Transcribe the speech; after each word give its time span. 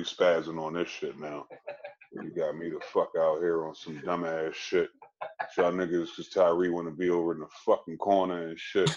really 0.00 0.40
spazzing 0.42 0.60
on 0.60 0.74
this 0.74 0.88
shit 0.88 1.18
now. 1.18 1.46
You 2.12 2.30
got 2.30 2.56
me 2.56 2.70
the 2.70 2.80
fuck 2.92 3.10
out 3.18 3.40
here 3.40 3.66
on 3.66 3.74
some 3.74 3.98
dumbass 4.00 4.54
shit. 4.54 4.90
Y'all 5.56 5.72
niggas, 5.72 6.16
cause 6.16 6.28
Tyree 6.28 6.70
want 6.70 6.88
to 6.88 6.92
be 6.92 7.10
over 7.10 7.32
in 7.32 7.40
the 7.40 7.46
fucking 7.64 7.98
corner 7.98 8.48
and 8.48 8.58
shit. 8.58 8.90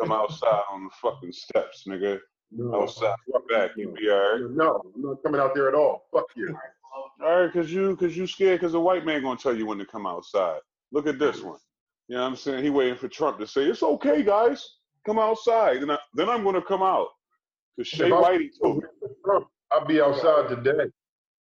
Come 0.00 0.12
outside 0.12 0.62
on 0.70 0.84
the 0.84 0.90
fucking 1.00 1.32
steps, 1.32 1.84
nigga. 1.88 2.18
No, 2.50 2.82
Outside, 2.82 3.14
fuck 3.32 3.48
back, 3.48 3.70
you 3.76 3.94
be 3.98 4.10
alright. 4.10 4.50
No, 4.50 4.82
I'm 4.94 5.02
not 5.02 5.22
coming 5.22 5.40
out 5.40 5.54
there 5.54 5.68
at 5.68 5.74
all. 5.74 6.06
Fuck 6.12 6.26
you. 6.34 6.56
All 7.22 7.42
right, 7.42 7.52
cause 7.52 7.70
you, 7.70 7.94
cause 7.96 8.16
you 8.16 8.26
scared, 8.26 8.60
cause 8.60 8.74
a 8.74 8.80
white 8.80 9.06
man 9.06 9.22
gonna 9.22 9.38
tell 9.38 9.56
you 9.56 9.66
when 9.66 9.78
to 9.78 9.86
come 9.86 10.06
outside. 10.06 10.60
Look 10.90 11.06
at 11.06 11.18
this 11.18 11.42
one. 11.42 11.58
You 12.08 12.16
know 12.16 12.22
what 12.22 12.28
I'm 12.28 12.36
saying? 12.36 12.64
He 12.64 12.70
waiting 12.70 12.96
for 12.96 13.08
Trump 13.08 13.38
to 13.38 13.46
say 13.46 13.64
it's 13.64 13.82
okay, 13.82 14.22
guys, 14.22 14.76
come 15.06 15.18
outside. 15.18 15.80
Then 15.82 15.90
I, 15.90 15.98
then 16.14 16.28
I'm 16.28 16.42
gonna 16.42 16.62
come 16.62 16.82
out. 16.82 17.08
Cause 17.76 17.86
Shay 17.86 18.10
Whitey 18.10 18.48
told 18.60 18.78
me. 18.78 18.82
I'll 19.72 19.84
be 19.86 20.00
outside 20.00 20.48
today. 20.48 20.90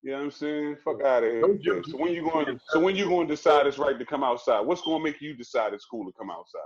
You 0.04 0.12
know 0.12 0.18
what 0.18 0.24
I'm 0.26 0.32
saying? 0.32 0.78
Fuck 0.84 1.04
out 1.04 1.24
of 1.24 1.32
here. 1.32 1.42
Don't 1.42 1.54
with 1.54 1.66
you- 1.66 1.82
this. 1.82 1.92
So 1.92 1.98
when 1.98 2.14
you 2.14 2.22
going? 2.22 2.60
So 2.70 2.80
when 2.80 2.96
you 2.96 3.06
going 3.06 3.28
to 3.28 3.34
decide 3.36 3.68
it's 3.68 3.78
right 3.78 3.98
to 3.98 4.06
come 4.06 4.24
outside? 4.24 4.62
What's 4.62 4.82
going 4.82 5.00
to 5.00 5.04
make 5.04 5.22
you 5.22 5.34
decide 5.34 5.74
it's 5.74 5.86
cool 5.86 6.06
to 6.06 6.18
come 6.18 6.30
outside 6.30 6.62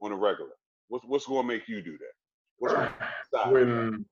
on 0.00 0.12
a 0.12 0.16
regular? 0.16 0.52
What's 0.88 1.04
What's 1.06 1.26
going 1.26 1.46
to 1.46 1.52
make 1.52 1.68
you 1.68 1.82
do 1.82 1.98
that? 1.98 2.12
What's? 2.58 2.74
When 3.50 4.06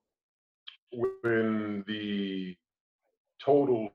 when 0.93 1.85
the 1.87 2.55
totals 3.43 3.91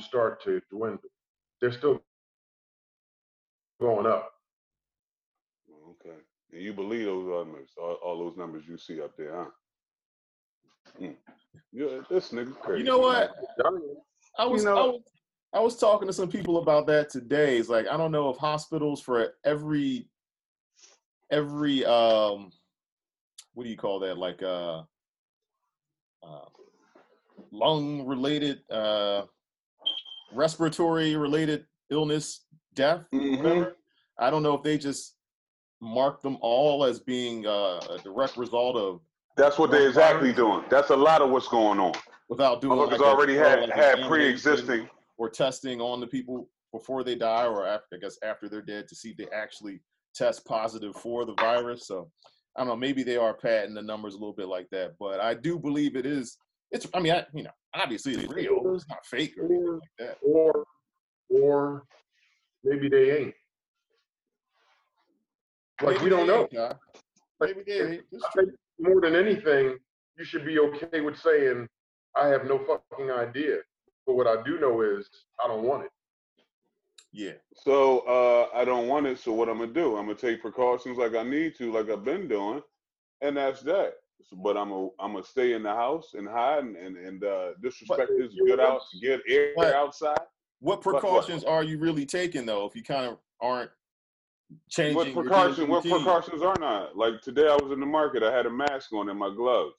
start 0.00 0.42
to 0.44 0.60
dwindle, 0.70 1.10
they're 1.60 1.72
still 1.72 2.02
going 3.80 4.06
up. 4.06 4.32
Okay. 5.90 6.16
And 6.52 6.62
you 6.62 6.72
believe 6.72 7.04
those 7.04 7.26
numbers, 7.26 7.70
all, 7.80 7.98
all 8.04 8.18
those 8.18 8.36
numbers 8.36 8.64
you 8.66 8.76
see 8.78 9.00
up 9.00 9.16
there, 9.16 9.36
huh? 9.36 9.50
Mm. 11.00 11.14
Yeah, 11.72 12.00
this 12.08 12.30
nigga 12.30 12.58
crazy. 12.60 12.80
You 12.80 12.84
know 12.84 12.98
what? 12.98 13.30
I 14.38 14.46
was, 14.46 14.64
know- 14.64 14.76
I 14.76 14.86
was 14.86 15.00
I 15.52 15.60
was 15.60 15.76
talking 15.76 16.06
to 16.06 16.12
some 16.12 16.28
people 16.28 16.58
about 16.58 16.86
that 16.86 17.10
today. 17.10 17.58
It's 17.58 17.68
like 17.68 17.86
I 17.88 17.96
don't 17.96 18.12
know 18.12 18.30
if 18.30 18.36
hospitals 18.36 19.00
for 19.00 19.34
every 19.44 20.08
every 21.30 21.84
um 21.84 22.50
what 23.54 23.64
do 23.64 23.70
you 23.70 23.76
call 23.76 23.98
that 24.00 24.16
like 24.18 24.42
uh, 24.42 24.82
uh 26.22 26.44
lung 27.52 28.06
related 28.06 28.60
uh 28.70 29.22
respiratory 30.32 31.16
related 31.16 31.66
illness 31.90 32.46
death 32.74 33.06
Mhm. 33.12 33.38
whatever. 33.38 33.76
I 34.18 34.30
don't 34.30 34.42
know 34.42 34.54
if 34.54 34.62
they 34.62 34.78
just 34.78 35.16
mark 35.80 36.20
them 36.22 36.36
all 36.40 36.84
as 36.84 37.00
being 37.00 37.46
uh, 37.46 37.80
a 37.90 37.98
direct 38.04 38.36
result 38.36 38.76
of 38.76 39.00
That's 39.40 39.58
what 39.58 39.70
they're 39.70 39.88
exactly 39.88 40.34
doing. 40.34 40.64
That's 40.68 40.90
a 40.90 40.96
lot 40.96 41.22
of 41.22 41.30
what's 41.30 41.48
going 41.48 41.80
on. 41.80 41.94
without 42.28 42.60
doing 42.60 42.78
Motherfuckers 42.78 42.90
like 42.90 43.00
a 43.00 43.04
already 43.04 43.34
had 43.36 43.60
like, 43.60 43.72
had 43.72 44.06
pre-existing. 44.06 44.86
or 45.16 45.30
testing 45.30 45.80
on 45.80 45.98
the 45.98 46.06
people 46.06 46.46
before 46.72 47.02
they 47.02 47.14
die 47.14 47.46
or 47.46 47.66
after, 47.66 47.96
I 47.96 47.98
guess 47.98 48.18
after 48.22 48.50
they're 48.50 48.60
dead 48.60 48.86
to 48.88 48.94
see 48.94 49.10
if 49.10 49.16
they 49.16 49.26
actually 49.34 49.80
test 50.14 50.44
positive 50.44 50.94
for 50.94 51.24
the 51.24 51.32
virus. 51.34 51.86
So 51.86 52.10
I 52.54 52.60
don't 52.60 52.68
know, 52.68 52.76
maybe 52.76 53.02
they 53.02 53.16
are 53.16 53.32
padding 53.32 53.74
the 53.74 53.80
numbers 53.80 54.12
a 54.12 54.18
little 54.18 54.34
bit 54.34 54.46
like 54.48 54.68
that, 54.72 54.96
but 55.00 55.20
I 55.20 55.32
do 55.32 55.58
believe 55.58 55.96
it 55.96 56.04
is. 56.04 56.36
It's, 56.70 56.86
I 56.92 57.00
mean, 57.00 57.12
I, 57.12 57.24
you 57.32 57.42
know, 57.42 57.50
obviously 57.74 58.12
it's 58.16 58.30
real. 58.32 58.60
It's 58.74 58.88
not 58.90 59.06
fake 59.06 59.34
or 59.38 59.46
anything 59.46 59.72
like 59.72 59.80
that. 59.98 60.16
Or 60.22 60.64
or 61.30 61.84
maybe 62.62 62.90
they 62.90 63.18
ain't. 63.18 63.34
Like 65.82 65.94
Maybe 65.96 66.04
we 66.04 66.10
don't 66.10 66.26
know. 66.26 66.46
ain't, 66.52 66.76
Maybe 67.40 67.62
they 67.66 67.80
ain't. 67.94 68.02
It's 68.12 68.24
true. 68.34 68.52
Think 68.80 68.92
more 68.92 69.00
than 69.00 69.14
anything, 69.14 69.76
you 70.18 70.24
should 70.24 70.44
be 70.44 70.58
okay 70.58 71.00
with 71.00 71.18
saying, 71.18 71.68
I 72.16 72.28
have 72.28 72.44
no 72.44 72.58
fucking 72.58 73.10
idea. 73.10 73.58
But 74.06 74.16
what 74.16 74.26
I 74.26 74.42
do 74.42 74.58
know 74.58 74.80
is 74.82 75.08
I 75.42 75.48
don't 75.48 75.62
want 75.62 75.84
it. 75.84 75.90
Yeah. 77.12 77.32
So 77.54 78.00
uh, 78.00 78.56
I 78.56 78.64
don't 78.64 78.88
want 78.88 79.06
it. 79.06 79.18
So 79.18 79.32
what 79.32 79.48
I'm 79.48 79.58
gonna 79.58 79.72
do? 79.72 79.96
I'm 79.96 80.06
gonna 80.06 80.16
take 80.16 80.40
precautions 80.40 80.98
like 80.98 81.14
I 81.14 81.22
need 81.22 81.56
to, 81.56 81.72
like 81.72 81.90
I've 81.90 82.04
been 82.04 82.28
doing, 82.28 82.62
and 83.20 83.36
that's 83.36 83.62
that. 83.62 83.94
So, 84.22 84.36
but 84.36 84.56
I'm 84.56 84.68
gonna 84.68 84.88
I'm 85.00 85.12
gonna 85.12 85.24
stay 85.24 85.54
in 85.54 85.62
the 85.64 85.74
house 85.74 86.14
and 86.14 86.28
hide 86.28 86.64
and 86.64 86.76
and, 86.76 86.96
and 86.96 87.24
uh, 87.24 87.48
disrespect 87.60 88.12
this 88.16 88.32
good 88.46 88.60
out, 88.60 88.80
get 89.02 89.20
air 89.28 89.52
But- 89.56 89.74
outside. 89.74 90.18
What 90.60 90.84
what? 90.84 91.00
precautions 91.00 91.42
are 91.42 91.64
you 91.64 91.78
really 91.78 92.06
taking 92.06 92.46
though? 92.46 92.66
If 92.66 92.76
you 92.76 92.82
kind 92.82 93.06
of 93.06 93.18
aren't 93.40 93.70
changing 94.68 94.96
What 94.96 95.12
precautions? 95.12 95.68
What 95.68 95.82
precautions 95.82 96.42
are 96.42 96.56
not? 96.58 96.96
Like 96.96 97.20
today, 97.22 97.48
I 97.48 97.56
was 97.56 97.72
in 97.72 97.80
the 97.80 97.86
market. 97.86 98.22
I 98.22 98.34
had 98.34 98.46
a 98.46 98.50
mask 98.50 98.92
on 98.92 99.08
and 99.08 99.18
my 99.18 99.34
gloves. 99.34 99.74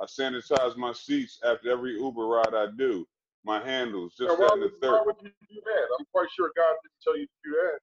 I 0.00 0.06
sanitize 0.06 0.76
my 0.76 0.92
seats 0.92 1.38
after 1.44 1.70
every 1.70 1.94
Uber 1.94 2.26
ride 2.26 2.54
I 2.54 2.66
do. 2.76 3.06
My 3.44 3.62
handles, 3.62 4.14
just 4.18 4.30
Now, 4.30 4.34
why, 4.36 4.46
that 4.46 4.52
and 4.54 4.62
the 4.62 4.66
would, 4.66 4.80
third. 4.80 4.92
why 4.92 5.02
would 5.04 5.16
you 5.20 5.30
do 5.48 5.60
that? 5.64 5.86
I'm 5.98 6.06
quite 6.12 6.28
sure 6.34 6.50
God 6.56 6.74
didn't 6.82 7.02
tell 7.02 7.16
you 7.16 7.26
to 7.26 7.32
do 7.44 7.50
that. 7.50 7.78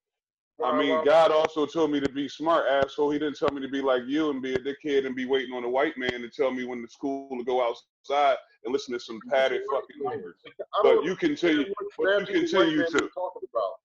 I 0.65 0.77
mean, 0.77 0.89
why- 0.97 1.05
God 1.05 1.31
also 1.31 1.65
told 1.65 1.91
me 1.91 1.99
to 1.99 2.09
be 2.09 2.27
smart, 2.27 2.65
asshole. 2.67 3.11
He 3.11 3.19
didn't 3.19 3.37
tell 3.37 3.49
me 3.49 3.61
to 3.61 3.67
be 3.67 3.81
like 3.81 4.03
you 4.07 4.29
and 4.31 4.41
be 4.41 4.55
a 4.55 4.57
dickhead 4.59 5.05
and 5.05 5.15
be 5.15 5.25
waiting 5.25 5.53
on 5.55 5.63
a 5.63 5.69
white 5.69 5.97
man 5.97 6.21
to 6.21 6.29
tell 6.29 6.51
me 6.51 6.65
when 6.65 6.81
to 6.81 6.87
school 6.87 7.29
to 7.37 7.43
go 7.43 7.63
outside 7.67 8.37
and 8.63 8.73
listen 8.73 8.93
to 8.93 8.99
some 8.99 9.19
padded 9.29 9.61
fucking 9.71 10.03
numbers. 10.03 10.35
But 10.83 11.03
you 11.03 11.15
continue, 11.15 11.65
but 11.65 11.87
what 11.97 12.19
you 12.21 12.25
continue 12.41 12.83
to. 12.85 12.91
you're 12.91 13.09
talking 13.09 13.47
about. 13.53 13.80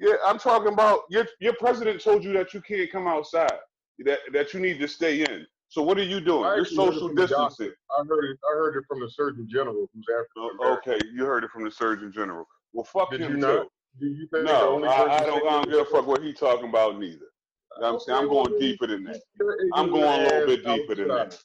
Yeah, 0.00 0.14
I'm 0.24 0.38
talking 0.38 0.72
about 0.72 1.00
your 1.10 1.26
your 1.40 1.52
president 1.54 2.00
told 2.00 2.24
you 2.24 2.32
that 2.32 2.54
you 2.54 2.62
can't 2.62 2.90
come 2.90 3.06
outside, 3.06 3.52
that 4.06 4.20
that 4.32 4.54
you 4.54 4.60
need 4.60 4.80
to 4.80 4.88
stay 4.88 5.22
in. 5.22 5.46
So 5.68 5.82
what 5.82 5.98
are 5.98 6.02
you 6.02 6.20
doing? 6.20 6.44
I 6.46 6.54
You're 6.56 6.62
actually 6.62 6.76
heard 6.78 6.88
it 6.88 6.92
social 6.94 7.08
from 7.08 7.16
the 7.16 7.26
doctor. 7.28 7.48
distancing. 7.48 7.74
I 7.98 8.04
heard 8.08 8.24
it. 8.24 8.38
I 8.50 8.56
heard 8.56 8.76
it 8.76 8.84
from 8.88 9.00
the 9.00 9.10
Surgeon 9.10 9.46
General, 9.48 9.88
who's 9.94 10.06
African 10.10 10.58
Oh, 10.60 10.78
Okay, 10.84 10.98
you 11.12 11.24
heard 11.24 11.44
it 11.44 11.50
from 11.50 11.64
the 11.64 11.70
Surgeon 11.70 12.10
General. 12.12 12.46
Well, 12.72 12.84
fuck 12.84 13.10
Did 13.10 13.20
him 13.20 13.32
you 13.32 13.36
not? 13.38 13.66
Do 14.00 14.06
you 14.06 14.26
think 14.28 14.30
the 14.30 14.42
No, 14.44 14.70
only 14.76 14.88
I, 14.88 15.02
I, 15.04 15.20
don't. 15.26 15.46
I 15.46 15.50
don't 15.62 15.68
give 15.70 15.80
a 15.80 15.84
fuck 15.84 16.06
what 16.06 16.22
he 16.22 16.32
talking 16.32 16.68
about 16.68 16.98
neither. 16.98 17.26
You 17.76 17.82
know 17.82 17.94
I'm 17.94 18.00
saying 18.00 18.18
I'm 18.18 18.24
Okay, 18.24 18.34
well, 18.34 18.44
going 18.46 18.58
deeper 18.60 18.86
than 18.86 19.04
that. 19.04 19.20
I'm 19.74 19.90
going 19.90 20.20
a 20.20 20.24
little 20.24 20.46
bit 20.46 20.64
deeper 20.64 20.94
than 20.94 21.08
that. 21.08 21.38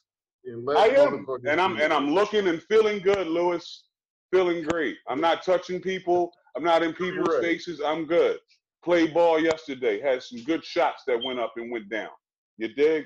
I 0.76 0.88
am, 0.88 1.26
and 1.46 1.60
I'm 1.60 1.78
and. 1.80 1.92
I'm 1.92 2.10
looking 2.14 2.48
and 2.48 2.62
feeling 2.62 3.00
good, 3.00 3.26
Lewis. 3.26 3.84
Feeling 4.32 4.62
great. 4.64 4.96
I'm 5.08 5.20
not 5.20 5.44
touching 5.44 5.80
people. 5.80 6.32
I'm 6.56 6.64
not 6.64 6.82
in 6.82 6.92
people's 6.94 7.28
right. 7.28 7.42
faces. 7.42 7.80
I'm 7.84 8.06
good. 8.06 8.38
Played 8.84 9.12
ball 9.12 9.40
yesterday. 9.40 10.00
Had 10.00 10.22
some 10.22 10.42
good 10.44 10.64
shots 10.64 11.02
that 11.06 11.22
went 11.22 11.38
up 11.38 11.54
and 11.56 11.70
went 11.70 11.88
down. 11.90 12.10
You 12.56 12.68
dig? 12.68 13.04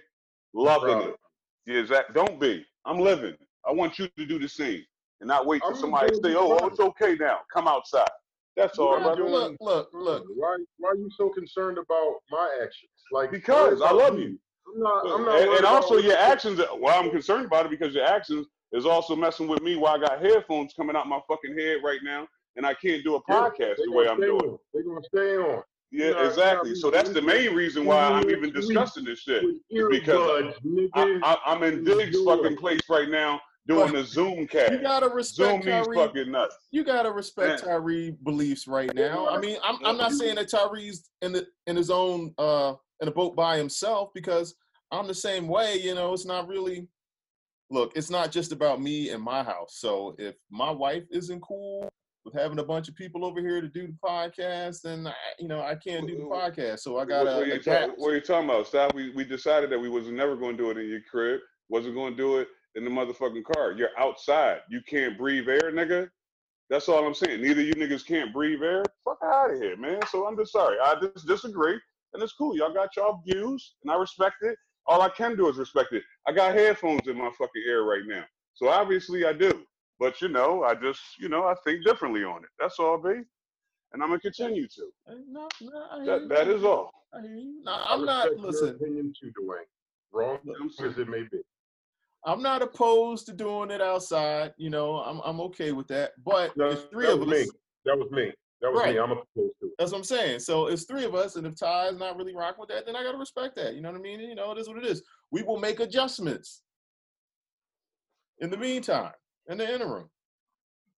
Loving 0.55 0.99
Proud 0.99 1.09
it. 1.09 1.17
Yeah, 1.67 1.87
Zach. 1.87 2.15
Don't 2.15 2.41
be. 2.41 2.65
I'm 2.85 2.99
living. 2.99 3.35
I 3.67 3.73
want 3.73 3.99
you 3.99 4.09
to 4.17 4.27
do 4.27 4.39
the 4.39 4.49
same 4.49 4.83
and 5.21 5.29
not 5.29 5.47
wait 5.47 5.63
for 5.63 5.73
I'm 5.73 5.77
somebody 5.77 6.11
to 6.11 6.17
say, 6.17 6.35
"Oh, 6.35 6.59
oh, 6.61 6.67
it's 6.67 6.81
okay 6.81 7.17
now. 7.19 7.41
Come 7.53 7.69
outside." 7.69 8.09
That's 8.57 8.79
all, 8.79 8.95
I'm 8.95 9.05
Look, 9.05 9.19
look, 9.19 9.57
look, 9.61 9.89
look. 9.93 10.25
Why 10.35 10.59
why 10.79 10.91
are 10.91 10.97
you 10.97 11.11
so 11.17 11.29
concerned 11.31 11.79
about 11.79 12.17
my 12.31 12.59
actions? 12.63 12.91
Like 13.13 13.31
Because 13.31 13.81
I 13.81 13.91
love 13.93 14.17
me. 14.17 14.23
you. 14.23 14.39
I'm 14.75 14.83
not. 14.83 15.07
I'm 15.07 15.25
not. 15.25 15.41
and, 15.41 15.51
and 15.53 15.65
also 15.65 15.95
your 15.95 16.13
you 16.13 16.19
actions. 16.19 16.61
Well, 16.79 17.03
I'm 17.03 17.11
concerned 17.11 17.47
about 17.47 17.67
it 17.67 17.71
because 17.71 17.95
your 17.95 18.05
actions 18.05 18.47
is 18.73 18.87
also 18.87 19.17
messing 19.17 19.49
with 19.49 19.63
me 19.63 19.77
while 19.77 19.97
I 19.97 19.99
got 19.99 20.23
headphones 20.23 20.75
coming 20.75 20.97
out 20.97 21.09
my 21.09 21.21
fucking 21.29 21.57
head 21.59 21.79
right 21.83 22.01
now, 22.03 22.27
and 22.57 22.67
I 22.67 22.75
can't 22.75 23.03
do 23.05 23.17
a 23.17 23.23
podcast 23.23 23.77
the 23.77 23.93
way 23.93 24.09
I'm 24.09 24.21
doing. 24.21 24.59
They're 24.73 24.83
gonna 24.83 25.03
stay 25.05 25.37
on. 25.37 25.63
Yeah, 25.93 26.27
exactly. 26.27 26.75
So 26.75 26.91
that's 26.91 27.11
the 27.11 27.23
main 27.23 27.55
reason 27.55 27.85
why 27.85 27.99
I'm 27.99 28.31
even 28.31 28.53
discussing 28.53 29.05
this 29.05 29.21
shit. 29.21 29.45
Because 29.91 30.55
I, 30.95 31.37
I'm 31.45 31.63
in 31.65 31.85
You 31.85 31.97
Diggs' 31.97 32.23
fucking 32.25 32.57
place 32.57 32.81
right 32.89 33.09
now 33.09 33.41
doing 33.67 33.97
a 33.97 34.05
Zoom 34.05 34.47
cast. 34.47 34.73
You 34.73 34.83
gotta 34.83 35.09
respect 35.09 35.65
these 35.65 35.73
Tyree. 35.73 35.97
fucking 35.97 36.31
nuts. 36.31 36.57
You 36.71 36.85
gotta 36.85 37.11
respect 37.11 37.65
Man. 37.65 37.73
Tyree 37.73 38.17
beliefs 38.23 38.67
right 38.67 38.95
now. 38.95 39.29
I 39.29 39.39
mean, 39.41 39.59
I'm 39.65 39.85
I'm 39.85 39.97
not 39.97 40.13
saying 40.13 40.37
that 40.37 40.49
Tyree's 40.49 41.11
in 41.23 41.33
the 41.33 41.47
in 41.67 41.77
his 41.77 41.91
own 41.91 42.35
uh 42.39 42.75
in 43.01 43.09
a 43.09 43.13
boat 43.13 43.35
by 43.35 43.57
himself 43.57 44.11
because 44.15 44.55
I'm 44.93 45.07
the 45.07 45.15
same 45.15 45.49
way. 45.49 45.77
You 45.81 45.95
know, 45.95 46.13
it's 46.13 46.27
not 46.27 46.47
really. 46.49 46.89
Look, 47.73 47.93
it's 47.95 48.11
not 48.11 48.33
just 48.33 48.51
about 48.51 48.81
me 48.81 49.11
and 49.11 49.23
my 49.23 49.45
house. 49.45 49.77
So 49.79 50.17
if 50.19 50.35
my 50.51 50.73
wife 50.73 51.05
isn't 51.13 51.41
cool 51.41 51.89
with 52.25 52.35
having 52.35 52.59
a 52.59 52.65
bunch 52.65 52.89
of 52.89 52.95
people 52.95 53.25
over 53.25 53.41
here 53.41 53.61
to 53.61 53.69
do 53.69 53.87
the 53.87 53.97
podcast, 54.05 54.85
and 54.85 55.09
I, 55.09 55.15
you 55.39 55.49
know 55.49 55.61
I 55.61 55.75
can't 55.75 56.07
do 56.07 56.17
the 56.17 56.25
podcast. 56.25 56.81
So 56.81 56.99
I 56.99 57.05
gotta 57.05 57.25
what, 57.25 57.43
are 57.43 57.47
you 57.47 57.55
adapt. 57.55 57.99
what 57.99 58.11
are 58.11 58.15
you 58.15 58.21
talking 58.21 58.49
about? 58.49 58.67
Stop. 58.67 58.95
We, 58.95 59.11
we 59.11 59.25
decided 59.25 59.71
that 59.71 59.79
we 59.79 59.89
was 59.89 60.09
never 60.09 60.37
going 60.37 60.57
to 60.57 60.63
do 60.63 60.71
it 60.71 60.79
in 60.79 60.89
your 60.89 61.01
crib. 61.11 61.41
Wasn't 61.69 61.95
going 61.95 62.13
to 62.13 62.17
do 62.17 62.39
it 62.39 62.49
in 62.75 62.85
the 62.85 62.91
motherfucking 62.91 63.45
car. 63.45 63.73
You're 63.73 63.91
outside. 63.99 64.59
You 64.69 64.81
can't 64.87 65.17
breathe 65.17 65.49
air, 65.49 65.73
nigga. 65.73 66.09
That's 66.69 66.89
all 66.89 67.05
I'm 67.05 67.15
saying. 67.15 67.43
Neither 67.43 67.63
you 67.63 67.75
niggas 67.75 68.07
can't 68.07 68.33
breathe 68.33 68.63
air. 68.63 68.85
Fuck 69.05 69.19
out 69.25 69.53
of 69.53 69.61
here, 69.61 69.77
man. 69.77 70.01
So 70.09 70.27
I'm 70.27 70.37
just 70.37 70.53
sorry. 70.53 70.77
I 70.83 70.95
just 71.01 71.27
disagree, 71.27 71.79
and 72.15 72.23
it's 72.23 72.35
cool. 72.35 72.57
Y'all 72.57 72.73
got 72.73 72.95
y'all 72.97 73.23
views, 73.27 73.75
and 73.83 73.91
I 73.91 73.97
respect 73.97 74.37
it. 74.43 74.57
All 74.87 75.03
I 75.03 75.09
can 75.09 75.37
do 75.37 75.49
is 75.49 75.57
respect 75.57 75.93
it. 75.93 76.03
I 76.27 76.33
got 76.33 76.55
headphones 76.55 77.07
in 77.09 77.17
my 77.17 77.31
fucking 77.37 77.63
ear 77.67 77.85
right 77.85 78.03
now, 78.07 78.25
so 78.55 78.69
obviously 78.69 79.25
I 79.25 79.33
do. 79.33 79.65
But 80.01 80.23
you 80.23 80.29
know, 80.29 80.65
I 80.65 80.75
just 80.75 81.01
you 81.19 81.29
know 81.29 81.45
I 81.45 81.55
think 81.63 81.85
differently 81.85 82.25
on 82.25 82.43
it. 82.43 82.49
That's 82.59 82.79
all, 82.79 82.97
B. 82.97 83.11
And 83.93 84.03
I'm 84.03 84.09
gonna 84.09 84.19
continue 84.19 84.67
to. 84.67 84.91
No, 85.29 85.47
no, 85.61 86.07
That 86.07 86.29
that 86.31 86.49
is 86.49 86.65
all. 86.65 86.91
I 87.13 87.21
hear 87.21 87.35
you. 87.37 87.63
No, 87.63 87.73
I 87.73 87.95
I'm 87.95 88.07
not. 88.07 88.37
Listen, 88.39 88.71
opinion 88.77 89.13
too, 89.21 89.31
Dwayne. 89.41 89.65
Wrong 90.13 90.39
as 90.83 90.99
it 90.99 91.09
may 91.09 91.23
be. 91.31 91.41
I'm 92.25 92.43
not 92.43 92.63
opposed 92.63 93.27
to 93.27 93.33
doing 93.33 93.71
it 93.71 93.81
outside. 93.83 94.55
You 94.57 94.71
know, 94.71 94.97
I'm 94.97 95.21
I'm 95.23 95.41
okay 95.43 95.73
with 95.73 95.87
that. 95.89 96.13
But 96.25 96.57
No, 96.57 96.71
it's 96.71 96.83
three 96.85 97.07
that 97.07 97.15
of 97.15 97.21
was 97.21 97.29
us. 97.29 97.47
me. 97.47 97.53
That 97.85 97.99
was 97.99 98.11
me. 98.11 98.33
That 98.63 98.73
was 98.73 98.83
Right. 98.83 98.95
me. 98.95 99.01
I'm 99.01 99.11
opposed 99.11 99.29
to 99.37 99.67
it. 99.67 99.73
That's 99.79 99.93
what 99.93 99.99
I'm 99.99 100.05
saying. 100.05 100.41
So 100.41 100.67
it's 100.69 100.85
three 100.85 101.05
of 101.05 101.15
us, 101.15 101.37
and 101.37 101.47
if 101.47 101.57
Ty 101.59 101.89
is 101.89 101.99
not 101.99 102.17
really 102.17 102.35
rocking 102.35 102.61
with 102.61 102.69
that, 102.71 102.87
then 102.87 102.97
I 102.97 103.03
gotta 103.03 103.19
respect 103.19 103.55
that. 103.57 103.75
You 103.75 103.83
know 103.83 103.91
what 103.91 103.99
I 103.99 104.03
mean? 104.03 104.21
You 104.21 104.35
know, 104.35 104.51
it 104.53 104.59
is 104.59 104.69
what 104.69 104.79
it 104.79 104.87
is. 104.87 105.03
We 105.31 105.43
will 105.43 105.59
make 105.59 105.81
adjustments 105.81 106.63
in 108.39 108.51
the 108.51 108.57
meantime, 108.57 109.13
in 109.51 109.59
the 109.59 109.75
interim. 109.75 110.09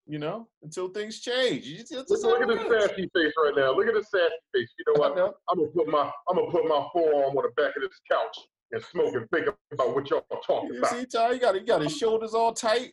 You 0.07 0.19
know, 0.19 0.49
until 0.63 0.89
things 0.89 1.21
change. 1.21 1.65
You 1.65 1.79
just, 1.79 1.93
Look, 2.11 2.23
look 2.23 2.43
at 2.43 2.49
this 2.49 2.89
sassy 2.89 3.09
face 3.15 3.33
right 3.45 3.53
now. 3.57 3.73
Look 3.73 3.87
at 3.87 3.95
this 3.95 4.11
sassy 4.11 4.35
face. 4.53 4.69
You 4.79 4.93
know 4.93 5.01
what? 5.01 5.17
know. 5.17 5.33
I'm 5.49 5.59
gonna 5.59 5.71
put 5.71 5.89
my 5.89 6.11
I'm 6.29 6.37
gonna 6.37 6.51
put 6.51 6.65
my 6.65 6.87
forearm 6.93 7.37
on 7.37 7.45
the 7.45 7.53
back 7.57 7.77
of 7.77 7.83
this 7.83 8.01
couch 8.11 8.37
and 8.73 8.83
smoke 8.83 9.15
and 9.15 9.31
think 9.31 9.47
about 9.73 9.95
what 9.95 10.11
y'all 10.11 10.25
talking 10.45 10.71
You 10.73 10.79
about. 10.81 10.91
see, 10.91 11.07
Ty, 11.07 11.33
you 11.33 11.39
got 11.39 11.55
you 11.55 11.65
got 11.65 11.83
his 11.83 11.97
shoulders 11.97 12.35
all 12.35 12.53
tight. 12.53 12.93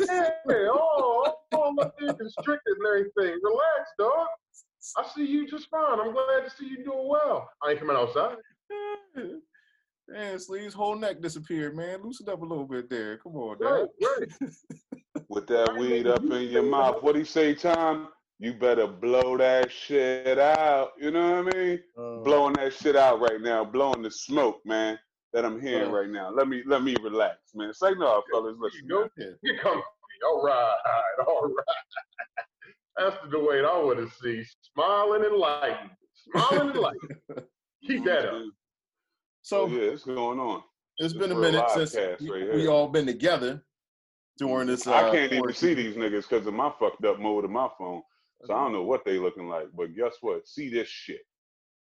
Hey, 0.00 0.30
oh, 0.48 1.34
oh, 1.52 1.74
look, 1.76 1.94
you're 2.00 2.14
constricted 2.14 2.76
and 2.78 2.86
everything. 2.86 3.38
Relax, 3.42 3.90
dog. 3.98 4.26
I 4.96 5.06
see 5.14 5.26
you 5.26 5.46
just 5.46 5.68
fine. 5.68 6.00
I'm 6.00 6.12
glad 6.12 6.44
to 6.44 6.50
see 6.50 6.66
you 6.66 6.82
doing 6.82 7.08
well. 7.08 7.48
I 7.62 7.72
ain't 7.72 7.78
coming 7.78 7.96
outside. 7.96 8.36
Man, 10.08 10.38
Sleeve's 10.38 10.74
whole 10.74 10.96
neck 10.96 11.20
disappeared, 11.20 11.76
man. 11.76 12.02
Loosen 12.02 12.28
up 12.30 12.40
a 12.40 12.44
little 12.44 12.64
bit 12.66 12.88
there. 12.88 13.18
Come 13.18 13.36
on, 13.36 13.58
Right, 13.58 13.86
Dad. 14.00 14.28
right. 14.40 14.52
With 15.28 15.46
that 15.48 15.76
weed 15.76 16.06
up 16.06 16.22
in 16.24 16.48
your 16.48 16.62
mouth. 16.62 17.02
What 17.02 17.12
do 17.12 17.18
you 17.18 17.24
say, 17.26 17.54
Tom? 17.54 18.08
You 18.38 18.54
better 18.54 18.86
blow 18.86 19.36
that 19.36 19.70
shit 19.70 20.38
out. 20.38 20.92
You 20.98 21.10
know 21.10 21.42
what 21.42 21.54
I 21.54 21.58
mean? 21.58 21.80
Uh, 21.98 22.16
Blowing 22.22 22.54
that 22.54 22.72
shit 22.72 22.96
out 22.96 23.20
right 23.20 23.40
now, 23.40 23.64
blowing 23.64 24.00
the 24.02 24.10
smoke, 24.10 24.60
man, 24.64 24.98
that 25.32 25.44
I'm 25.44 25.60
hearing 25.60 25.90
Uh. 25.90 25.92
right 25.92 26.08
now. 26.08 26.30
Let 26.30 26.48
me 26.48 26.62
let 26.64 26.82
me 26.82 26.96
relax, 27.02 27.36
man. 27.54 27.74
Say 27.74 27.90
no, 27.94 28.22
fellas. 28.32 28.56
Listen, 28.58 28.86
go. 28.88 29.08
man. 29.18 29.36
yeah. 29.42 29.52
Get. 29.54 29.66
All 29.66 30.42
right, 30.42 30.76
all 31.26 31.42
right. 31.48 31.64
That's 32.96 33.16
the 33.30 33.38
way 33.38 33.60
I 33.60 33.78
want 33.82 33.98
to 33.98 34.10
see. 34.22 34.44
Smiling 34.74 35.24
and 35.24 35.36
lighting. 35.36 35.90
Smiling 36.14 36.70
and 36.70 36.78
lighting. 36.78 37.18
Keep 37.86 38.04
that 38.06 38.28
up. 38.28 38.42
So 39.42 39.62
Oh, 39.64 39.68
yeah, 39.68 39.90
it's 39.92 40.04
going 40.04 40.38
on. 40.38 40.62
it's 40.98 41.14
been 41.14 41.32
a 41.32 41.34
minute 41.34 41.70
since 41.70 41.94
we, 42.20 42.30
right 42.30 42.54
we 42.54 42.66
all 42.66 42.88
been 42.88 43.06
together 43.06 43.64
during 44.38 44.66
this. 44.66 44.86
Uh, 44.86 44.94
I 44.94 45.02
can't 45.10 45.32
even 45.32 45.38
quarantine. 45.38 45.54
see 45.54 45.74
these 45.74 45.96
niggas 45.96 46.28
because 46.28 46.46
of 46.46 46.54
my 46.54 46.72
fucked 46.78 47.04
up 47.04 47.18
mode 47.18 47.44
of 47.44 47.50
my 47.50 47.68
phone. 47.78 48.02
So 48.44 48.54
I 48.54 48.62
don't 48.64 48.72
know 48.72 48.82
what 48.82 49.04
they 49.04 49.18
looking 49.18 49.48
like. 49.48 49.66
But 49.74 49.96
guess 49.96 50.14
what? 50.20 50.46
See 50.46 50.70
this 50.70 50.88
shit. 50.88 51.20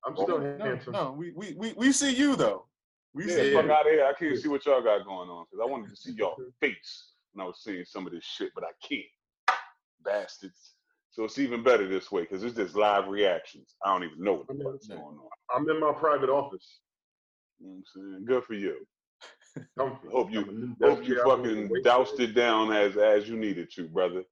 I'm 0.06 0.17
still 0.17 0.38
No, 0.41 0.56
handsome. 0.64 0.93
no, 0.93 1.12
we, 1.12 1.32
we 1.32 1.55
we 1.55 1.73
we 1.75 1.93
see 1.93 2.14
you 2.14 2.37
though. 2.37 2.67
We 3.14 3.25
Yeah, 3.26 3.37
see 3.37 3.55
fuck 3.55 3.70
out 3.70 3.87
of 3.87 3.93
here. 3.93 4.05
I 4.05 4.12
can't 4.19 4.37
see 4.38 4.49
what 4.49 4.67
y'all 4.67 4.82
got 4.82 5.05
going 5.06 5.31
on 5.31 5.46
because 5.50 5.64
I 5.67 5.70
wanted 5.70 5.91
to 5.91 5.96
see 5.96 6.12
y'all 6.12 6.37
face 6.61 7.12
when 7.32 7.44
I 7.44 7.46
was 7.46 7.61
seeing 7.62 7.85
some 7.87 8.06
of 8.06 8.12
this 8.12 8.25
shit, 8.25 8.50
but 8.55 8.64
I 8.64 8.73
can't. 8.87 9.02
Bastards. 10.05 10.73
So 11.12 11.25
it's 11.25 11.38
even 11.38 11.62
better 11.62 11.88
this 11.88 12.11
way 12.11 12.23
because 12.23 12.43
it's 12.43 12.56
just 12.56 12.75
live 12.75 13.06
reactions. 13.08 13.76
I 13.85 13.93
don't 13.93 14.05
even 14.05 14.23
know 14.23 14.35
what 14.35 14.49
the 14.49 14.62
fuck's 14.64 14.88
going 14.88 15.00
on. 15.00 15.29
I'm 15.55 15.69
in 15.70 15.81
my 15.81 15.93
private 15.93 16.29
office. 16.29 16.81
You 17.64 17.70
know 17.70 17.76
what 17.76 18.02
I'm 18.05 18.12
saying? 18.12 18.25
Good 18.26 18.44
for 18.44 18.55
you. 18.55 18.87
Hope 19.78 20.31
you- 20.31 20.40
I'm 20.43 20.49
a 20.49 20.52
new 20.52 20.76
Hope 20.82 21.05
you 21.08 21.16
fucking 21.22 21.82
doused 21.82 22.20
it 22.20 22.34
down 22.34 22.72
as 22.72 22.96
as 22.96 23.28
you 23.28 23.37
needed 23.37 23.70
to, 23.72 23.88
brother. 23.88 24.25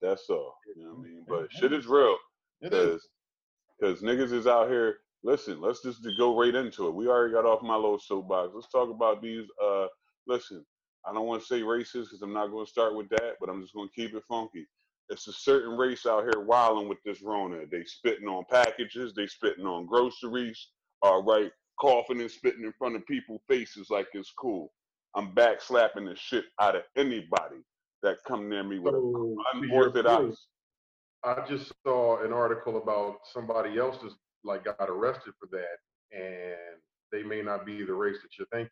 That's 0.00 0.30
all. 0.30 0.56
You 0.74 0.84
know 0.84 0.90
what 0.94 0.98
I 1.00 1.02
mean? 1.02 1.24
But 1.28 1.52
shit 1.52 1.72
is 1.72 1.86
real. 1.86 2.16
It 2.62 2.72
is. 2.72 3.08
Cause, 3.80 4.00
cause 4.00 4.02
niggas 4.02 4.32
is 4.32 4.46
out 4.46 4.68
here. 4.68 5.00
Listen, 5.24 5.60
let's 5.60 5.82
just 5.82 6.06
go 6.16 6.38
right 6.40 6.54
into 6.54 6.86
it. 6.86 6.94
We 6.94 7.08
already 7.08 7.34
got 7.34 7.44
off 7.44 7.60
my 7.60 7.74
little 7.74 7.98
soapbox. 7.98 8.52
Let's 8.54 8.68
talk 8.70 8.88
about 8.88 9.20
these. 9.20 9.46
Uh, 9.62 9.88
listen, 10.26 10.64
I 11.04 11.12
don't 11.12 11.26
want 11.26 11.42
to 11.42 11.46
say 11.46 11.60
racist 11.60 12.04
because 12.04 12.22
I'm 12.22 12.32
not 12.32 12.46
going 12.48 12.64
to 12.64 12.70
start 12.70 12.94
with 12.94 13.08
that, 13.10 13.34
but 13.40 13.50
I'm 13.50 13.60
just 13.60 13.74
going 13.74 13.88
to 13.88 13.94
keep 13.94 14.14
it 14.14 14.24
funky. 14.28 14.66
It's 15.10 15.26
a 15.26 15.32
certain 15.32 15.76
race 15.76 16.06
out 16.06 16.22
here 16.22 16.42
wilding 16.44 16.88
with 16.88 17.02
this 17.04 17.20
Rona. 17.20 17.66
They 17.66 17.84
spitting 17.84 18.28
on 18.28 18.44
packages. 18.48 19.12
They 19.14 19.26
spitting 19.26 19.66
on 19.66 19.86
groceries. 19.86 20.68
All 21.02 21.22
right, 21.22 21.50
coughing 21.80 22.20
and 22.20 22.30
spitting 22.30 22.64
in 22.64 22.72
front 22.78 22.96
of 22.96 23.06
people's 23.06 23.42
faces 23.48 23.88
like 23.90 24.08
it's 24.14 24.32
cool. 24.32 24.72
I'm 25.14 25.34
back 25.34 25.60
slapping 25.60 26.04
the 26.04 26.16
shit 26.16 26.44
out 26.60 26.76
of 26.76 26.82
anybody 26.96 27.62
that 28.02 28.18
come 28.26 28.48
near 28.48 28.62
me 28.62 28.78
with 28.78 28.94
So, 28.94 29.36
unorthodox. 29.54 30.46
I 31.24 31.44
just 31.48 31.72
saw 31.84 32.24
an 32.24 32.32
article 32.32 32.76
about 32.76 33.16
somebody 33.32 33.78
else 33.78 33.96
just 34.02 34.16
like 34.44 34.64
got 34.64 34.88
arrested 34.88 35.34
for 35.40 35.48
that, 35.50 36.16
and 36.16 36.80
they 37.10 37.22
may 37.22 37.42
not 37.42 37.66
be 37.66 37.82
the 37.84 37.94
race 37.94 38.18
that 38.22 38.38
you 38.38 38.46
think. 38.52 38.68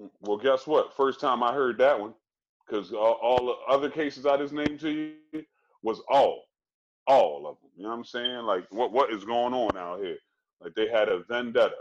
Mm, 0.00 0.10
well, 0.20 0.38
guess 0.38 0.66
what? 0.66 0.96
First 0.96 1.20
time 1.20 1.42
I 1.42 1.52
heard 1.52 1.78
that 1.78 1.98
one, 2.00 2.14
because 2.66 2.92
all, 2.92 3.18
all 3.22 3.46
the 3.46 3.72
other 3.72 3.90
cases 3.90 4.24
I 4.24 4.36
just 4.38 4.54
named 4.54 4.80
to 4.80 4.90
you 4.90 5.44
was 5.82 6.00
all, 6.10 6.44
all 7.06 7.46
of 7.46 7.56
them. 7.60 7.70
You 7.76 7.82
know 7.82 7.90
what 7.90 7.96
I'm 7.96 8.04
saying? 8.04 8.44
Like, 8.44 8.64
what 8.70 8.92
what 8.92 9.12
is 9.12 9.24
going 9.24 9.52
on 9.52 9.76
out 9.76 10.00
here? 10.00 10.16
Like 10.60 10.74
they 10.74 10.88
had 10.88 11.10
a 11.10 11.24
vendetta, 11.28 11.76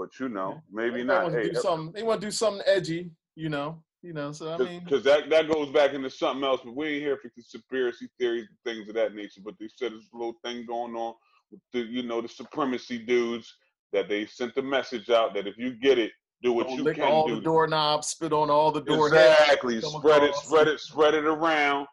but 0.00 0.18
you 0.18 0.30
know, 0.30 0.62
maybe 0.72 0.96
They 1.00 1.04
not. 1.04 1.24
want 1.24 1.34
to 1.34 1.40
Hey, 1.42 1.50
do 1.50 1.58
uh, 1.58 1.62
something. 1.62 1.92
They 1.92 2.02
want 2.02 2.20
to 2.22 2.26
do 2.26 2.30
something 2.30 2.62
edgy. 2.66 3.10
You 3.36 3.50
know. 3.50 3.82
You 4.02 4.14
know. 4.14 4.32
So 4.32 4.54
I 4.54 4.56
mean, 4.56 4.80
because 4.82 5.04
that 5.04 5.28
that 5.28 5.46
goes 5.46 5.68
back 5.70 5.92
into 5.92 6.08
something 6.08 6.42
else. 6.42 6.62
But 6.64 6.74
we 6.74 6.86
ain't 6.88 7.02
here 7.02 7.18
for 7.18 7.28
conspiracy 7.28 8.08
theories 8.18 8.48
and 8.48 8.58
things 8.64 8.88
of 8.88 8.94
that 8.94 9.14
nature. 9.14 9.42
But 9.44 9.54
they 9.60 9.68
said 9.76 9.92
there's 9.92 10.08
a 10.14 10.16
little 10.16 10.36
thing 10.42 10.64
going 10.66 10.94
on 10.96 11.12
with 11.50 11.60
the 11.74 11.80
you 11.80 12.02
know 12.02 12.22
the 12.22 12.28
supremacy 12.28 12.96
dudes 12.98 13.54
that 13.92 14.08
they 14.08 14.24
sent 14.24 14.54
the 14.54 14.62
message 14.62 15.10
out 15.10 15.34
that 15.34 15.46
if 15.46 15.58
you 15.58 15.74
get 15.82 15.98
it, 15.98 16.12
do 16.42 16.54
what 16.54 16.68
don't 16.68 16.78
you 16.78 16.82
lick 16.84 16.96
can 16.96 17.04
all 17.04 17.28
do. 17.28 17.34
the 17.34 17.40
doorknobs, 17.42 18.08
spit 18.08 18.32
on 18.32 18.48
all 18.48 18.72
the 18.72 18.80
door. 18.80 19.08
Exactly. 19.08 19.82
come 19.82 19.90
Spread 19.90 20.22
it, 20.22 20.34
spread 20.34 20.66
it, 20.66 20.80
spread 20.80 21.12
it 21.14 21.24
around 21.26 21.86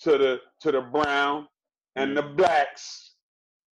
to 0.00 0.18
the 0.18 0.40
to 0.60 0.70
the 0.70 0.82
brown 0.82 1.46
and 1.96 2.14
the 2.14 2.22
blacks. 2.22 3.14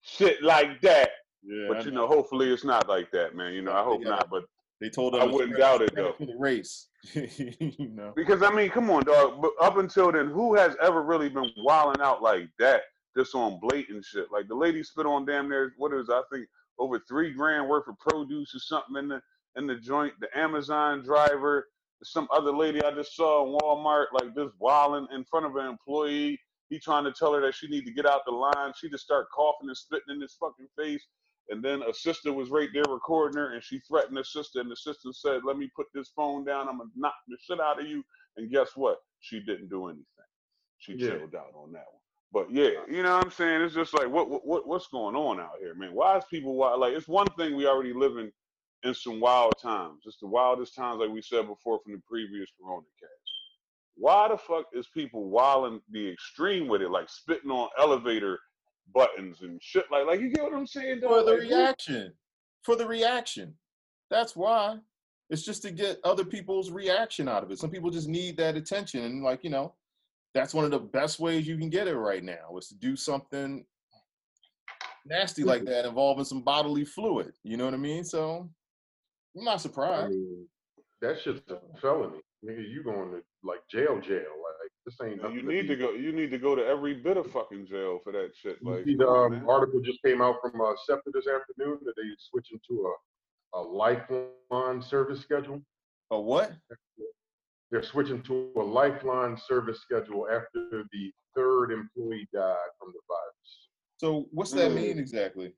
Shit 0.00 0.42
like 0.42 0.80
that. 0.80 1.05
Yeah, 1.46 1.68
But 1.68 1.76
I 1.78 1.80
you 1.82 1.90
know, 1.92 2.06
hopefully 2.06 2.52
it's 2.52 2.64
not 2.64 2.88
like 2.88 3.10
that, 3.12 3.34
man. 3.36 3.52
You 3.52 3.62
know, 3.62 3.72
I 3.72 3.82
hope 3.84 4.02
Yeah. 4.02 4.10
not. 4.10 4.28
But 4.30 4.44
they 4.80 4.90
told 4.90 5.14
us 5.14 5.22
I 5.22 5.24
wouldn't 5.24 5.56
doubt 5.56 5.82
it, 5.82 5.94
though. 5.94 6.12
for 6.12 6.26
the 6.26 6.36
race. 6.36 6.88
you 7.14 7.88
know. 7.88 8.12
because 8.16 8.42
I 8.42 8.50
mean, 8.50 8.68
come 8.70 8.90
on, 8.90 9.04
dog. 9.04 9.40
But 9.40 9.52
up 9.60 9.76
until 9.76 10.10
then, 10.12 10.26
who 10.28 10.54
has 10.54 10.76
ever 10.82 11.02
really 11.02 11.28
been 11.28 11.50
wilding 11.56 12.02
out 12.02 12.20
like 12.22 12.48
that, 12.58 12.82
just 13.16 13.34
on 13.34 13.60
blatant 13.60 14.04
shit? 14.04 14.26
Like 14.32 14.48
the 14.48 14.54
lady 14.56 14.82
spit 14.82 15.06
on 15.06 15.24
damn 15.24 15.48
near 15.48 15.72
what 15.78 15.92
is 15.94 16.10
I 16.10 16.22
think 16.32 16.48
over 16.78 16.98
three 17.08 17.32
grand 17.32 17.68
worth 17.68 17.86
of 17.88 17.98
produce 17.98 18.54
or 18.54 18.58
something 18.58 18.96
in 18.96 19.08
the 19.08 19.22
in 19.56 19.66
the 19.66 19.76
joint. 19.76 20.14
The 20.20 20.36
Amazon 20.36 21.02
driver, 21.02 21.68
some 22.02 22.28
other 22.32 22.52
lady 22.52 22.82
I 22.82 22.90
just 22.90 23.14
saw 23.14 23.46
in 23.46 23.58
Walmart, 23.58 24.06
like 24.12 24.34
just 24.34 24.52
wilding 24.58 25.06
in 25.14 25.24
front 25.24 25.46
of 25.46 25.56
an 25.56 25.66
employee. 25.66 26.38
He 26.68 26.80
trying 26.80 27.04
to 27.04 27.12
tell 27.12 27.32
her 27.32 27.40
that 27.42 27.54
she 27.54 27.68
need 27.68 27.86
to 27.86 27.92
get 27.92 28.04
out 28.06 28.22
the 28.26 28.32
line. 28.32 28.72
She 28.76 28.90
just 28.90 29.04
start 29.04 29.28
coughing 29.30 29.68
and 29.68 29.76
spitting 29.76 30.16
in 30.16 30.20
his 30.20 30.34
fucking 30.34 30.66
face. 30.76 31.06
And 31.50 31.64
then 31.64 31.82
a 31.82 31.94
sister 31.94 32.32
was 32.32 32.50
right 32.50 32.70
there 32.74 32.84
recording 32.88 33.38
her, 33.38 33.54
and 33.54 33.62
she 33.64 33.80
threatened 33.80 34.16
her 34.18 34.24
sister. 34.24 34.60
And 34.60 34.70
the 34.70 34.76
sister 34.76 35.12
said, 35.12 35.44
"Let 35.44 35.58
me 35.58 35.70
put 35.76 35.86
this 35.94 36.10
phone 36.10 36.44
down. 36.44 36.68
I'm 36.68 36.78
gonna 36.78 36.90
knock 36.96 37.14
the 37.28 37.38
shit 37.40 37.60
out 37.60 37.80
of 37.80 37.86
you." 37.88 38.04
And 38.36 38.50
guess 38.50 38.76
what? 38.76 38.98
She 39.20 39.40
didn't 39.40 39.68
do 39.70 39.86
anything. 39.88 40.04
She 40.78 40.94
Yeah. 40.94 41.18
chilled 41.18 41.34
out 41.36 41.54
on 41.54 41.72
that 41.72 41.86
one. 41.92 42.02
But 42.32 42.50
yeah, 42.52 42.84
you 42.88 43.02
know 43.02 43.16
what 43.16 43.24
I'm 43.26 43.30
saying? 43.32 43.62
It's 43.62 43.74
just 43.74 43.94
like 43.94 44.08
what 44.08 44.28
what 44.46 44.66
what's 44.68 44.88
going 44.88 45.16
on 45.16 45.40
out 45.40 45.58
here, 45.60 45.74
man? 45.74 45.94
Why 45.94 46.18
is 46.18 46.24
people 46.30 46.56
wild? 46.56 46.80
Like 46.80 46.94
it's 46.94 47.08
one 47.08 47.28
thing 47.38 47.56
we 47.56 47.66
already 47.68 47.94
living 47.94 48.32
in 48.84 48.94
some 48.94 49.20
wild 49.20 49.54
times. 49.62 50.02
It's 50.06 50.18
the 50.20 50.28
wildest 50.28 50.74
times, 50.76 51.00
like 51.00 51.10
we 51.10 51.22
said 51.22 51.46
before 51.46 51.80
from 51.84 51.94
the 51.94 52.02
previous 52.08 52.50
Corona 52.60 52.86
cast. 53.00 53.12
Why 53.96 54.28
the 54.28 54.38
fuck 54.38 54.66
is 54.74 54.88
people 54.88 55.30
wilding 55.30 55.82
the 55.90 56.10
extreme 56.10 56.68
with 56.68 56.82
it, 56.82 56.90
like 56.90 57.08
spitting 57.10 57.50
on 57.50 57.70
elevator 57.78 58.38
buttons 58.94 59.42
and 59.42 59.62
shit 59.62 59.84
like 59.90 60.06
like 60.06 60.20
you 60.20 60.30
get 60.30 60.44
what 60.44 60.54
I'm 60.54 60.66
saying? 60.66 61.00
For 61.00 61.22
the 61.22 61.32
Like, 61.32 61.40
reaction. 61.40 62.12
For 62.62 62.76
the 62.76 62.86
reaction. 62.86 63.54
That's 64.10 64.34
why. 64.36 64.78
It's 65.28 65.42
just 65.44 65.62
to 65.62 65.72
get 65.72 65.98
other 66.04 66.24
people's 66.24 66.70
reaction 66.70 67.28
out 67.28 67.42
of 67.42 67.50
it. 67.50 67.58
Some 67.58 67.70
people 67.70 67.90
just 67.90 68.08
need 68.08 68.36
that 68.36 68.56
attention. 68.56 69.02
And 69.04 69.24
like, 69.24 69.42
you 69.42 69.50
know, 69.50 69.74
that's 70.34 70.54
one 70.54 70.64
of 70.64 70.70
the 70.70 70.78
best 70.78 71.18
ways 71.18 71.46
you 71.48 71.58
can 71.58 71.68
get 71.68 71.88
it 71.88 71.96
right 71.96 72.22
now 72.22 72.56
is 72.56 72.68
to 72.68 72.76
do 72.76 72.94
something 72.94 73.64
nasty 75.04 75.42
like 75.44 75.62
mm-hmm. 75.62 75.70
that 75.70 75.84
involving 75.86 76.24
some 76.24 76.42
bodily 76.42 76.84
fluid. 76.84 77.32
You 77.42 77.56
know 77.56 77.64
what 77.64 77.74
I 77.74 77.78
mean? 77.78 78.04
So 78.04 78.48
I'm 79.36 79.44
not 79.44 79.54
I 79.54 79.58
surprised. 79.58 80.10
mean, 80.12 80.46
that 81.02 81.20
shit's 81.20 81.40
a 81.50 81.58
felony. 81.80 82.20
Nigga, 82.44 82.68
you 82.68 82.84
going 82.84 83.10
to 83.10 83.22
like 83.42 83.60
jail, 83.70 84.00
jail. 84.00 84.18
Like 84.18 84.55
this 84.86 84.96
ain't. 85.02 85.20
You 85.34 85.42
need 85.42 85.66
to 85.66 85.76
go. 85.76 85.90
You 85.92 86.12
need 86.12 86.30
to 86.30 86.38
go 86.38 86.54
to 86.54 86.64
every 86.64 86.94
bit 86.94 87.16
of 87.16 87.30
fucking 87.32 87.66
jail 87.66 88.00
for 88.04 88.12
that 88.12 88.30
shit. 88.40 88.58
You 88.62 88.70
Like, 88.70 88.84
see 88.84 88.94
the 88.94 89.08
um, 89.08 89.44
article 89.48 89.80
just 89.80 90.00
came 90.02 90.22
out 90.22 90.36
from 90.40 90.60
uh, 90.60 90.72
SEPTA 90.86 91.10
this 91.12 91.26
afternoon 91.26 91.78
that 91.84 91.94
they 91.96 92.08
switching 92.30 92.60
to 92.68 92.92
a, 93.54 93.58
a 93.58 93.60
lifeline 93.60 94.80
service 94.82 95.20
schedule. 95.20 95.60
A 96.12 96.20
what? 96.20 96.52
They're 97.72 97.82
switching 97.82 98.22
to 98.22 98.52
a 98.56 98.62
lifeline 98.62 99.36
service 99.36 99.80
schedule 99.82 100.28
after 100.30 100.84
the 100.92 101.12
third 101.34 101.72
employee 101.72 102.28
died 102.32 102.56
from 102.78 102.92
the 102.92 103.00
virus. 103.08 103.68
So 103.98 104.28
what's 104.30 104.52
that 104.52 104.70
Mm. 104.70 104.74
mean 104.76 104.98
exactly? 105.00 105.52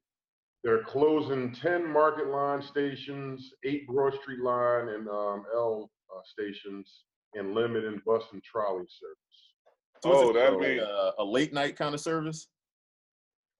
They're 0.64 0.82
closing 0.84 1.52
10 1.52 1.86
market 1.86 2.28
line 2.28 2.62
stations, 2.62 3.52
eight 3.64 3.86
grocery 3.86 4.38
line, 4.38 4.88
and 4.88 5.06
um, 5.08 5.44
L 5.54 5.90
uh, 6.10 6.20
stations 6.24 7.04
and 7.34 7.54
limiting 7.54 8.00
bus 8.06 8.22
and 8.32 8.42
trolley 8.42 8.86
service. 8.88 10.02
So 10.02 10.12
Oh, 10.12 10.30
it 10.30 10.34
that 10.34 10.52
like 10.52 10.60
mean- 10.60 10.78
a, 10.80 11.12
a 11.18 11.24
late 11.24 11.52
night 11.52 11.76
kind 11.76 11.94
of 11.94 12.00
service. 12.00 12.48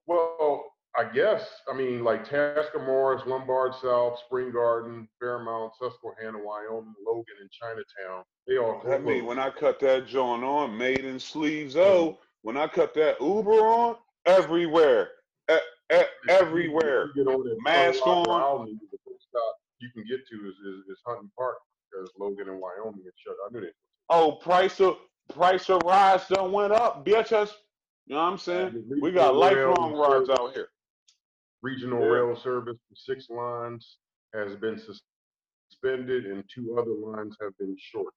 Well, 0.06 0.64
I 0.96 1.04
guess 1.12 1.46
I 1.70 1.76
mean 1.76 2.02
like 2.02 2.24
Tasker 2.24 2.82
Morris, 2.84 3.22
Lombard 3.26 3.74
South, 3.74 4.18
Spring 4.24 4.50
Garden, 4.50 5.06
Fairmount, 5.20 5.72
Susquehanna, 5.80 6.38
Wyoming, 6.42 6.94
Logan, 7.06 7.34
and 7.40 7.50
Chinatown. 7.50 8.24
They 8.46 8.56
all 8.56 8.80
That 8.84 9.04
mean 9.04 9.24
closed. 9.24 9.26
when 9.26 9.38
I 9.38 9.50
cut 9.50 9.78
that 9.80 10.06
joint 10.06 10.44
on, 10.44 10.76
made 10.76 11.04
in 11.04 11.18
sleeves. 11.20 11.76
Oh, 11.76 12.18
when 12.42 12.56
I 12.56 12.66
cut 12.68 12.94
that 12.94 13.20
Uber 13.20 13.50
on, 13.52 13.96
everywhere, 14.24 15.10
e- 15.50 15.56
e- 15.92 16.02
everywhere. 16.30 17.10
You 17.14 17.24
get 17.24 17.32
on 17.34 17.44
that 17.44 17.58
Mask 17.62 18.06
on. 18.06 18.26
Olney, 18.28 18.78
the 18.90 18.98
first 19.06 19.26
stop 19.28 19.56
you 19.80 19.90
can 19.92 20.04
get 20.08 20.26
to 20.26 20.36
is, 20.48 20.54
is, 20.54 20.88
is 20.90 20.98
Hunting 21.06 21.30
Park 21.36 21.58
because 21.90 22.10
Logan 22.18 22.48
and 22.48 22.60
Wyoming 22.60 23.04
is 23.06 23.12
shut. 23.16 23.34
I 23.46 23.52
knew 23.52 23.60
that. 23.60 23.72
Oh, 24.10 24.32
price 24.32 24.80
of 24.80 24.96
price 25.28 25.68
of 25.68 25.82
rides 25.84 26.26
done 26.28 26.52
went 26.52 26.72
up, 26.72 27.04
bitches. 27.04 27.52
You 28.06 28.14
know 28.14 28.22
what 28.22 28.32
I'm 28.32 28.38
saying? 28.38 28.84
We 29.02 29.12
got 29.12 29.34
lifelong 29.34 29.92
rides 29.94 30.30
out 30.30 30.54
here. 30.54 30.68
Regional 31.62 32.00
Yeah. 32.00 32.06
rail 32.06 32.36
service 32.36 32.78
for 32.88 32.94
six 32.96 33.28
lines 33.28 33.98
has 34.32 34.56
been 34.56 34.78
suspended 34.78 36.26
and 36.26 36.44
two 36.54 36.78
other 36.78 36.92
lines 36.92 37.36
have 37.40 37.56
been 37.58 37.76
shortened. 37.78 38.12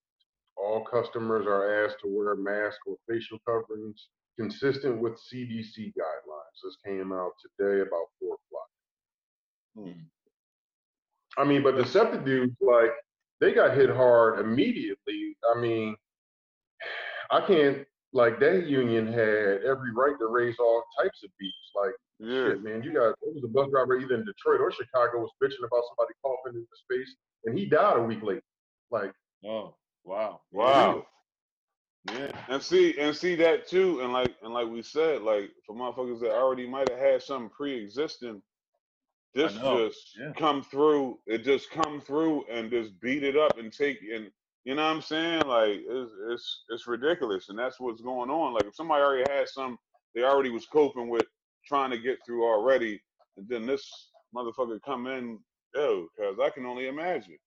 All 0.55 0.85
customers 0.85 1.45
are 1.47 1.83
asked 1.85 1.99
to 2.01 2.07
wear 2.07 2.35
masks 2.35 2.79
or 2.85 2.95
facial 3.09 3.39
coverings 3.45 4.07
consistent 4.39 5.01
with 5.01 5.19
CDC 5.19 5.93
guidelines. 5.93 6.61
This 6.63 6.77
came 6.85 7.11
out 7.11 7.31
today 7.41 7.81
about 7.81 8.05
four 8.19 8.35
o'clock. 8.35 8.69
Hmm. 9.75 10.01
I 11.37 11.43
mean, 11.45 11.63
but 11.63 11.75
the 11.75 11.85
SEPTA 11.85 12.23
dudes, 12.23 12.55
like, 12.61 12.91
they 13.41 13.51
got 13.53 13.75
hit 13.75 13.89
hard 13.89 14.39
immediately. 14.39 15.35
I 15.53 15.59
mean, 15.59 15.95
I 17.31 17.41
can't, 17.41 17.85
like, 18.13 18.39
that 18.39 18.67
union 18.67 19.07
had 19.07 19.63
every 19.65 19.91
right 19.93 20.17
to 20.19 20.27
raise 20.27 20.55
all 20.59 20.83
types 21.01 21.23
of 21.23 21.31
beefs. 21.39 21.71
Like, 21.75 21.93
Yeah. 22.19 22.49
shit, 22.49 22.63
man, 22.63 22.83
you 22.83 22.93
got, 22.93 23.09
it 23.09 23.33
was 23.33 23.43
a 23.43 23.47
bus 23.47 23.69
driver 23.71 23.97
either 23.97 24.13
in 24.15 24.23
Detroit 24.25 24.61
or 24.61 24.71
Chicago 24.71 25.19
was 25.21 25.31
bitching 25.41 25.65
about 25.65 25.83
somebody 25.89 26.13
coughing 26.23 26.55
into 26.55 26.75
space, 26.75 27.15
and 27.45 27.57
he 27.57 27.65
died 27.65 27.97
a 27.97 28.01
week 28.03 28.21
later. 28.21 28.43
Like, 28.91 29.11
Oh, 29.43 29.75
wow. 30.03 30.41
Wow. 30.51 31.07
Yeah. 32.11 32.31
And 32.47 32.61
see, 32.61 32.95
and 32.99 33.15
see 33.15 33.35
that 33.35 33.67
too, 33.67 34.01
and 34.01 34.13
like, 34.13 34.35
and 34.43 34.53
like 34.53 34.67
we 34.67 34.81
said, 34.83 35.21
like 35.23 35.51
for 35.65 35.75
motherfuckers 35.75 36.19
that 36.21 36.31
already 36.31 36.67
might 36.67 36.89
have 36.89 36.99
had 36.99 37.23
something 37.23 37.49
pre-existing, 37.49 38.41
this 39.33 39.53
just 39.53 40.17
yeah. 40.19 40.31
come 40.37 40.61
through. 40.63 41.19
It 41.25 41.43
just 41.43 41.71
come 41.71 42.01
through 42.01 42.45
and 42.51 42.69
just 42.69 42.99
beat 42.99 43.23
it 43.23 43.37
up 43.37 43.57
and 43.57 43.71
take 43.71 43.99
and 44.13 44.29
you 44.65 44.75
know 44.75 44.83
what 44.83 44.95
I'm 44.95 45.01
saying? 45.01 45.47
Like 45.47 45.79
it's 45.87 46.11
it's 46.29 46.63
it's 46.69 46.87
ridiculous, 46.87 47.49
and 47.49 47.57
that's 47.57 47.79
what's 47.79 48.01
going 48.01 48.29
on. 48.29 48.53
Like 48.53 48.65
if 48.65 48.75
somebody 48.75 49.01
already 49.03 49.31
had 49.31 49.47
some, 49.47 49.77
they 50.13 50.23
already 50.23 50.51
was 50.51 50.67
coping 50.67 51.09
with 51.09 51.25
trying 51.65 51.91
to 51.91 51.97
get 51.97 52.19
through 52.25 52.43
already, 52.43 53.01
and 53.37 53.47
then 53.47 53.65
this 53.65 54.11
motherfucker 54.35 54.79
come 54.83 55.07
in, 55.07 55.39
yo, 55.73 56.07
because 56.15 56.37
I 56.39 56.49
can 56.49 56.65
only 56.65 56.87
imagine. 56.87 57.37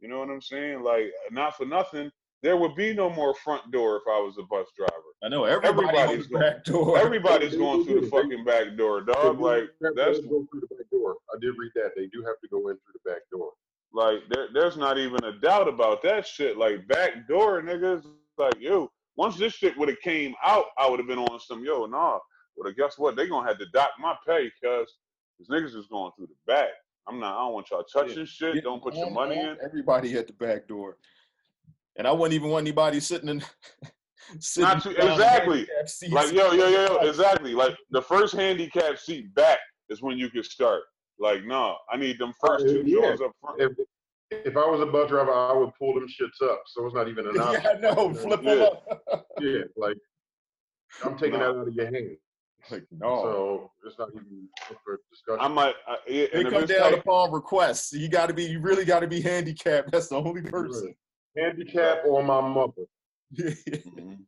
You 0.00 0.08
know 0.08 0.20
what 0.20 0.30
I'm 0.30 0.40
saying? 0.40 0.82
Like 0.82 1.10
not 1.32 1.56
for 1.56 1.66
nothing 1.66 2.10
there 2.42 2.56
would 2.56 2.74
be 2.74 2.94
no 2.94 3.10
more 3.10 3.34
front 3.34 3.70
door 3.70 3.96
if 3.96 4.02
I 4.08 4.18
was 4.20 4.36
a 4.38 4.42
bus 4.44 4.66
driver. 4.76 4.92
I 5.22 5.28
know 5.28 5.44
everybody 5.44 5.88
Everybody's 5.98 6.26
going- 6.26 6.42
back 6.42 6.64
door. 6.64 6.98
Everybody's 6.98 7.56
going 7.56 7.84
through 7.84 8.00
the 8.02 8.06
fucking 8.08 8.44
back 8.44 8.76
door, 8.76 9.02
dog. 9.02 9.40
Like 9.40 9.64
that's 9.94 10.20
go 10.20 10.46
through 10.50 10.60
the 10.60 10.74
back 10.76 10.90
door. 10.90 11.16
I 11.34 11.38
did 11.40 11.54
read 11.58 11.72
that. 11.74 11.92
They 11.96 12.06
do 12.06 12.24
have 12.24 12.40
to 12.40 12.48
go 12.48 12.68
in 12.68 12.76
through 12.76 12.94
the 13.04 13.10
back 13.10 13.20
door. 13.30 13.52
like 13.92 14.20
there, 14.30 14.48
there's 14.54 14.76
not 14.76 14.96
even 14.98 15.22
a 15.24 15.32
doubt 15.40 15.68
about 15.68 16.02
that 16.04 16.26
shit. 16.26 16.56
Like 16.56 16.86
back 16.88 17.28
door, 17.28 17.60
niggas. 17.62 18.04
Like 18.38 18.54
yo, 18.58 18.90
once 19.16 19.36
this 19.36 19.52
shit 19.52 19.76
would 19.76 19.88
have 19.90 20.00
came 20.00 20.34
out, 20.44 20.66
I 20.78 20.88
would 20.88 20.98
have 20.98 21.08
been 21.08 21.18
on 21.18 21.40
some 21.40 21.62
yo, 21.64 21.84
nah. 21.86 22.18
But 22.56 22.76
guess 22.76 22.98
what? 22.98 23.16
They 23.16 23.28
gonna 23.28 23.46
have 23.46 23.58
to 23.58 23.66
dock 23.72 23.90
my 23.98 24.14
pay 24.26 24.50
because 24.60 24.96
these 25.38 25.48
niggas 25.48 25.74
is 25.76 25.86
going 25.88 26.12
through 26.16 26.28
the 26.28 26.34
back. 26.46 26.68
I'm 27.08 27.18
not. 27.20 27.34
I 27.36 27.40
don't 27.44 27.52
want 27.54 27.70
y'all 27.70 27.82
touching 27.84 28.24
shit. 28.24 28.54
Yeah, 28.56 28.60
Don't 28.62 28.82
put 28.82 28.94
your 28.94 29.10
money 29.10 29.38
in. 29.38 29.56
Everybody 29.64 30.14
at 30.16 30.26
the 30.26 30.32
back 30.34 30.68
door. 30.68 30.96
And 31.96 32.06
I 32.06 32.12
wouldn't 32.12 32.34
even 32.34 32.50
want 32.50 32.64
anybody 32.66 33.00
sitting 33.00 33.28
in 33.28 33.42
sitting 34.40 34.68
Not 34.68 34.82
to- 34.82 34.94
down 34.94 35.06
in 35.06 35.12
exactly. 35.12 35.66
seats. 35.86 36.12
Like 36.12 36.32
yo, 36.32 36.52
yo, 36.52 36.68
yo, 36.68 36.86
yo, 36.86 36.96
exactly. 37.08 37.54
Like 37.54 37.76
the 37.90 38.02
first 38.02 38.34
handicap 38.34 38.98
seat 38.98 39.34
back 39.34 39.58
is 39.88 40.00
when 40.02 40.18
you 40.18 40.30
can 40.30 40.42
start. 40.44 40.82
Like 41.18 41.44
no, 41.44 41.76
I 41.92 41.96
need 41.96 42.18
them 42.18 42.32
oh, 42.42 42.46
first 42.48 42.64
two 42.66 42.82
yeah. 42.86 43.00
doors 43.02 43.20
up 43.20 43.32
front. 43.40 43.60
If 43.60 43.72
if 44.46 44.56
I 44.56 44.60
was 44.64 44.80
a 44.80 44.86
bus 44.86 45.08
driver, 45.10 45.32
I 45.32 45.52
would 45.52 45.70
pull 45.78 45.94
them 45.94 46.06
shits 46.06 46.40
up. 46.48 46.62
So 46.66 46.86
it's 46.86 46.94
not 46.94 47.08
even 47.08 47.26
an 47.26 47.38
option. 47.40 47.62
yeah, 47.64 47.70
I 47.70 47.94
know. 47.94 48.14
Flip 48.14 48.42
them 48.42 48.58
Yeah. 48.58 48.64
up. 49.12 49.26
Yeah, 49.40 49.58
like 49.76 49.96
I'm 51.04 51.18
taking 51.18 51.38
No. 51.40 51.52
that 51.54 51.60
out 51.60 51.68
of 51.68 51.74
your 51.74 51.86
hands. 51.86 52.18
like, 52.70 52.84
no. 52.92 53.22
So 53.22 53.70
it's 53.86 53.98
not 53.98 54.10
even 54.14 54.48
for 54.84 54.98
discussion. 55.10 55.40
I 55.40 55.48
might. 55.48 55.74
I, 55.86 55.96
yeah, 56.08 56.26
they 56.32 56.40
and 56.42 56.50
come 56.50 56.66
down 56.66 56.90
tight- 56.92 56.98
upon 57.00 57.32
request. 57.32 57.92
You 57.92 58.08
got 58.08 58.28
to 58.28 58.34
be. 58.34 58.44
You 58.44 58.60
really 58.60 58.84
got 58.84 59.00
to 59.00 59.08
be 59.08 59.20
handicapped. 59.20 59.90
That's 59.92 60.08
the 60.08 60.16
only 60.16 60.42
person. 60.42 60.94
Handicap 61.36 62.04
or 62.06 62.22
my 62.22 62.40
mother. 62.40 62.86
Mhm. 63.34 64.26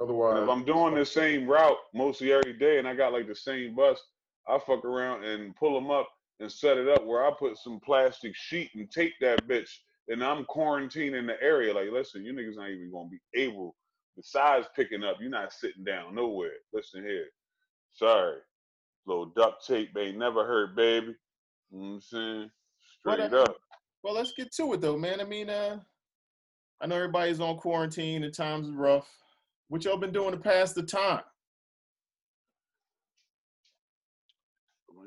Otherwise, 0.00 0.34
And 0.34 0.44
if 0.44 0.48
I'm 0.48 0.64
doing 0.64 0.94
the 0.94 1.06
same 1.06 1.46
route 1.46 1.78
mostly 1.92 2.32
every 2.32 2.52
day 2.52 2.78
and 2.78 2.88
I 2.88 2.94
got 2.94 3.12
like 3.12 3.26
the 3.26 3.34
same 3.34 3.74
bus, 3.74 4.00
I 4.48 4.58
fuck 4.58 4.84
around 4.84 5.24
and 5.24 5.54
pull 5.56 5.74
them 5.74 5.90
up 5.90 6.08
and 6.40 6.50
set 6.50 6.78
it 6.78 6.88
up 6.88 7.04
where 7.04 7.24
I 7.24 7.30
put 7.30 7.56
some 7.58 7.80
plastic 7.80 8.34
sheet 8.34 8.70
and 8.74 8.90
tape 8.90 9.14
that 9.20 9.46
bitch 9.46 9.70
and 10.08 10.22
I'm 10.22 10.44
quarantining 10.44 11.26
the 11.26 11.40
area. 11.42 11.72
Like, 11.74 11.90
listen, 11.90 12.24
you 12.24 12.32
niggas 12.32 12.56
not 12.56 12.70
even 12.70 12.90
gonna 12.92 13.08
be 13.08 13.20
able. 13.34 13.76
Besides 14.16 14.68
picking 14.76 15.02
up, 15.02 15.16
you're 15.20 15.30
not 15.30 15.52
sitting 15.52 15.84
down 15.84 16.14
nowhere. 16.14 16.52
Listen 16.72 17.04
here, 17.04 17.26
sorry, 17.92 18.38
little 19.06 19.26
duct 19.26 19.66
tape 19.66 19.96
ain't 19.98 20.18
never 20.18 20.46
hurt, 20.46 20.76
baby. 20.76 21.16
You 21.70 21.78
know 21.78 21.86
what 21.86 21.94
I'm 21.94 22.00
saying? 22.00 22.50
What, 23.02 23.14
Straight 23.14 23.32
uh, 23.32 23.42
up. 23.42 23.56
Well, 24.02 24.14
let's 24.14 24.32
get 24.32 24.52
to 24.56 24.74
it 24.74 24.80
though, 24.80 24.96
man. 24.98 25.20
I 25.20 25.24
mean, 25.24 25.50
uh, 25.50 25.80
I 26.80 26.86
know 26.86 26.96
everybody's 26.96 27.40
on 27.40 27.56
quarantine 27.56 28.24
and 28.24 28.34
times 28.34 28.68
are 28.68 28.72
rough. 28.72 29.08
What 29.68 29.84
y'all 29.84 29.96
been 29.96 30.12
doing 30.12 30.32
to 30.32 30.36
pass 30.36 30.72
the 30.72 30.82
time? 30.82 31.22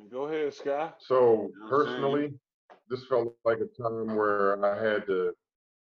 Go 0.10 0.26
ahead, 0.26 0.54
Sky. 0.54 0.92
So 1.00 1.16
You 1.16 1.22
know 1.22 1.32
what 1.32 1.42
I'm 1.42 1.48
saying? 1.50 1.70
personally, 1.70 2.34
this 2.90 3.06
felt 3.08 3.36
like 3.44 3.58
a 3.58 3.82
time 3.82 4.16
where 4.16 4.64
I 4.66 4.82
had 4.82 5.06
to 5.08 5.34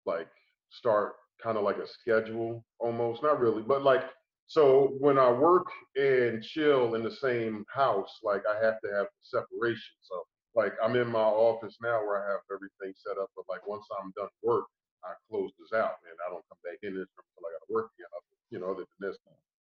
like 0.06 0.28
start 0.70 1.16
kind 1.42 1.58
of 1.58 1.64
like 1.64 1.78
a 1.78 1.88
schedule 1.88 2.64
almost, 2.80 3.22
not 3.22 3.40
really, 3.40 3.62
but 3.62 3.84
like 3.84 4.04
so 4.48 4.96
when 5.00 5.18
I 5.18 5.32
work 5.32 5.68
and 5.96 6.44
chill 6.44 6.96
in 6.96 7.04
the 7.04 7.12
same 7.12 7.66
house, 7.74 8.20
like 8.24 8.44
I 8.48 8.64
have 8.64 8.80
to 8.84 8.94
have 8.96 9.08
separation. 9.22 9.96
So 10.02 10.24
like 10.56 10.74
I'm 10.82 10.96
in 10.96 11.10
my 11.10 11.20
office 11.20 11.78
now 11.82 12.00
where 12.06 12.24
I 12.24 12.32
have 12.32 12.42
everything 12.52 12.94
set 12.96 13.18
up, 13.22 13.30
but 13.36 13.46
like 13.50 13.68
once 13.68 13.86
I'm 14.00 14.14
done 14.16 14.30
work, 14.42 14.66
I 15.06 15.14
close 15.30 15.52
this 15.60 15.74
out 15.74 16.00
and 16.04 16.16
I 16.26 16.30
don't 16.30 16.44
come 16.50 16.62
back 16.64 16.80
in 16.84 16.96
this 16.96 17.08
until 17.08 17.44
I 17.48 17.52
got 17.54 17.68
to 17.68 17.74
work 17.74 17.92
again. 17.98 18.08
You 18.50 18.60
know, 18.60 18.72
other 18.72 18.86
than 19.00 19.10
this. 19.10 19.18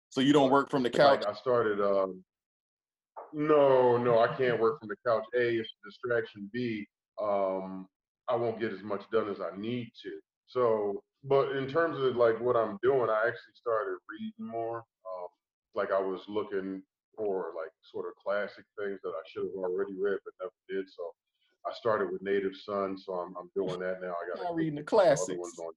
So 0.09 0.19
you 0.19 0.33
don't 0.33 0.51
work 0.51 0.69
from 0.69 0.83
the 0.83 0.89
couch. 0.89 1.23
Like 1.23 1.35
I 1.35 1.39
started. 1.39 1.79
Um, 1.79 2.23
no, 3.33 3.97
no, 3.97 4.19
I 4.19 4.27
can't 4.35 4.59
work 4.59 4.79
from 4.79 4.89
the 4.89 4.97
couch. 5.07 5.23
A, 5.35 5.59
it's 5.59 5.69
a 5.69 5.89
distraction. 5.89 6.49
B, 6.51 6.85
um, 7.21 7.87
I 8.27 8.35
won't 8.35 8.59
get 8.59 8.73
as 8.73 8.83
much 8.83 9.01
done 9.11 9.29
as 9.29 9.37
I 9.39 9.55
need 9.57 9.91
to. 10.03 10.19
So, 10.47 11.01
but 11.23 11.55
in 11.55 11.67
terms 11.67 11.97
of 11.99 12.17
like 12.17 12.39
what 12.41 12.57
I'm 12.57 12.77
doing, 12.83 13.09
I 13.09 13.27
actually 13.27 13.55
started 13.55 13.97
reading 14.09 14.51
more. 14.51 14.77
Um, 14.77 15.27
like 15.75 15.91
I 15.91 15.99
was 15.99 16.21
looking 16.27 16.83
for 17.15 17.51
like 17.55 17.71
sort 17.91 18.07
of 18.07 18.13
classic 18.21 18.65
things 18.77 18.99
that 19.03 19.11
I 19.15 19.23
should 19.27 19.43
have 19.43 19.63
already 19.63 19.93
read 19.99 20.19
but 20.25 20.33
never 20.41 20.59
did. 20.67 20.89
So 20.89 21.03
I 21.67 21.73
started 21.73 22.11
with 22.11 22.21
Native 22.21 22.55
Son, 22.55 22.97
so 22.97 23.13
I'm 23.13 23.35
I'm 23.37 23.49
doing 23.55 23.79
that 23.79 24.01
now. 24.01 24.09
I 24.13 24.35
got 24.35 24.43
Not 24.43 24.55
reading 24.55 24.75
the 24.75 24.83
classics. 24.83 25.39
on. 25.59 25.71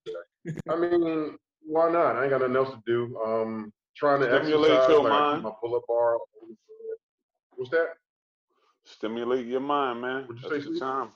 I 0.68 0.76
mean, 0.76 1.36
why 1.62 1.90
not? 1.90 2.16
I 2.16 2.22
ain't 2.22 2.30
got 2.30 2.40
nothing 2.40 2.56
else 2.56 2.70
to 2.70 2.82
do. 2.86 3.16
Um, 3.24 3.72
trying 3.96 4.20
to 4.20 4.26
Stimulate 4.26 4.70
exercise. 4.72 4.88
your 4.88 5.02
like 5.02 5.10
mind. 5.10 5.42
my 5.42 5.52
pull-up 5.60 5.82
bar. 5.86 6.18
What's 7.56 7.70
that? 7.70 7.88
Stimulate 8.84 9.46
your 9.46 9.60
mind, 9.60 10.00
man. 10.00 10.22
What'd 10.26 10.42
you 10.42 10.50
That's 10.50 10.64
say, 10.64 10.72
the 10.72 10.80
time. 10.80 11.12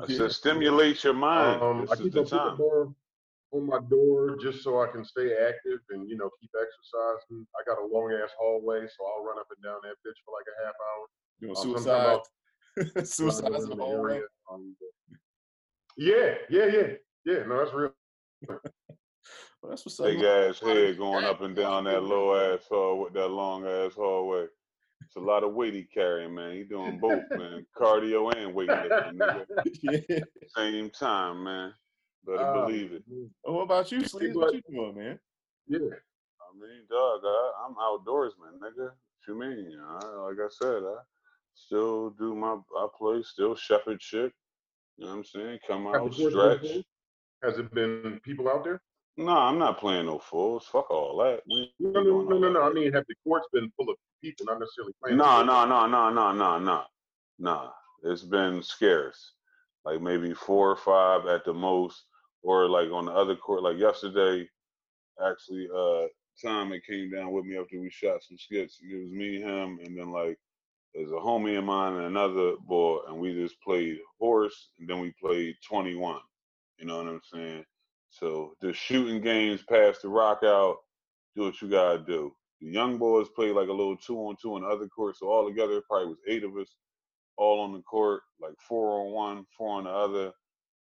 I 0.00 0.04
Yeah. 0.08 0.16
said 0.16 0.32
stimulate 0.32 1.04
your 1.04 1.14
mind. 1.14 1.62
Um, 1.62 1.76
I 1.78 1.80
this 1.82 1.92
is 1.92 1.98
keep 2.04 2.12
the 2.14 2.20
my 2.22 2.28
pull-up 2.28 2.44
time. 2.44 2.56
bar 2.56 2.88
on 3.52 3.66
my 3.66 3.78
door 3.90 4.36
just 4.40 4.62
so 4.62 4.80
I 4.80 4.86
can 4.88 5.04
stay 5.04 5.36
active 5.36 5.80
and 5.90 6.08
you 6.08 6.16
know 6.16 6.30
keep 6.40 6.50
exercising. 6.56 7.46
I 7.54 7.62
got 7.68 7.78
a 7.78 7.86
long 7.86 8.10
ass 8.12 8.30
hallway, 8.38 8.80
so 8.88 9.04
I'll 9.04 9.24
run 9.24 9.38
up 9.38 9.46
and 9.54 9.62
down 9.62 9.78
that 9.84 9.96
bitch 10.08 10.16
for 10.24 10.32
like 10.32 10.48
a 10.48 10.64
half 10.64 10.74
hour. 10.74 11.06
Doing 11.40 11.56
Um, 11.56 11.62
suicide. 11.62 12.20
I'll 12.78 13.04
Suicide 13.04 13.44
run 13.44 13.54
in 13.54 13.62
in 13.62 13.68
the 13.70 13.76
the 13.76 13.82
hallway. 13.82 14.20
yeah, 15.96 16.34
yeah, 16.50 16.66
yeah, 16.66 16.86
yeah. 17.24 17.42
No, 17.46 17.58
that's 17.58 17.74
real. 17.74 17.92
Well, 18.48 19.70
that's 19.70 19.84
what's 19.84 20.00
up. 20.00 20.06
Big 20.06 20.18
man. 20.20 20.50
ass 20.50 20.60
head 20.60 20.98
going 20.98 21.24
up 21.24 21.40
and 21.40 21.54
down 21.54 21.84
that 21.84 22.02
low 22.02 22.34
ass 22.34 22.66
hall 22.68 23.00
with 23.00 23.12
that 23.14 23.28
long 23.28 23.66
ass 23.66 23.94
hallway. 23.94 24.46
It's 25.06 25.16
a 25.16 25.20
lot 25.20 25.44
of 25.44 25.52
weight 25.52 25.74
he 25.74 25.82
carrying, 25.84 26.34
man. 26.34 26.54
He 26.54 26.62
doing 26.64 26.98
both, 26.98 27.22
man. 27.30 27.66
Cardio 27.78 28.34
and 28.34 28.54
weightlifting, 28.54 29.18
nigga. 29.18 29.44
yeah. 30.08 30.18
Same 30.56 30.90
time, 30.90 31.44
man. 31.44 31.74
Better 32.24 32.40
Ah, 32.40 32.66
believe 32.66 32.92
it. 32.92 33.02
Oh, 33.44 33.52
what 33.54 33.62
about 33.62 33.92
you, 33.92 34.04
Sleeves? 34.04 34.36
What 34.36 34.54
you 34.54 34.62
doing, 34.70 34.94
man? 34.96 35.18
Yeah. 35.68 35.78
I 35.78 36.54
mean, 36.54 36.86
dog, 36.88 37.20
I, 37.24 37.52
I'm 37.66 37.74
outdoorsman, 37.74 38.58
nigga. 38.62 38.90
What 38.90 39.28
you 39.28 39.38
mean? 39.38 39.78
I, 39.80 40.06
like 40.06 40.36
I 40.38 40.48
said, 40.50 40.82
I 40.82 40.96
still 41.54 42.10
do 42.10 42.34
my, 42.34 42.56
I 42.76 42.86
play, 42.96 43.22
still 43.22 43.54
shepherd 43.54 44.00
shit. 44.02 44.32
You 44.96 45.06
know 45.06 45.12
what 45.12 45.18
I'm 45.18 45.24
saying? 45.24 45.58
Come 45.66 45.86
out, 45.86 46.12
stretch. 46.14 46.84
Has 47.42 47.58
it 47.58 47.72
been 47.74 48.20
people 48.22 48.48
out 48.48 48.62
there? 48.64 48.80
No, 49.16 49.36
I'm 49.36 49.58
not 49.58 49.78
playing 49.78 50.06
no 50.06 50.18
fools. 50.18 50.66
Fuck 50.70 50.90
all 50.90 51.18
that. 51.18 51.42
We 51.46 51.72
No, 51.80 52.02
no, 52.02 52.22
no, 52.22 52.38
no, 52.38 52.52
no. 52.52 52.62
I 52.62 52.72
mean, 52.72 52.92
have 52.92 53.04
the 53.08 53.14
courts 53.24 53.46
been 53.52 53.70
full 53.76 53.90
of 53.90 53.96
people, 54.22 54.46
not 54.46 54.60
necessarily 54.60 54.94
playing? 55.02 55.18
No, 55.18 55.42
no, 55.42 55.66
no, 55.66 55.86
no, 55.86 56.10
no, 56.10 56.32
no, 56.32 56.58
no, 56.58 56.84
no. 57.38 57.70
It's 58.04 58.22
been 58.22 58.62
scarce. 58.62 59.32
Like 59.84 60.00
maybe 60.00 60.32
four 60.32 60.70
or 60.70 60.76
five 60.76 61.26
at 61.26 61.44
the 61.44 61.52
most, 61.52 62.04
or 62.42 62.68
like 62.68 62.90
on 62.90 63.06
the 63.06 63.12
other 63.12 63.36
court. 63.36 63.62
Like 63.62 63.78
yesterday, 63.78 64.48
actually, 65.24 65.68
uh, 65.74 66.06
Tom 66.42 66.72
came 66.88 67.10
down 67.10 67.32
with 67.32 67.44
me 67.44 67.58
after 67.58 67.80
we 67.80 67.90
shot 67.90 68.22
some 68.22 68.38
skits. 68.38 68.78
It 68.82 69.02
was 69.02 69.10
me, 69.10 69.40
him, 69.40 69.78
and 69.84 69.98
then 69.98 70.10
like 70.10 70.38
there's 70.94 71.10
a 71.10 71.14
homie 71.14 71.58
of 71.58 71.64
mine 71.64 71.94
and 71.94 72.06
another 72.06 72.54
boy, 72.66 73.00
and 73.08 73.18
we 73.18 73.34
just 73.34 73.60
played 73.62 73.98
horse, 74.20 74.70
and 74.78 74.88
then 74.88 75.00
we 75.00 75.12
played 75.20 75.54
21. 75.68 76.20
You 76.78 76.86
know 76.86 76.98
what 76.98 77.08
I'm 77.08 77.20
saying? 77.32 77.64
So 78.10 78.54
just 78.62 78.80
shooting 78.80 79.20
games, 79.22 79.62
pass 79.68 79.98
the 80.00 80.08
rock 80.08 80.40
out, 80.44 80.76
do 81.36 81.44
what 81.44 81.62
you 81.62 81.68
gotta 81.68 82.00
do. 82.00 82.34
The 82.60 82.68
young 82.68 82.98
boys 82.98 83.28
played 83.34 83.54
like 83.56 83.68
a 83.68 83.72
little 83.72 83.96
two 83.96 84.18
on 84.18 84.36
two 84.40 84.54
on 84.54 84.62
the 84.62 84.68
other 84.68 84.88
court, 84.88 85.16
so 85.16 85.28
all 85.28 85.48
together 85.48 85.78
it 85.78 85.84
probably 85.88 86.08
was 86.08 86.18
eight 86.28 86.44
of 86.44 86.56
us, 86.56 86.76
all 87.36 87.60
on 87.60 87.72
the 87.72 87.82
court, 87.82 88.22
like 88.40 88.54
four 88.68 89.00
on 89.06 89.12
one, 89.12 89.46
four 89.58 89.78
on 89.78 89.84
the 89.84 89.90
other. 89.90 90.32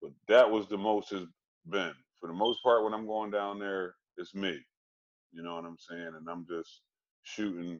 But 0.02 0.12
that 0.28 0.50
was 0.50 0.68
the 0.68 0.78
most 0.78 1.12
has 1.12 1.26
been. 1.70 1.94
For 2.20 2.28
the 2.28 2.34
most 2.34 2.64
part, 2.64 2.84
when 2.84 2.94
I'm 2.94 3.08
going 3.08 3.32
down 3.32 3.60
there, 3.60 3.96
it's 4.18 4.36
me. 4.36 4.60
You 5.34 5.44
know 5.44 5.56
what 5.56 5.66
I'm 5.66 5.78
saying? 5.78 6.14
And 6.18 6.28
I'm 6.30 6.46
just 6.50 6.82
shooting 7.24 7.80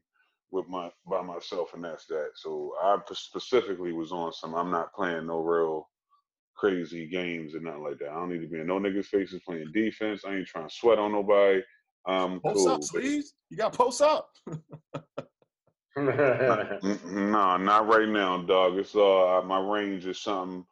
with 0.54 0.68
my 0.70 0.90
by 1.10 1.22
myself, 1.24 1.74
and 1.74 1.84
that's 1.84 2.06
that. 2.06 2.30
So 2.36 2.74
I 2.82 2.96
specifically 3.14 3.92
was 3.92 4.12
on 4.12 4.32
some. 4.32 4.54
I'm 4.54 4.70
not 4.72 4.94
playing 4.94 5.26
no 5.28 5.40
real 5.40 5.90
crazy 6.56 7.08
games 7.08 7.56
and 7.56 7.64
nothing 7.64 7.82
like 7.84 7.98
that. 7.98 8.10
I 8.12 8.14
don't 8.14 8.30
need 8.32 8.42
to 8.42 8.48
be 8.48 8.60
in 8.60 8.68
no 8.68 8.80
niggas' 8.80 9.08
faces 9.08 9.42
playing 9.46 9.72
defense. 9.74 10.24
I 10.26 10.36
ain't 10.36 10.48
trying 10.48 10.70
to 10.70 10.74
sweat 10.74 11.00
on 11.00 11.12
nobody. 11.12 11.62
I'm 12.06 12.40
Post 12.42 12.56
cool. 12.56 12.70
up, 12.70 12.82
but- 12.94 13.04
You 13.04 13.24
got 13.58 13.74
post 13.74 14.02
up. 14.02 14.30
No, 15.96 17.58
not 17.58 17.88
right 17.88 18.10
now, 18.10 18.42
dog. 18.42 18.78
It's 18.78 18.96
uh 18.96 19.42
my 19.46 19.60
range 19.60 20.06
is 20.08 20.20
something 20.20 20.66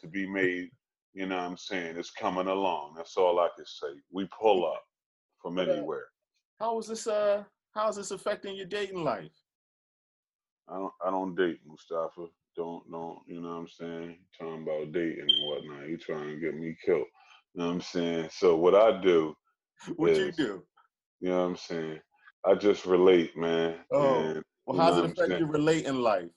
to 0.00 0.06
be 0.08 0.26
made. 0.26 0.68
You 1.12 1.26
know 1.26 1.36
what 1.36 1.44
I'm 1.44 1.56
saying? 1.56 1.96
It's 1.96 2.10
coming 2.10 2.48
along. 2.48 2.94
That's 2.96 3.16
all 3.16 3.38
I 3.38 3.48
can 3.56 3.64
say. 3.66 3.86
We 4.10 4.28
pull 4.36 4.66
up 4.66 4.82
from 5.40 5.58
anywhere. 5.60 6.06
How 6.58 6.74
was 6.74 6.88
this? 6.88 7.06
Uh, 7.06 7.44
how 7.74 7.88
is 7.88 7.96
this 7.96 8.10
affecting 8.12 8.56
your 8.56 8.66
dating 8.66 9.02
life? 9.04 9.32
I 10.68 10.74
don't 10.76 10.92
I 11.04 11.10
don't 11.10 11.34
date 11.34 11.60
Mustafa. 11.66 12.26
Don't 12.56 12.90
don't 12.90 13.18
you 13.26 13.40
know 13.40 13.48
what 13.48 13.54
I'm 13.54 13.68
saying? 13.68 14.18
Talking 14.38 14.62
about 14.62 14.92
dating 14.92 15.20
and 15.20 15.48
whatnot. 15.48 15.88
You 15.88 15.98
trying 15.98 16.28
to 16.30 16.36
get 16.40 16.54
me 16.54 16.76
killed. 16.84 17.06
You 17.54 17.60
know 17.60 17.66
what 17.66 17.72
I'm 17.74 17.80
saying? 17.80 18.28
So 18.32 18.56
what 18.56 18.74
I 18.74 19.00
do, 19.00 19.34
What 19.96 20.16
you 20.16 20.32
do? 20.32 20.62
you 21.20 21.28
know 21.30 21.40
what 21.42 21.46
I'm 21.50 21.56
saying? 21.56 22.00
I 22.46 22.54
just 22.54 22.86
relate, 22.86 23.36
man. 23.36 23.76
Oh. 23.92 24.20
And 24.20 24.44
Well, 24.66 24.76
You 24.76 24.82
how's 24.82 24.96
it 24.96 25.00
what 25.00 25.04
I'm 25.04 25.10
affect 25.12 25.28
saying? 25.28 25.40
your 25.40 25.48
relating 25.48 25.96
life? 25.96 26.30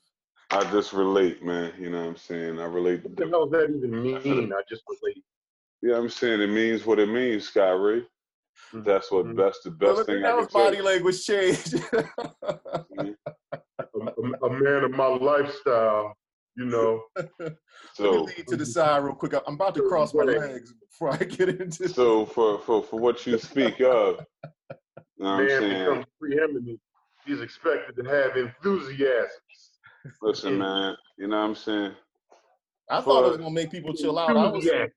I 0.49 0.63
just 0.71 0.93
relate, 0.93 1.43
man. 1.43 1.73
You 1.79 1.89
know 1.89 2.01
what 2.01 2.09
I'm 2.09 2.17
saying? 2.17 2.59
I 2.59 2.65
relate 2.65 3.03
what 3.03 3.15
the 3.17 3.27
hell 3.27 3.47
does 3.47 3.61
that 3.69 3.75
even 3.75 4.03
mean? 4.03 4.53
I 4.53 4.61
just 4.69 4.83
relate. 4.87 5.23
Yeah, 5.81 5.97
I'm 5.97 6.09
saying 6.09 6.41
it 6.41 6.47
means 6.47 6.85
what 6.85 6.99
it 6.99 7.09
means, 7.09 7.49
Sky 7.49 7.69
Ray. 7.71 7.99
Mhm. 7.99 8.05
That's 8.73 9.11
what 9.11 9.25
Mhm. 9.25 9.37
best 9.37 9.63
the 9.63 9.71
best 9.71 9.97
look 9.97 10.09
at 10.09 10.15
thing 10.15 10.25
I 10.25 10.29
how 10.29 10.45
can 10.45 10.53
body 10.53 10.77
say. 10.77 10.83
language 10.83 11.25
changed. 11.25 11.75
A, 13.79 13.99
a- 13.99 14.45
a 14.45 14.49
man 14.49 14.83
of 14.83 14.91
my 14.91 15.07
lifestyle, 15.07 16.15
you 16.55 16.65
know. 16.65 17.03
Let 17.39 17.51
me 17.51 17.55
So 17.93 18.23
lean 18.23 18.45
to 18.47 18.57
the 18.57 18.65
side 18.65 19.03
real 19.03 19.15
quick. 19.15 19.33
I'm 19.45 19.55
about 19.55 19.75
to 19.75 19.81
cross 19.83 20.13
my 20.13 20.23
legs 20.23 20.73
before 20.73 21.11
I 21.13 21.17
get 21.17 21.49
into. 21.49 21.87
so 21.89 22.25
for 22.25 22.59
for 22.59 22.83
for 22.83 22.99
what 22.99 23.25
you 23.25 23.37
speak 23.37 23.79
of, 23.81 24.25
you 25.17 25.23
know 25.23 25.25
what 25.25 25.27
I'm 25.27 25.45
man 25.45 25.59
saying? 25.59 25.79
becomes 25.85 26.05
preeminent. 26.19 26.79
He's 27.25 27.41
expected 27.41 27.95
to 28.03 28.09
have 28.09 28.37
enthusiasm. 28.37 29.29
Listen, 30.21 30.57
man, 30.59 30.95
you 31.17 31.27
know 31.27 31.37
what 31.39 31.43
I'm 31.45 31.55
saying? 31.55 31.91
I 32.89 33.01
thought 33.01 33.25
it 33.25 33.29
was 33.29 33.37
gonna 33.37 33.51
make 33.51 33.69
people 33.71 33.93
chill 33.93 34.17
out. 34.17 34.37
I 34.37 34.45
was 34.47 34.63
Enthusiasm. 34.65 34.91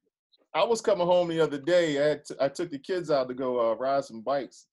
I 0.55 0.65
was 0.65 0.81
coming 0.81 1.07
home 1.07 1.29
the 1.29 1.41
other 1.41 1.59
day. 1.59 2.03
I 2.03 2.09
had 2.09 2.25
t- 2.25 2.35
I 2.41 2.49
took 2.49 2.71
the 2.71 2.79
kids 2.79 3.11
out 3.11 3.29
to 3.29 3.35
go 3.35 3.71
uh, 3.71 3.75
ride 3.75 4.05
some 4.05 4.21
bikes, 4.21 4.67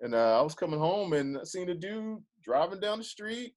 and 0.00 0.14
uh, 0.14 0.38
I 0.38 0.42
was 0.42 0.54
coming 0.54 0.78
home 0.78 1.14
and 1.14 1.38
I 1.38 1.44
seen 1.44 1.70
a 1.70 1.74
dude 1.74 2.18
driving 2.44 2.80
down 2.80 2.98
the 2.98 3.04
street, 3.04 3.54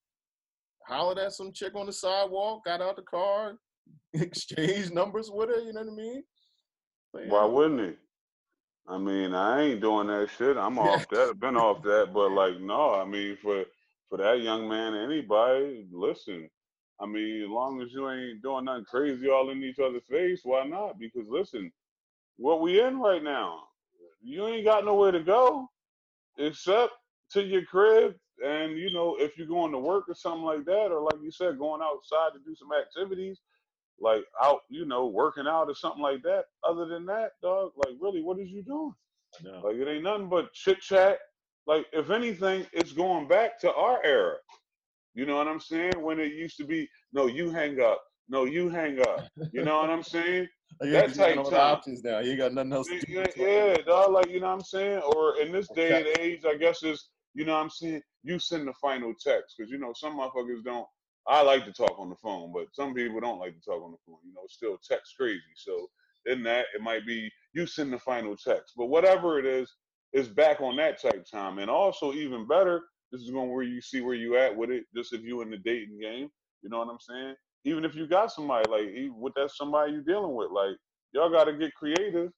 hollered 0.87 1.17
at 1.17 1.33
some 1.33 1.51
chick 1.51 1.75
on 1.75 1.85
the 1.85 1.93
sidewalk, 1.93 2.63
got 2.65 2.81
out 2.81 2.95
the 2.95 3.01
car, 3.01 3.57
exchanged 4.13 4.93
numbers 4.93 5.29
with 5.31 5.49
her. 5.49 5.61
You 5.61 5.73
know 5.73 5.81
what 5.81 5.93
I 5.93 5.95
mean? 5.95 6.23
But, 7.13 7.27
Why 7.27 7.45
wouldn't 7.45 7.81
he? 7.81 7.95
I 8.87 8.97
mean, 8.97 9.33
I 9.33 9.61
ain't 9.63 9.81
doing 9.81 10.07
that 10.07 10.29
shit. 10.37 10.57
I'm 10.57 10.77
off 10.77 11.07
that. 11.11 11.29
I've 11.29 11.39
been 11.39 11.57
off 11.57 11.81
that. 11.83 12.11
But 12.13 12.31
like, 12.31 12.59
no, 12.61 12.93
I 12.93 13.05
mean, 13.05 13.37
for 13.41 13.65
for 14.09 14.17
that 14.19 14.41
young 14.41 14.69
man, 14.69 14.95
anybody, 14.95 15.87
listen. 15.91 16.49
I 16.99 17.05
mean, 17.05 17.43
as 17.43 17.49
long 17.49 17.81
as 17.81 17.91
you 17.91 18.09
ain't 18.09 18.41
doing 18.41 18.65
nothing 18.65 18.85
crazy 18.85 19.29
all 19.29 19.49
in 19.49 19.63
each 19.63 19.79
other's 19.79 20.05
face, 20.09 20.41
why 20.43 20.65
not? 20.65 20.97
Because 20.97 21.27
listen, 21.27 21.71
what 22.37 22.61
we 22.61 22.81
in 22.81 22.99
right 22.99 23.23
now, 23.23 23.63
you 24.21 24.47
ain't 24.47 24.65
got 24.65 24.85
nowhere 24.85 25.11
to 25.11 25.19
go 25.21 25.69
except 26.37 26.93
to 27.31 27.43
your 27.43 27.63
crib. 27.65 28.15
And 28.45 28.77
you 28.77 28.93
know, 28.93 29.15
if 29.19 29.37
you're 29.37 29.47
going 29.47 29.71
to 29.71 29.79
work 29.79 30.05
or 30.09 30.15
something 30.15 30.43
like 30.43 30.65
that, 30.65 30.91
or 30.91 31.01
like 31.01 31.21
you 31.21 31.31
said, 31.31 31.57
going 31.57 31.81
outside 31.81 32.31
to 32.33 32.39
do 32.45 32.55
some 32.55 32.69
activities, 32.73 33.39
like 33.99 34.25
out, 34.43 34.61
you 34.69 34.85
know, 34.85 35.07
working 35.07 35.47
out 35.47 35.69
or 35.69 35.75
something 35.75 36.01
like 36.01 36.21
that. 36.23 36.45
Other 36.67 36.85
than 36.85 37.05
that, 37.05 37.31
dog, 37.41 37.71
like 37.77 37.95
really, 37.99 38.21
what 38.21 38.39
is 38.39 38.49
you 38.49 38.61
doing? 38.63 38.93
No. 39.43 39.61
Like 39.63 39.75
it 39.75 39.87
ain't 39.87 40.03
nothing 40.03 40.29
but 40.29 40.53
chit 40.53 40.81
chat. 40.81 41.19
Like 41.67 41.85
if 41.93 42.09
anything, 42.09 42.65
it's 42.73 42.91
going 42.91 43.27
back 43.27 43.59
to 43.61 43.73
our 43.73 44.03
era. 44.03 44.35
You 45.15 45.25
know 45.25 45.37
what 45.37 45.47
I'm 45.47 45.59
saying? 45.61 45.93
When 46.01 46.19
it 46.19 46.33
used 46.33 46.57
to 46.57 46.65
be, 46.65 46.87
no, 47.13 47.27
you 47.27 47.49
hang 47.49 47.81
up. 47.81 48.01
No, 48.27 48.45
you 48.45 48.69
hang 48.69 48.99
up. 49.01 49.27
You 49.53 49.63
know 49.63 49.77
what 49.77 49.89
I'm 49.89 50.03
saying? 50.03 50.47
You 50.81 50.91
that 50.91 51.13
type 51.13 51.35
time. 51.35 51.53
options 51.53 52.03
now. 52.03 52.19
You 52.19 52.35
got 52.35 52.51
nothing 52.51 52.73
else 52.73 52.87
to 52.87 52.99
do. 52.99 53.23
Yeah, 53.37 53.77
dog. 53.87 54.11
Like 54.11 54.29
you 54.29 54.41
know 54.41 54.47
what 54.47 54.55
I'm 54.55 54.61
saying? 54.61 54.97
Or 55.15 55.39
in 55.39 55.53
this 55.53 55.69
day 55.69 55.99
and 55.99 56.19
age, 56.19 56.41
I 56.45 56.57
guess 56.57 56.83
is 56.83 57.11
you 57.33 57.45
know 57.45 57.53
what 57.53 57.61
I'm 57.61 57.69
saying. 57.69 58.01
You 58.23 58.39
send 58.39 58.67
the 58.67 58.73
final 58.81 59.13
text 59.13 59.55
because 59.57 59.71
you 59.71 59.77
know 59.77 59.93
some 59.95 60.19
motherfuckers 60.19 60.65
don't. 60.65 60.85
I 61.27 61.43
like 61.43 61.63
to 61.65 61.71
talk 61.71 61.97
on 61.97 62.09
the 62.09 62.15
phone, 62.15 62.51
but 62.51 62.65
some 62.73 62.93
people 62.93 63.21
don't 63.21 63.39
like 63.39 63.53
to 63.53 63.61
talk 63.61 63.81
on 63.81 63.91
the 63.91 63.97
phone. 64.05 64.17
You 64.25 64.33
know, 64.33 64.41
still 64.49 64.77
text 64.83 65.13
crazy. 65.17 65.39
So 65.55 65.87
in 66.25 66.43
that, 66.43 66.65
it 66.75 66.81
might 66.81 67.05
be 67.05 67.31
you 67.53 67.65
send 67.65 67.93
the 67.93 67.99
final 67.99 68.35
text, 68.35 68.73
but 68.75 68.87
whatever 68.87 69.39
it 69.39 69.45
is, 69.45 69.71
it's 70.11 70.27
back 70.27 70.59
on 70.59 70.75
that 70.77 71.01
type 71.01 71.25
time. 71.31 71.59
And 71.59 71.69
also, 71.69 72.11
even 72.11 72.47
better, 72.47 72.81
this 73.11 73.21
is 73.21 73.31
going 73.31 73.51
where 73.51 73.63
you 73.63 73.81
see 73.81 74.01
where 74.01 74.15
you 74.15 74.37
at 74.37 74.55
with 74.55 74.69
it. 74.71 74.85
Just 74.95 75.13
if 75.13 75.21
you 75.23 75.41
in 75.41 75.49
the 75.49 75.57
dating 75.57 75.99
game, 75.99 76.29
you 76.61 76.69
know 76.69 76.79
what 76.79 76.89
I'm 76.89 76.99
saying? 76.99 77.35
Even 77.63 77.85
if 77.85 77.95
you 77.95 78.07
got 78.07 78.31
somebody 78.31 78.69
like 78.69 79.11
with 79.17 79.33
that 79.35 79.51
somebody 79.51 79.93
you 79.93 80.01
dealing 80.03 80.35
with, 80.35 80.51
like 80.51 80.75
y'all 81.13 81.29
got 81.29 81.45
to 81.45 81.53
get 81.53 81.73
creative. 81.75 82.31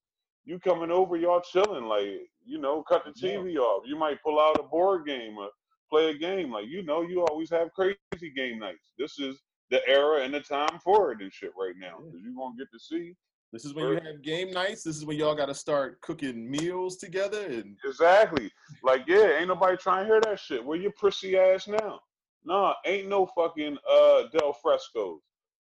You 0.45 0.59
coming 0.59 0.91
over, 0.91 1.17
y'all 1.17 1.41
chilling, 1.41 1.85
like 1.85 2.29
you 2.45 2.57
know, 2.59 2.83
cut 2.83 3.03
the 3.05 3.11
Yeah. 3.15 3.37
TV 3.37 3.57
off. 3.57 3.83
You 3.85 3.97
might 3.97 4.21
pull 4.23 4.39
out 4.39 4.59
a 4.59 4.63
board 4.63 5.05
game 5.05 5.37
or 5.37 5.49
play 5.89 6.09
a 6.09 6.17
game, 6.17 6.51
like 6.51 6.67
you 6.67 6.83
know, 6.83 7.01
you 7.01 7.25
always 7.25 7.49
have 7.49 7.73
crazy 7.73 7.97
game 8.35 8.59
nights. 8.59 8.93
This 8.97 9.19
is 9.19 9.41
the 9.69 9.85
era 9.87 10.23
and 10.23 10.33
the 10.33 10.39
time 10.39 10.79
for 10.83 11.11
it 11.11 11.21
and 11.21 11.31
shit 11.33 11.51
right 11.59 11.75
now, 11.77 11.97
Yeah. 11.99 12.05
because 12.11 12.21
you 12.23 12.35
gonna 12.35 12.55
get 12.57 12.71
to 12.71 12.79
see 12.79 13.15
This 13.53 13.63
is 13.65 13.73
when 13.73 13.87
you 13.87 13.93
have 13.93 14.21
game 14.23 14.51
nights. 14.51 14.83
This 14.83 14.97
is 14.97 15.05
when 15.05 15.17
y'all 15.17 15.35
got 15.35 15.45
to 15.45 15.55
start 15.55 16.01
cooking 16.01 16.49
meals 16.49 16.97
together. 16.97 17.45
And 17.45 17.77
exactly. 17.85 18.51
Like 18.83 19.03
yeah, 19.07 19.37
ain't 19.39 19.47
nobody 19.47 19.77
trying 19.77 20.05
to 20.05 20.11
hear 20.11 20.21
that 20.21 20.39
shit. 20.39 20.63
Where 20.63 20.77
your 20.77 20.91
prissy 20.97 21.37
ass 21.37 21.67
now? 21.67 21.99
Nah, 22.43 22.73
ain't 22.85 23.07
no 23.07 23.25
fucking 23.25 23.77
uh 23.89 24.23
Del 24.37 24.53
Fresco's, 24.53 25.21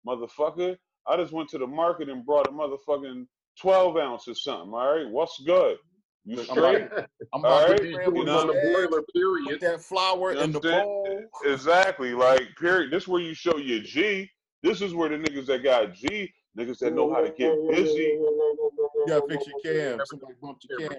motherfucker. 0.06 0.76
I 1.06 1.16
just 1.16 1.33
went 1.33 1.48
to 1.50 1.59
the 1.59 1.66
market 1.66 2.09
and 2.09 2.26
brought 2.26 2.48
a 2.48 2.50
motherfucking 2.50 3.26
twelve 3.61 3.96
ounce 3.96 4.26
or 4.28 4.35
something. 4.35 4.72
All 4.74 4.96
right, 4.96 5.09
what's 5.09 5.40
good? 5.46 5.76
You 6.24 6.38
I'm 6.38 6.44
straight? 6.44 6.88
I'm 6.92 7.06
All 7.33 7.40
about 7.40 7.70
right, 7.70 7.80
to 7.80 8.04
doing 8.04 8.26
know, 8.26 8.40
on 8.40 8.46
the 8.48 8.52
boiler, 8.52 9.02
put 9.02 9.14
period. 9.14 9.61
that 9.62 9.80
flour 9.80 10.35
You 10.35 10.40
in 10.40 10.52
the 10.52 10.61
bowl. 10.61 11.24
Exactly. 11.46 12.12
Like, 12.12 12.48
period. 12.59 12.90
This 12.90 13.04
is 13.04 13.09
where 13.09 13.22
you 13.22 13.33
show 13.33 13.56
your 13.56 13.80
G. 13.80 14.28
This 14.62 14.83
is 14.83 14.94
where 14.94 15.09
the 15.09 15.16
niggas 15.16 15.46
that 15.46 15.62
got 15.64 15.94
G, 15.94 16.30
niggas 16.58 16.78
that 16.78 16.94
know 16.94 17.12
how 17.12 17.20
to 17.20 17.30
get 17.30 17.56
busy. 17.70 18.18
You 18.18 19.04
gotta 19.06 19.26
fix 19.28 19.46
your 19.46 19.60
cam. 19.60 20.00
Somebody 20.06 20.34
bumped 20.42 20.66
your 20.68 20.88
cam. 20.88 20.98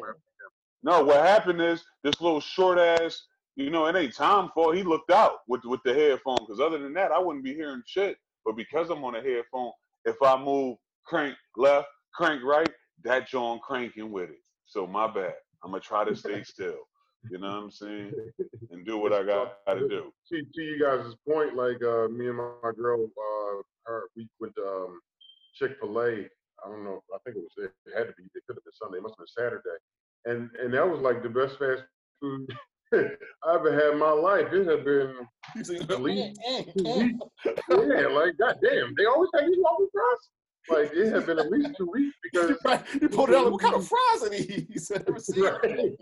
No, 0.83 1.03
what 1.03 1.17
happened 1.17 1.61
is 1.61 1.83
this 2.03 2.19
little 2.21 2.41
short 2.41 2.79
ass, 2.79 3.23
you 3.55 3.69
know, 3.69 3.85
it 3.85 3.95
ain't 3.95 4.15
Tom 4.15 4.51
fault. 4.53 4.75
He 4.75 4.83
looked 4.83 5.11
out 5.11 5.39
with 5.47 5.61
with 5.65 5.81
the 5.83 5.93
headphone. 5.93 6.37
Cause 6.47 6.59
other 6.59 6.79
than 6.79 6.93
that, 6.93 7.11
I 7.11 7.19
wouldn't 7.19 7.45
be 7.45 7.53
hearing 7.53 7.83
shit. 7.85 8.17
But 8.45 8.55
because 8.55 8.89
I'm 8.89 9.03
on 9.03 9.15
a 9.15 9.21
headphone, 9.21 9.71
if 10.05 10.15
I 10.23 10.41
move 10.41 10.77
crank 11.05 11.35
left, 11.55 11.87
crank 12.13 12.43
right, 12.43 12.69
that 13.03 13.27
John 13.27 13.59
cranking 13.59 14.11
with 14.11 14.29
it. 14.29 14.41
So 14.65 14.87
my 14.87 15.07
bad. 15.07 15.33
I'm 15.63 15.71
gonna 15.71 15.81
try 15.81 16.05
to 16.05 16.15
stay 16.15 16.43
still. 16.43 16.79
You 17.29 17.37
know 17.37 17.49
what 17.49 17.63
I'm 17.63 17.71
saying? 17.71 18.13
And 18.71 18.85
do 18.85 18.97
what 18.97 19.11
I 19.11 19.23
got 19.23 19.65
to 19.67 19.87
do. 19.89 20.13
To, 20.29 20.41
to 20.41 20.61
you 20.61 20.79
guys' 20.79 21.13
point, 21.27 21.57
like 21.57 21.83
uh, 21.83 22.07
me 22.07 22.29
and 22.29 22.37
my, 22.37 22.51
my 22.63 22.71
girl, 22.71 23.03
uh, 23.03 23.61
her, 23.85 24.03
we 24.15 24.29
went 24.39 24.55
to 24.55 24.63
um, 24.63 25.01
Chick 25.53 25.77
Fil 25.79 25.99
A. 25.99 26.11
I 26.63 26.69
don't 26.69 26.83
know. 26.83 27.01
I 27.13 27.17
think 27.23 27.37
it 27.37 27.43
was 27.43 27.55
it 27.57 27.71
had 27.97 28.07
to 28.07 28.13
be. 28.17 28.23
It 28.35 28.43
could 28.47 28.55
have 28.55 28.63
been 28.63 28.73
Sunday. 28.73 28.97
It 28.97 29.03
must 29.03 29.15
have 29.17 29.25
been 29.25 29.43
Saturday. 29.43 29.79
And 30.25 30.49
and 30.61 30.73
that 30.73 30.87
was 30.87 31.01
like 31.01 31.23
the 31.23 31.29
best 31.29 31.57
fast 31.57 31.83
food 32.19 32.47
I 32.93 33.55
ever 33.55 33.73
had 33.73 33.93
in 33.93 33.99
my 33.99 34.11
life. 34.11 34.47
It 34.53 34.67
had 34.67 34.85
been 34.85 35.15
at 35.89 36.01
least 36.01 36.39
eh, 36.47 36.57
eh, 36.59 36.63
two 36.63 36.83
weeks. 36.83 37.19
Eh. 37.45 37.55
Yeah, 37.69 38.07
like 38.07 38.37
goddamn, 38.37 38.93
they 38.97 39.05
always 39.05 39.29
have 39.33 39.45
these 39.45 39.57
waffle 39.59 39.87
fries. 39.91 40.29
Like 40.69 40.91
it 40.93 41.11
had 41.11 41.25
been 41.25 41.39
at 41.39 41.49
least 41.49 41.71
two 41.77 41.89
weeks 41.91 42.15
because 42.21 42.57
right. 42.65 42.83
You 43.01 43.09
pulled 43.09 43.29
it 43.29 43.35
out. 43.35 43.45
Like, 43.45 43.53
what 43.53 43.61
kind 43.61 43.75
of 43.75 43.87
fries 43.87 44.23
are 44.23 44.29
these? 44.29 44.91
I've 44.93 45.07
never 45.07 45.19
seen 45.19 45.43
Right. 45.43 45.97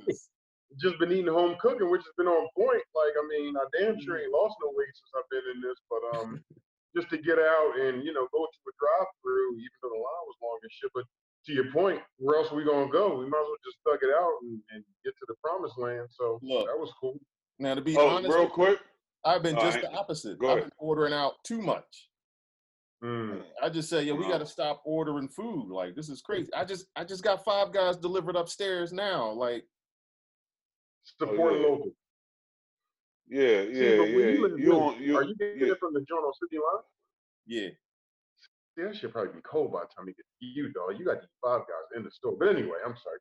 just 0.81 0.99
been 0.99 1.11
eating 1.11 1.27
home 1.31 1.55
cooking, 1.61 1.89
which 1.89 2.01
has 2.01 2.13
been 2.17 2.27
on 2.27 2.47
point. 2.57 2.83
Like, 2.93 3.13
I 3.17 3.25
mean, 3.29 3.55
I 3.55 3.63
damn 3.79 3.99
sure 4.01 4.17
mm. 4.17 4.23
ain't 4.23 4.33
lost 4.33 4.55
no 4.61 4.71
weight 4.75 4.93
since 4.93 5.11
I've 5.15 5.29
been 5.29 5.45
in 5.55 5.61
this, 5.61 5.79
but 5.89 6.19
um, 6.19 6.43
just 6.95 7.09
to 7.09 7.17
get 7.17 7.37
out 7.39 7.71
and 7.79 8.03
you 8.03 8.13
know 8.13 8.27
go 8.31 8.45
to 8.45 8.59
a 8.67 8.73
drive-through, 8.79 9.51
even 9.57 9.77
though 9.83 9.89
the 9.89 10.01
line 10.01 10.25
was 10.25 10.35
long 10.41 10.59
and 10.63 10.71
shit. 10.71 10.91
But 10.93 11.03
to 11.45 11.53
your 11.53 11.71
point, 11.71 12.01
where 12.17 12.37
else 12.37 12.51
are 12.51 12.55
we 12.55 12.63
gonna 12.65 12.91
go? 12.91 13.17
We 13.17 13.25
might 13.25 13.39
as 13.41 13.47
well 13.47 13.63
just 13.65 13.77
thug 13.85 13.99
it 14.01 14.13
out 14.13 14.33
and, 14.43 14.59
and 14.71 14.83
get 15.05 15.13
to 15.19 15.25
the 15.27 15.35
promised 15.43 15.77
land. 15.77 16.07
So 16.11 16.39
Look. 16.41 16.67
that 16.67 16.77
was 16.77 16.91
cool. 16.99 17.19
Now, 17.59 17.75
to 17.75 17.81
be 17.81 17.95
Oh, 17.97 18.07
honest, 18.07 18.33
real 18.33 18.47
quick. 18.49 18.79
I've 19.25 19.43
been 19.43 19.55
All 19.55 19.61
just 19.63 19.75
right. 19.75 19.83
the 19.91 19.91
opposite. 19.97 20.39
Go 20.39 20.47
I've 20.47 20.57
ahead. 20.59 20.63
been 20.69 20.77
ordering 20.77 21.13
out 21.13 21.33
too 21.43 21.61
much. 21.61 22.09
Mm. 23.03 23.43
I 23.61 23.69
just 23.69 23.89
say, 23.89 24.03
yeah, 24.03 24.13
we 24.13 24.27
got 24.27 24.37
to 24.39 24.45
stop 24.45 24.81
ordering 24.85 25.27
food. 25.27 25.67
Like 25.69 25.93
this 25.95 26.07
is 26.09 26.21
crazy. 26.21 26.49
I 26.53 26.63
just, 26.63 26.85
I 26.95 27.03
just 27.03 27.21
got 27.23 27.43
five 27.43 27.73
guys 27.73 27.97
delivered 27.97 28.35
upstairs 28.37 28.93
now. 28.93 29.29
Like, 29.31 29.65
Support 31.19 31.53
Oh, 31.53 31.55
yeah. 31.55 31.67
local. 31.67 31.91
Yeah, 33.29 33.61
yeah, 33.61 33.99
when 33.99 34.09
yeah. 34.09 34.25
you 34.25 34.57
You 34.57 34.73
on 34.73 35.01
you? 35.01 35.15
Are 35.17 35.23
you 35.23 35.35
getting 35.35 35.59
yeah. 35.61 35.73
it 35.73 35.79
from 35.79 35.93
the 35.93 36.01
joint 36.01 36.23
on 36.25 36.33
City 36.41 36.57
Line? 36.57 36.83
yeah, 37.45 37.69
See, 38.75 38.83
that 38.83 38.95
should 38.95 39.11
probably 39.13 39.33
be 39.33 39.41
cold 39.41 39.71
by 39.71 39.81
the 39.81 39.87
time 39.95 40.07
you 40.07 40.13
get 40.15 40.25
to 40.39 40.45
you, 40.45 40.71
dog. 40.73 40.99
You 40.99 41.05
got 41.05 41.21
these 41.21 41.29
five 41.43 41.61
guys 41.61 41.97
in 41.97 42.03
the 42.03 42.11
store. 42.11 42.35
But 42.39 42.49
anyway, 42.49 42.77
I'm 42.85 42.95
sorry. 42.97 43.19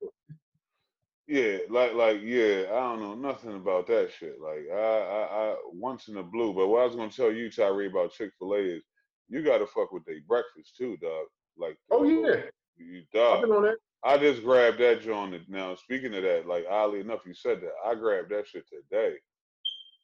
Yeah, 1.26 1.58
like 1.68 1.92
like 1.94 2.20
yeah, 2.22 2.64
I 2.70 2.80
don't 2.80 3.00
know 3.00 3.14
nothing 3.14 3.54
about 3.54 3.86
that 3.88 4.10
shit. 4.18 4.40
Like 4.40 4.66
I 4.72 4.76
I, 4.76 5.50
I 5.52 5.56
once 5.72 6.08
in 6.08 6.16
a 6.16 6.22
blue, 6.22 6.54
but 6.54 6.68
what 6.68 6.82
I 6.82 6.86
was 6.86 6.96
gonna 6.96 7.10
tell 7.10 7.30
you, 7.32 7.50
Tyree, 7.50 7.88
about 7.88 8.12
Chick 8.12 8.30
Fil 8.38 8.54
A 8.54 8.58
is 8.58 8.82
you 9.28 9.42
gotta 9.44 9.66
fuck 9.66 9.92
with 9.92 10.06
their 10.06 10.20
breakfast 10.26 10.76
too, 10.76 10.96
dog. 10.98 11.26
Like 11.58 11.76
Oh 11.90 12.02
yeah, 12.04 12.42
you 12.78 13.00
I've 13.00 13.12
dog. 13.12 13.42
been 13.42 13.52
on 13.52 13.62
that. 13.64 13.76
I 14.04 14.16
just 14.16 14.42
grabbed 14.42 14.78
that 14.78 15.02
joint. 15.02 15.34
Now 15.48 15.74
speaking 15.74 16.14
of 16.14 16.22
that, 16.22 16.46
like 16.46 16.64
oddly 16.70 17.00
enough, 17.00 17.20
you 17.26 17.34
said 17.34 17.60
that 17.60 17.72
I 17.84 17.94
grabbed 17.94 18.30
that 18.30 18.46
shit 18.48 18.64
today. 18.68 19.16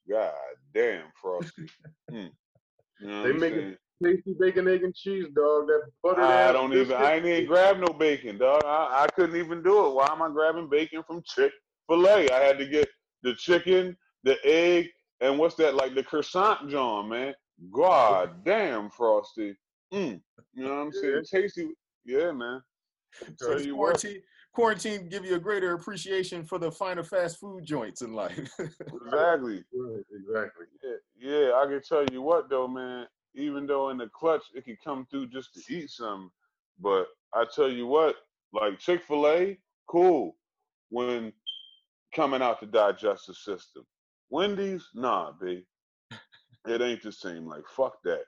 God 0.08 0.32
damn, 0.74 1.06
Frosty. 1.20 1.68
Mm. 2.12 2.30
You 3.00 3.06
know 3.08 3.22
They 3.22 3.32
what 3.32 3.34
I'm 3.34 3.40
make 3.40 3.52
it? 3.54 3.78
Tasty 4.02 4.34
bacon, 4.38 4.68
egg, 4.68 4.84
and 4.84 4.94
cheese, 4.94 5.26
dog. 5.34 5.66
That 5.66 5.82
butter. 6.02 6.20
I 6.20 6.52
don't 6.52 6.72
even. 6.74 6.92
I 6.92 7.14
ain't 7.14 7.24
even 7.24 7.46
grab 7.46 7.78
no 7.78 7.88
bacon, 7.88 8.38
dog. 8.38 8.62
I, 8.64 9.04
I 9.04 9.06
couldn't 9.14 9.36
even 9.36 9.62
do 9.62 9.86
it. 9.86 9.94
Why 9.94 10.06
am 10.10 10.20
I 10.20 10.28
grabbing 10.30 10.68
bacon 10.68 11.02
from 11.06 11.22
Chick 11.24 11.52
Fil 11.88 12.06
A? 12.06 12.28
I 12.28 12.40
had 12.40 12.58
to 12.58 12.66
get 12.66 12.88
the 13.22 13.34
chicken, 13.34 13.96
the 14.22 14.36
egg, 14.44 14.88
and 15.20 15.38
what's 15.38 15.54
that? 15.56 15.74
Like 15.74 15.94
the 15.94 16.02
croissant, 16.02 16.68
John, 16.68 17.08
man. 17.08 17.34
God 17.72 18.30
damn, 18.44 18.90
Frosty. 18.90 19.56
Mm. 19.92 20.20
You 20.54 20.64
know 20.64 20.70
what 20.70 20.80
I'm 20.82 20.92
saying? 20.92 21.24
Tasty. 21.30 21.70
Yeah, 22.04 22.32
man. 22.32 22.62
Tell 23.38 23.60
you 23.60 23.74
quarantine, 23.74 24.22
quarantine 24.52 25.08
give 25.08 25.24
you 25.24 25.34
a 25.34 25.40
greater 25.40 25.74
appreciation 25.74 26.44
for 26.44 26.58
the 26.58 26.70
finer 26.70 27.02
fast 27.02 27.38
food 27.38 27.64
joints 27.64 28.02
in 28.02 28.12
life. 28.12 28.50
Exactly. 28.58 29.62
Right, 29.74 30.04
exactly. 30.12 30.66
Yeah, 30.82 30.96
yeah, 31.18 31.52
I 31.54 31.66
can 31.66 31.82
tell 31.82 32.06
you 32.06 32.22
what 32.22 32.48
though, 32.48 32.66
man. 32.66 33.06
Even 33.34 33.66
though 33.66 33.90
in 33.90 33.98
the 33.98 34.08
clutch 34.08 34.44
it 34.54 34.64
can 34.64 34.76
come 34.82 35.06
through 35.10 35.26
just 35.28 35.54
to 35.54 35.74
eat 35.74 35.90
something, 35.90 36.30
but 36.80 37.06
I 37.34 37.44
tell 37.54 37.70
you 37.70 37.86
what, 37.86 38.16
like 38.52 38.78
Chick 38.78 39.02
Fil 39.02 39.26
A, 39.26 39.58
cool. 39.88 40.36
When 40.90 41.32
coming 42.14 42.42
out 42.42 42.60
the 42.60 42.66
digestive 42.66 43.36
system, 43.36 43.84
Wendy's, 44.30 44.88
nah, 44.94 45.32
b. 45.40 45.64
It 46.66 46.80
ain't 46.80 47.02
the 47.02 47.12
same. 47.12 47.46
Like 47.46 47.64
fuck 47.68 48.02
that. 48.04 48.24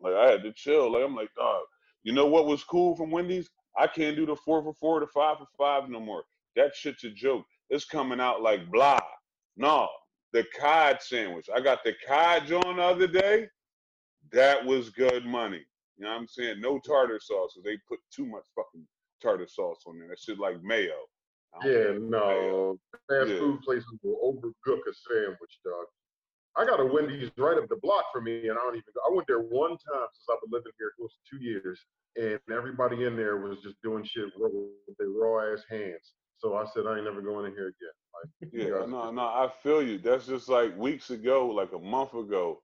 Like 0.00 0.14
I 0.14 0.30
had 0.30 0.42
to 0.42 0.52
chill. 0.52 0.92
Like 0.92 1.04
I'm 1.04 1.16
like, 1.16 1.30
dog. 1.36 1.62
You 2.04 2.12
know 2.12 2.26
what 2.26 2.46
was 2.46 2.64
cool 2.64 2.96
from 2.96 3.10
Wendy's? 3.10 3.48
I 3.78 3.86
can't 3.86 4.16
do 4.16 4.26
the 4.26 4.36
four 4.36 4.62
for 4.62 4.74
four, 4.74 5.00
the 5.00 5.06
five 5.06 5.38
for 5.38 5.46
five 5.56 5.88
no 5.88 6.00
more. 6.00 6.24
That 6.56 6.74
shit's 6.74 7.04
a 7.04 7.10
joke. 7.10 7.44
It's 7.70 7.84
coming 7.84 8.20
out 8.20 8.42
like 8.42 8.70
blah. 8.70 9.00
No, 9.56 9.88
the 10.32 10.44
cod 10.58 10.98
sandwich. 11.00 11.48
I 11.54 11.60
got 11.60 11.82
the 11.84 11.94
cod 12.06 12.46
joint 12.46 12.76
the 12.76 12.82
other 12.82 13.06
day. 13.06 13.48
That 14.32 14.64
was 14.64 14.90
good 14.90 15.24
money. 15.24 15.64
You 15.96 16.04
know 16.04 16.10
what 16.12 16.20
I'm 16.20 16.28
saying? 16.28 16.60
No 16.60 16.78
tartar 16.80 17.20
sauce. 17.20 17.56
They 17.64 17.76
put 17.88 17.98
too 18.14 18.26
much 18.26 18.44
fucking 18.54 18.86
tartar 19.22 19.46
sauce 19.48 19.80
on 19.86 19.98
there. 19.98 20.08
That 20.08 20.18
shit 20.18 20.38
like 20.38 20.62
mayo. 20.62 20.94
Yeah, 21.64 21.98
no. 22.00 22.78
Fast 23.08 23.28
Yeah. 23.30 23.38
food 23.38 23.60
places 23.62 23.92
will 24.02 24.16
overcook 24.34 24.80
a 24.88 24.92
sandwich, 24.94 25.58
dog. 25.64 25.86
I 26.56 26.64
got 26.66 26.80
a 26.80 26.84
Wendy's 26.86 27.30
right 27.38 27.56
up 27.56 27.68
the 27.68 27.76
block 27.76 28.04
from 28.12 28.24
me, 28.24 28.48
and 28.48 28.58
I 28.58 28.62
don't 28.62 28.74
even. 28.74 28.84
Go. 28.94 29.00
I 29.10 29.14
went 29.14 29.26
there 29.26 29.40
one 29.40 29.70
time 29.70 30.08
since 30.12 30.26
I've 30.30 30.40
been 30.42 30.50
living 30.52 30.72
here 30.78 30.92
close 30.98 31.12
to 31.14 31.36
two 31.38 31.42
years, 31.42 31.80
and 32.16 32.38
everybody 32.54 33.04
in 33.04 33.16
there 33.16 33.38
was 33.38 33.58
just 33.62 33.76
doing 33.82 34.04
shit 34.04 34.26
with 34.36 34.52
their 34.98 35.08
raw 35.08 35.52
ass 35.52 35.62
hands. 35.70 36.12
So 36.38 36.56
I 36.56 36.64
said 36.74 36.86
I 36.86 36.96
ain't 36.96 37.04
never 37.04 37.22
going 37.22 37.46
in 37.46 37.52
here 37.52 37.68
again. 37.68 37.96
Like, 38.14 38.50
Yeah, 38.52 38.80
guys- 38.80 38.90
no, 38.90 39.10
no, 39.10 39.22
I 39.22 39.50
feel 39.62 39.82
you. 39.82 39.98
That's 39.98 40.26
just 40.26 40.48
like 40.48 40.76
weeks 40.76 41.10
ago, 41.10 41.46
like 41.46 41.72
a 41.72 41.78
month 41.78 42.14
ago. 42.14 42.62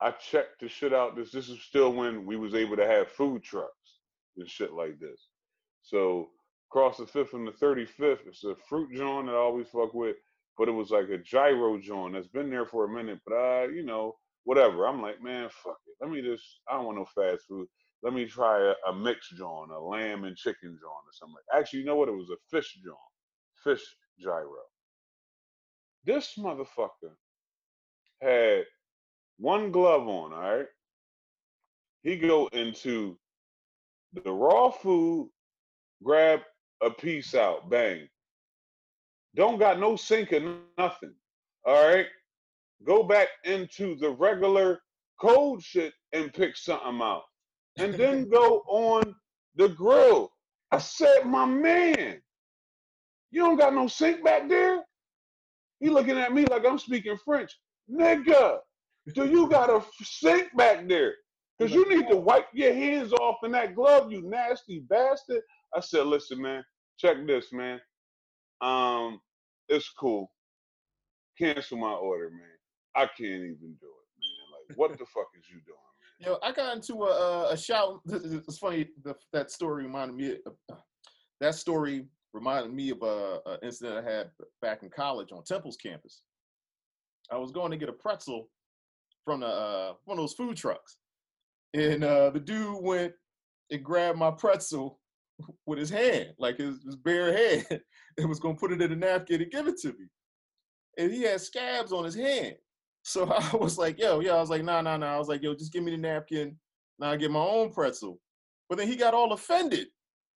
I 0.00 0.10
checked 0.12 0.60
the 0.60 0.68
shit 0.68 0.92
out. 0.94 1.14
This 1.16 1.30
this 1.30 1.48
is 1.48 1.60
still 1.62 1.92
when 1.92 2.24
we 2.24 2.36
was 2.36 2.54
able 2.54 2.76
to 2.76 2.86
have 2.86 3.08
food 3.08 3.42
trucks 3.42 3.98
and 4.36 4.48
shit 4.48 4.72
like 4.72 4.98
this. 4.98 5.28
So 5.82 6.30
across 6.70 6.96
the 6.96 7.06
fifth 7.06 7.34
and 7.34 7.46
the 7.46 7.52
thirty 7.52 7.84
fifth, 7.84 8.20
it's 8.26 8.44
a 8.44 8.56
fruit 8.68 8.92
joint 8.94 9.26
that 9.26 9.34
I 9.34 9.38
always 9.38 9.68
fuck 9.68 9.92
with, 9.92 10.16
but 10.58 10.68
it 10.68 10.72
was 10.72 10.90
like 10.90 11.08
a 11.10 11.18
gyro 11.18 11.78
joint 11.78 12.14
that's 12.14 12.28
been 12.28 12.50
there 12.50 12.66
for 12.66 12.84
a 12.84 12.88
minute. 12.94 13.20
But 13.26 13.34
I, 13.36 13.64
you 13.66 13.84
know, 13.84 14.16
whatever. 14.44 14.86
I'm 14.86 15.02
like, 15.02 15.22
man, 15.22 15.48
fuck 15.50 15.78
it. 15.86 15.96
Let 16.00 16.10
me 16.10 16.22
just. 16.22 16.44
I 16.68 16.74
don't 16.76 16.86
want 16.86 16.98
no 16.98 17.06
fast 17.06 17.44
food. 17.48 17.68
Let 18.02 18.14
me 18.14 18.26
try 18.26 18.72
a, 18.72 18.90
a 18.90 18.94
mixed 18.94 19.36
joint, 19.36 19.72
a 19.72 19.80
lamb 19.80 20.24
and 20.24 20.36
chicken 20.36 20.70
joint 20.70 20.82
or 20.82 21.12
something. 21.12 21.36
Actually, 21.54 21.80
you 21.80 21.86
know 21.86 21.96
what? 21.96 22.08
It 22.08 22.12
was 22.16 22.30
a 22.30 22.56
fish 22.56 22.78
joint, 22.84 22.96
fish 23.64 23.84
gyro 24.20 24.50
this 26.04 26.34
motherfucker 26.38 27.14
had 28.22 28.64
one 29.38 29.72
glove 29.72 30.08
on, 30.08 30.32
all 30.32 30.56
right? 30.56 30.66
He 32.02 32.16
go 32.16 32.48
into 32.48 33.18
the 34.12 34.30
raw 34.30 34.70
food, 34.70 35.30
grab 36.02 36.40
a 36.82 36.90
piece 36.90 37.34
out, 37.34 37.70
bang. 37.70 38.08
Don't 39.34 39.58
got 39.58 39.80
no 39.80 39.96
sink 39.96 40.32
or 40.32 40.56
nothing, 40.78 41.14
all 41.66 41.88
right? 41.88 42.06
Go 42.86 43.02
back 43.02 43.28
into 43.44 43.96
the 43.96 44.10
regular 44.10 44.80
cold 45.20 45.62
shit 45.62 45.92
and 46.12 46.32
pick 46.32 46.56
something 46.56 47.00
out. 47.02 47.22
And 47.78 47.94
then 47.94 48.28
go 48.32 48.62
on 48.68 49.14
the 49.56 49.68
grill. 49.68 50.30
I 50.70 50.78
said, 50.78 51.24
my 51.24 51.46
man, 51.46 52.20
you 53.30 53.40
don't 53.40 53.56
got 53.56 53.74
no 53.74 53.88
sink 53.88 54.22
back 54.24 54.48
there? 54.48 54.84
He 55.80 55.90
looking 55.90 56.18
at 56.18 56.32
me 56.32 56.46
like 56.46 56.64
I'm 56.66 56.78
speaking 56.78 57.18
French. 57.24 57.52
Nigga, 57.90 58.58
do 59.14 59.26
you 59.26 59.48
got 59.48 59.70
a 59.70 59.84
sink 60.02 60.54
back 60.56 60.88
there? 60.88 61.14
Because 61.58 61.74
you 61.74 61.88
need 61.88 62.08
to 62.08 62.16
wipe 62.16 62.46
your 62.52 62.74
hands 62.74 63.12
off 63.12 63.36
in 63.44 63.52
that 63.52 63.74
glove, 63.74 64.10
you 64.10 64.22
nasty 64.22 64.80
bastard. 64.88 65.42
I 65.74 65.80
said, 65.80 66.06
listen, 66.06 66.40
man, 66.40 66.64
check 66.98 67.26
this, 67.26 67.52
man. 67.52 67.80
Um, 68.60 69.20
it's 69.68 69.90
cool. 69.90 70.30
Cancel 71.38 71.78
my 71.78 71.92
order, 71.92 72.30
man. 72.30 72.40
I 72.94 73.06
can't 73.06 73.20
even 73.20 73.76
do 73.80 73.86
it, 73.86 74.08
man. 74.20 74.68
Like, 74.68 74.78
what 74.78 74.92
the 74.92 75.04
fuck 75.06 75.26
is 75.36 75.44
you 75.48 75.60
doing, 75.66 75.78
man? 76.20 76.28
Yo, 76.28 76.38
I 76.42 76.52
got 76.52 76.76
into 76.76 77.04
a, 77.04 77.52
a, 77.52 77.56
shout. 77.56 78.00
It's 78.06 78.58
funny 78.58 78.88
the, 79.02 79.14
that 79.32 79.50
story 79.50 79.84
reminded 79.84 80.16
me. 80.16 80.36
Of, 80.46 80.54
uh, 80.70 80.76
that 81.40 81.54
story 81.54 82.06
reminded 82.32 82.72
me 82.72 82.90
of 82.90 83.02
a, 83.02 83.40
a 83.46 83.58
incident 83.62 84.06
I 84.06 84.10
had 84.10 84.30
back 84.62 84.82
in 84.82 84.90
college 84.90 85.32
on 85.32 85.42
Temple's 85.44 85.76
campus. 85.76 86.22
I 87.30 87.36
was 87.36 87.52
going 87.52 87.70
to 87.70 87.76
get 87.76 87.88
a 87.88 87.92
pretzel 87.92 88.48
from 89.24 89.40
the, 89.40 89.46
uh, 89.46 89.92
one 90.04 90.18
of 90.18 90.22
those 90.22 90.34
food 90.34 90.56
trucks, 90.56 90.98
and 91.72 92.04
uh, 92.04 92.30
the 92.30 92.40
dude 92.40 92.82
went 92.82 93.12
and 93.70 93.82
grabbed 93.82 94.18
my 94.18 94.30
pretzel 94.30 95.00
with 95.66 95.78
his 95.78 95.90
hand, 95.90 96.32
like 96.38 96.58
his, 96.58 96.82
his 96.84 96.96
bare 96.96 97.32
hand, 97.32 97.80
and 98.18 98.28
was 98.28 98.40
to 98.40 98.54
put 98.54 98.72
it 98.72 98.82
in 98.82 98.92
a 98.92 98.96
napkin 98.96 99.42
and 99.42 99.50
give 99.50 99.66
it 99.66 99.78
to 99.78 99.88
me. 99.88 100.06
And 100.98 101.12
he 101.12 101.22
had 101.22 101.40
scabs 101.40 101.92
on 101.92 102.04
his 102.04 102.14
hand. 102.14 102.54
So 103.02 103.30
I 103.30 103.56
was 103.56 103.78
like, 103.78 103.98
yo, 103.98 104.20
yo, 104.20 104.36
I 104.36 104.40
was 104.40 104.50
like, 104.50 104.64
nah, 104.64 104.80
nah, 104.80 104.96
nah. 104.96 105.14
I 105.14 105.18
was 105.18 105.28
like, 105.28 105.42
yo, 105.42 105.54
just 105.54 105.72
give 105.72 105.82
me 105.82 105.92
the 105.92 105.98
napkin. 105.98 106.56
Now 106.98 107.10
I 107.10 107.16
get 107.16 107.30
my 107.30 107.40
own 107.40 107.72
pretzel. 107.72 108.18
But 108.68 108.78
then 108.78 108.88
he 108.88 108.96
got 108.96 109.14
all 109.14 109.32
offended. 109.32 109.88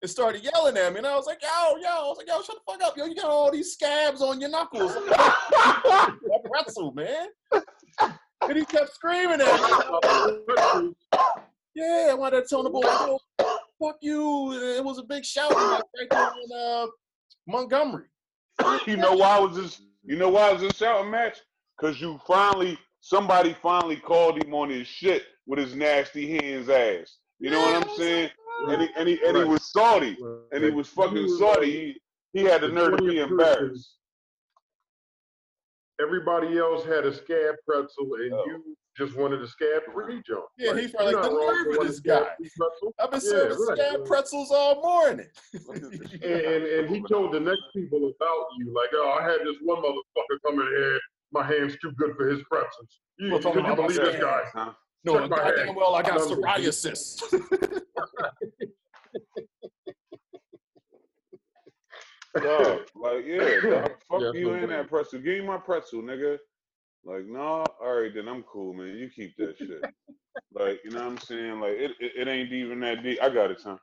and 0.02 0.10
started 0.10 0.44
yelling 0.44 0.76
at 0.76 0.92
me. 0.92 0.98
And 0.98 1.06
I 1.06 1.16
was 1.16 1.26
like, 1.26 1.40
yo, 1.42 1.76
yo, 1.80 1.88
I 1.88 2.08
was 2.08 2.18
like, 2.18 2.28
yo, 2.28 2.42
shut 2.42 2.56
the 2.56 2.72
fuck 2.72 2.82
up, 2.82 2.96
yo. 2.96 3.06
You 3.06 3.14
got 3.14 3.30
all 3.30 3.50
these 3.50 3.72
scabs 3.72 4.20
on 4.20 4.40
your 4.40 4.50
knuckles. 4.50 4.92
pretzel, 6.52 6.92
man. 6.92 7.28
And 8.40 8.56
he 8.56 8.64
kept 8.64 8.94
screaming 8.94 9.40
at 9.40 9.60
me. 10.80 10.94
Yeah, 11.74 12.08
I 12.10 12.14
wanted 12.14 12.42
to 12.42 12.48
tell 12.48 12.62
the 12.62 12.70
boy, 12.70 12.82
fuck 13.80 13.96
you. 14.00 14.52
It 14.52 14.84
was 14.84 14.98
a 14.98 15.02
big 15.02 15.24
shout 15.24 15.50
right 15.50 15.82
there 15.94 16.06
in 16.44 16.58
uh, 16.58 16.86
Montgomery. 17.46 18.06
you 18.86 18.96
know 18.96 19.12
why 19.14 19.36
I 19.36 19.40
was 19.40 19.56
this? 19.56 19.80
You 20.04 20.16
know 20.16 20.28
why 20.28 20.48
I 20.48 20.52
was 20.52 20.62
this 20.62 20.76
shouting 20.76 21.10
match? 21.10 21.38
Cause 21.80 22.00
you 22.00 22.20
finally, 22.26 22.76
somebody 23.00 23.54
finally 23.62 23.96
called 23.96 24.42
him 24.42 24.52
on 24.52 24.68
his 24.68 24.86
shit 24.86 25.24
with 25.46 25.58
his 25.60 25.74
nasty 25.76 26.36
hands 26.36 26.68
ass. 26.68 27.18
You 27.38 27.50
know 27.50 27.60
what 27.60 27.82
I'm 27.88 27.96
saying? 27.96 28.30
And 28.68 28.82
he 28.82 28.88
and 28.96 29.08
he 29.08 29.20
and 29.24 29.36
he 29.36 29.44
was 29.44 29.70
salty, 29.70 30.16
and 30.50 30.64
he 30.64 30.70
was 30.70 30.88
fucking 30.88 31.28
salty. 31.38 31.94
He, 32.32 32.40
he 32.40 32.44
had 32.44 32.62
the 32.62 32.68
the 32.68 32.74
nerve 32.74 32.96
to 32.98 33.04
be 33.04 33.20
embarrassed. 33.20 33.94
Everybody 36.00 36.58
else 36.58 36.84
had 36.84 37.06
a 37.06 37.14
scab 37.14 37.54
pretzel, 37.66 38.14
and 38.14 38.32
Oh. 38.32 38.44
you 38.46 38.76
just 38.98 39.16
wanted 39.16 39.40
a 39.40 39.46
scab 39.48 39.84
for 39.86 40.04
free 40.04 40.20
joint. 40.26 40.42
Yeah, 40.58 40.72
Like, 40.72 40.80
he's 40.82 40.90
probably 40.90 41.14
like, 41.14 41.22
the 41.22 41.30
nerve 41.30 41.80
of 41.80 41.86
this 41.86 42.00
guy. 42.00 42.26
I've 43.00 43.10
been 43.10 43.20
Yeah, 43.22 43.28
serving 43.30 43.58
right, 43.68 43.78
scab 43.78 44.00
right. 44.00 44.04
pretzels 44.08 44.50
all 44.50 44.82
morning. 44.82 45.26
And, 46.20 46.24
and 46.24 46.64
and 46.64 46.90
he 46.94 47.02
told 47.08 47.32
the 47.32 47.40
next 47.40 47.62
people 47.74 47.98
about 47.98 48.46
you, 48.58 48.74
like, 48.74 48.90
oh, 48.94 49.16
I 49.20 49.22
had 49.22 49.40
this 49.44 49.56
one 49.62 49.78
motherfucker 49.82 50.38
come 50.44 50.60
in 50.60 50.66
here, 50.66 50.98
my 51.32 51.44
hand's 51.44 51.76
too 51.78 51.92
good 51.92 52.16
for 52.16 52.26
his 52.28 52.40
pretzels. 52.50 52.98
You, 53.18 53.30
Well, 53.30 53.38
could 53.38 53.42
talking 53.54 53.64
you 53.66 53.72
about 53.72 53.86
believe 53.88 53.98
my 54.02 54.04
this 54.10 54.20
guy? 54.20 54.42
Huh? 54.52 54.72
no, 55.04 55.20
Check 55.20 55.30
my 55.30 55.36
goddamn 55.36 55.74
well, 55.76 55.94
I 55.94 56.02
got 56.02 56.20
I'm 56.20 56.28
gonna 56.28 56.36
beat- 56.58 56.66
psoriasis. 56.66 57.22
Dog, 62.42 62.80
like, 62.94 63.24
yeah, 63.26 63.60
dog, 63.62 63.90
fuck 64.08 64.20
Yeah, 64.20 64.30
you 64.34 64.52
in 64.54 64.68
that 64.70 64.88
pretzel. 64.88 65.18
Give 65.20 65.40
me 65.40 65.46
my 65.46 65.56
pretzel, 65.56 66.02
nigga. 66.02 66.38
Like, 67.04 67.26
no, 67.26 67.64
all 67.80 68.00
right, 68.00 68.12
then 68.14 68.28
I'm 68.28 68.42
cool, 68.42 68.74
man. 68.74 68.96
You 68.96 69.08
keep 69.08 69.36
that 69.38 69.56
shit. 69.56 69.82
like, 70.52 70.80
you 70.84 70.90
know 70.90 70.98
what 70.98 71.12
I'm 71.12 71.18
saying? 71.18 71.60
Like, 71.60 71.72
it, 71.72 71.92
it, 72.00 72.12
it 72.16 72.28
ain't 72.28 72.52
even 72.52 72.80
that 72.80 73.02
deep. 73.02 73.18
I 73.22 73.28
got 73.30 73.50
it, 73.50 73.60
son. 73.60 73.78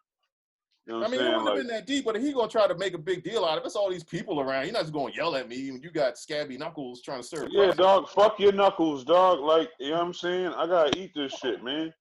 You 0.85 0.93
know 0.93 0.99
what 0.99 1.05
I 1.05 1.05
I'm 1.05 1.11
mean, 1.11 1.21
it 1.21 1.37
wouldn't 1.37 1.47
have 1.47 1.57
been 1.57 1.67
that 1.67 1.87
deep, 1.87 2.05
but 2.05 2.15
he 2.19 2.31
gonna 2.31 2.47
try 2.47 2.67
to 2.67 2.77
make 2.77 2.93
a 2.93 2.99
big 2.99 3.23
deal 3.23 3.43
out 3.43 3.57
of 3.57 3.63
it, 3.63 3.67
it's 3.67 3.75
all 3.75 3.89
these 3.89 4.03
people 4.03 4.39
around. 4.39 4.65
You're 4.65 4.73
not 4.73 4.83
just 4.83 4.93
gonna 4.93 5.13
yell 5.15 5.35
at 5.35 5.49
me 5.49 5.71
when 5.71 5.81
you 5.81 5.89
got 5.89 6.15
scabby 6.15 6.57
knuckles 6.57 7.01
trying 7.01 7.21
to 7.21 7.27
serve. 7.27 7.47
yeah, 7.49 7.65
pretzels. 7.65 7.77
dog, 7.77 8.09
fuck 8.09 8.39
your 8.39 8.51
knuckles, 8.51 9.03
dog. 9.03 9.39
Like, 9.39 9.71
you 9.79 9.89
know 9.89 9.95
what 9.95 10.05
I'm 10.05 10.13
saying? 10.13 10.47
I 10.47 10.67
gotta 10.67 10.95
eat 10.95 11.11
this 11.15 11.33
shit, 11.33 11.63
man. 11.63 11.91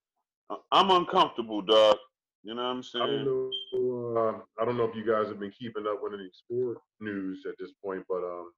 I- 0.51 0.57
I'm 0.71 0.91
uncomfortable, 0.91 1.63
dog. 1.63 1.97
You 2.43 2.53
know 2.53 2.61
what 2.61 2.69
I'm 2.69 2.83
saying? 2.83 3.03
I 3.03 3.07
don't 3.07 3.25
saying? 3.25 3.51
know. 3.73 4.17
Uh, 4.17 4.61
I 4.61 4.65
don't 4.65 4.77
know 4.77 4.85
if 4.85 4.95
you 4.95 5.03
guys 5.03 5.29
have 5.29 5.39
been 5.39 5.51
keeping 5.51 5.87
up 5.87 6.03
with 6.03 6.13
any 6.13 6.29
sport 6.31 6.77
news 6.99 7.43
at 7.49 7.55
this 7.57 7.71
point, 7.83 8.03
but 8.07 8.23
um, 8.23 8.51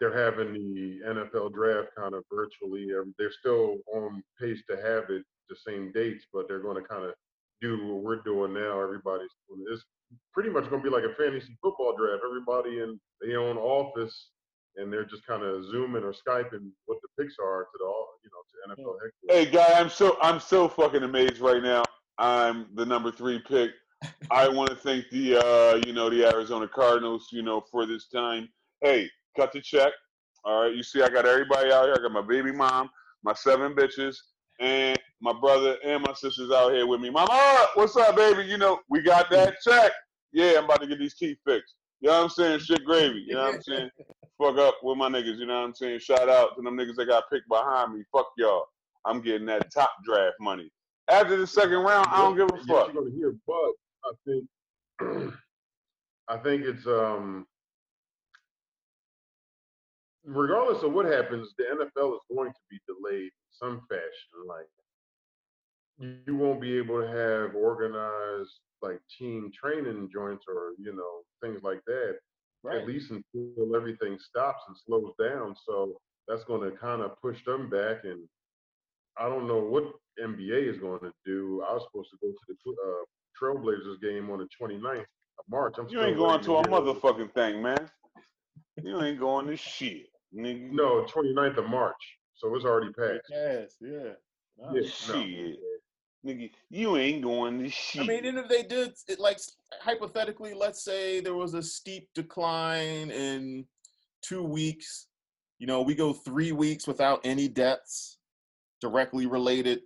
they're 0.00 0.16
having 0.16 0.52
the 0.52 1.00
NFL 1.06 1.52
draft 1.52 1.88
kind 1.96 2.14
of 2.14 2.24
virtually. 2.32 2.88
Um, 2.94 3.14
They're 3.18 3.32
still 3.32 3.78
on 3.94 4.22
pace 4.40 4.62
to 4.70 4.76
have 4.76 5.10
it 5.10 5.24
the 5.48 5.56
same 5.56 5.92
dates, 5.92 6.26
but 6.32 6.46
they're 6.48 6.62
going 6.62 6.80
to 6.80 6.88
kind 6.88 7.04
of 7.04 7.14
do 7.60 7.86
what 7.86 8.02
we're 8.04 8.22
doing 8.22 8.52
now. 8.52 8.80
Everybody's 8.80 9.30
doing 9.48 9.64
it's 9.72 9.84
pretty 10.32 10.50
much 10.50 10.68
going 10.70 10.82
to 10.82 10.90
be 10.90 10.94
like 10.94 11.04
a 11.04 11.14
fantasy 11.14 11.56
football 11.62 11.96
draft. 11.96 12.22
Everybody 12.24 12.80
in 12.80 13.00
their 13.20 13.40
own 13.40 13.56
office, 13.56 14.30
and 14.76 14.92
they're 14.92 15.04
just 15.04 15.26
kind 15.26 15.42
of 15.42 15.64
zooming 15.64 16.04
or 16.04 16.12
skyping 16.12 16.70
what 16.86 16.98
the 17.02 17.22
picks 17.22 17.36
are 17.42 17.64
to 17.64 17.78
the 17.78 17.84
all- 17.84 18.14
you 18.22 18.30
know 18.30 18.74
to 18.76 18.82
NFL 18.82 18.98
headquarters. 19.02 19.12
Hey, 19.28 19.50
guy, 19.50 19.80
I'm 19.80 19.88
so 19.88 20.16
I'm 20.20 20.40
so 20.40 20.68
fucking 20.68 21.02
amazed 21.02 21.40
right 21.40 21.62
now. 21.62 21.82
I'm 22.18 22.74
the 22.74 22.86
number 22.86 23.10
three 23.10 23.40
pick. 23.40 23.72
I 24.30 24.48
want 24.48 24.70
to 24.70 24.76
thank 24.76 25.08
the 25.10 25.36
uh, 25.38 25.80
you 25.86 25.92
know 25.92 26.08
the 26.08 26.24
Arizona 26.26 26.68
Cardinals, 26.68 27.28
you 27.32 27.42
know, 27.42 27.62
for 27.70 27.86
this 27.86 28.08
time. 28.08 28.48
Hey, 28.80 29.10
cut 29.38 29.52
the 29.52 29.60
check. 29.60 29.92
All 30.44 30.62
right, 30.62 30.74
you 30.74 30.82
see, 30.82 31.02
I 31.02 31.08
got 31.08 31.26
everybody 31.26 31.70
out 31.70 31.84
here. 31.84 31.94
I 31.96 32.02
got 32.02 32.12
my 32.12 32.22
baby 32.22 32.52
mom, 32.52 32.90
my 33.22 33.34
seven 33.34 33.74
bitches, 33.74 34.16
and 34.60 34.98
my 35.20 35.32
brother 35.32 35.76
and 35.84 36.02
my 36.02 36.12
sisters 36.14 36.50
out 36.50 36.72
here 36.72 36.86
with 36.86 37.00
me. 37.00 37.10
Mama, 37.10 37.68
what's 37.74 37.96
up, 37.96 38.16
baby? 38.16 38.42
You 38.44 38.58
know, 38.58 38.80
we 38.88 39.02
got 39.02 39.30
that 39.30 39.56
check. 39.66 39.92
Yeah, 40.32 40.54
I'm 40.58 40.64
about 40.64 40.80
to 40.80 40.86
get 40.86 40.98
these 40.98 41.14
teeth 41.14 41.38
fixed. 41.46 41.74
You 42.00 42.08
know 42.08 42.16
what 42.16 42.22
I'm 42.24 42.28
saying? 42.30 42.60
Shit 42.60 42.84
gravy. 42.84 43.24
You 43.26 43.34
know 43.34 43.46
what 43.46 43.54
I'm 43.56 43.62
saying? 43.62 43.90
Fuck 44.42 44.56
up 44.58 44.76
with 44.82 44.96
my 44.96 45.08
niggas. 45.08 45.38
You 45.38 45.46
know 45.46 45.60
what 45.60 45.66
I'm 45.66 45.74
saying? 45.74 45.98
Shout 45.98 46.28
out 46.28 46.56
to 46.56 46.62
them 46.62 46.76
niggas 46.76 46.94
that 46.96 47.06
got 47.06 47.24
picked 47.30 47.48
behind 47.48 47.94
me. 47.94 48.04
Fuck 48.12 48.28
y'all. 48.36 48.64
I'm 49.04 49.20
getting 49.20 49.46
that 49.46 49.72
top 49.72 49.90
draft 50.04 50.36
money. 50.40 50.70
After 51.10 51.36
the 51.36 51.46
second 51.46 51.78
round, 51.78 52.06
I 52.10 52.22
don't 52.22 52.36
give 52.36 52.48
a 52.48 52.64
fuck. 52.64 52.92
You're 52.92 53.02
gonna 53.02 53.14
hear, 53.16 53.34
but 53.46 53.72
I 54.04 54.12
think 54.26 55.32
I 56.28 56.36
think 56.36 56.64
it's 56.64 56.86
um 56.86 57.46
regardless 60.28 60.82
of 60.82 60.92
what 60.92 61.06
happens, 61.06 61.54
the 61.56 61.64
NFL 61.64 62.14
is 62.14 62.20
going 62.34 62.50
to 62.50 62.60
be 62.70 62.78
delayed 62.86 63.24
in 63.24 63.50
some 63.52 63.80
fashion. 63.88 64.46
Like 64.46 64.66
you, 66.26 66.36
won't 66.36 66.60
be 66.60 66.76
able 66.76 67.00
to 67.00 67.08
have 67.08 67.56
organized 67.56 68.60
like 68.82 69.00
team 69.18 69.50
training 69.52 70.08
joints 70.12 70.44
or 70.48 70.72
you 70.78 70.94
know 70.94 71.22
things 71.42 71.62
like 71.62 71.80
that 71.86 72.18
Right. 72.64 72.78
at 72.78 72.88
least 72.88 73.12
until 73.12 73.76
everything 73.76 74.18
stops 74.18 74.64
and 74.66 74.76
slows 74.76 75.12
down. 75.20 75.54
So 75.64 76.00
that's 76.26 76.44
going 76.44 76.68
to 76.68 76.76
kind 76.76 77.02
of 77.02 77.20
push 77.20 77.44
them 77.44 77.70
back. 77.70 77.98
And 78.04 78.28
I 79.16 79.28
don't 79.28 79.46
know 79.46 79.60
what 79.60 79.84
NBA 80.20 80.68
is 80.68 80.78
going 80.78 81.00
to 81.00 81.12
do. 81.24 81.62
I 81.68 81.72
was 81.72 81.84
supposed 81.84 82.10
to 82.10 82.18
go 82.20 82.32
to 82.32 82.56
the 82.64 82.70
uh, 82.72 83.04
Trailblazers 83.40 84.00
game 84.02 84.30
on 84.30 84.38
the 84.38 84.48
29th 84.60 85.00
of 85.02 85.44
March. 85.48 85.76
I'm 85.78 85.88
You 85.88 86.02
ain't 86.02 86.16
going 86.16 86.40
to 86.42 86.56
a 86.56 86.66
motherfucking 86.66 87.32
thing, 87.32 87.62
man. 87.62 87.88
You 88.82 89.00
ain't 89.02 89.20
going 89.20 89.46
to 89.46 89.56
shit. 89.56 90.08
No, 90.32 91.04
29th 91.04 91.58
of 91.58 91.68
March. 91.68 92.18
So 92.34 92.54
it's 92.54 92.64
already 92.64 92.92
passed. 92.92 93.22
Yes, 93.30 93.74
yeah. 93.80 94.12
Nah. 94.58 94.72
Yeah, 94.72 94.80
no. 94.80 94.86
Shit. 94.86 95.56
Nigga, 96.26 96.50
you 96.68 96.96
ain't 96.96 97.22
going 97.22 97.60
to 97.60 97.68
shit. 97.70 98.02
I 98.02 98.06
mean, 98.06 98.24
and 98.24 98.38
if 98.38 98.48
they 98.48 98.62
did, 98.62 98.92
it, 99.06 99.20
like 99.20 99.38
hypothetically, 99.80 100.52
let's 100.52 100.82
say 100.82 101.20
there 101.20 101.34
was 101.34 101.54
a 101.54 101.62
steep 101.62 102.08
decline 102.14 103.10
in 103.10 103.64
two 104.22 104.42
weeks. 104.42 105.06
You 105.58 105.66
know, 105.66 105.82
we 105.82 105.94
go 105.94 106.12
three 106.12 106.52
weeks 106.52 106.86
without 106.86 107.20
any 107.24 107.48
deaths 107.48 108.18
directly 108.80 109.26
related 109.26 109.80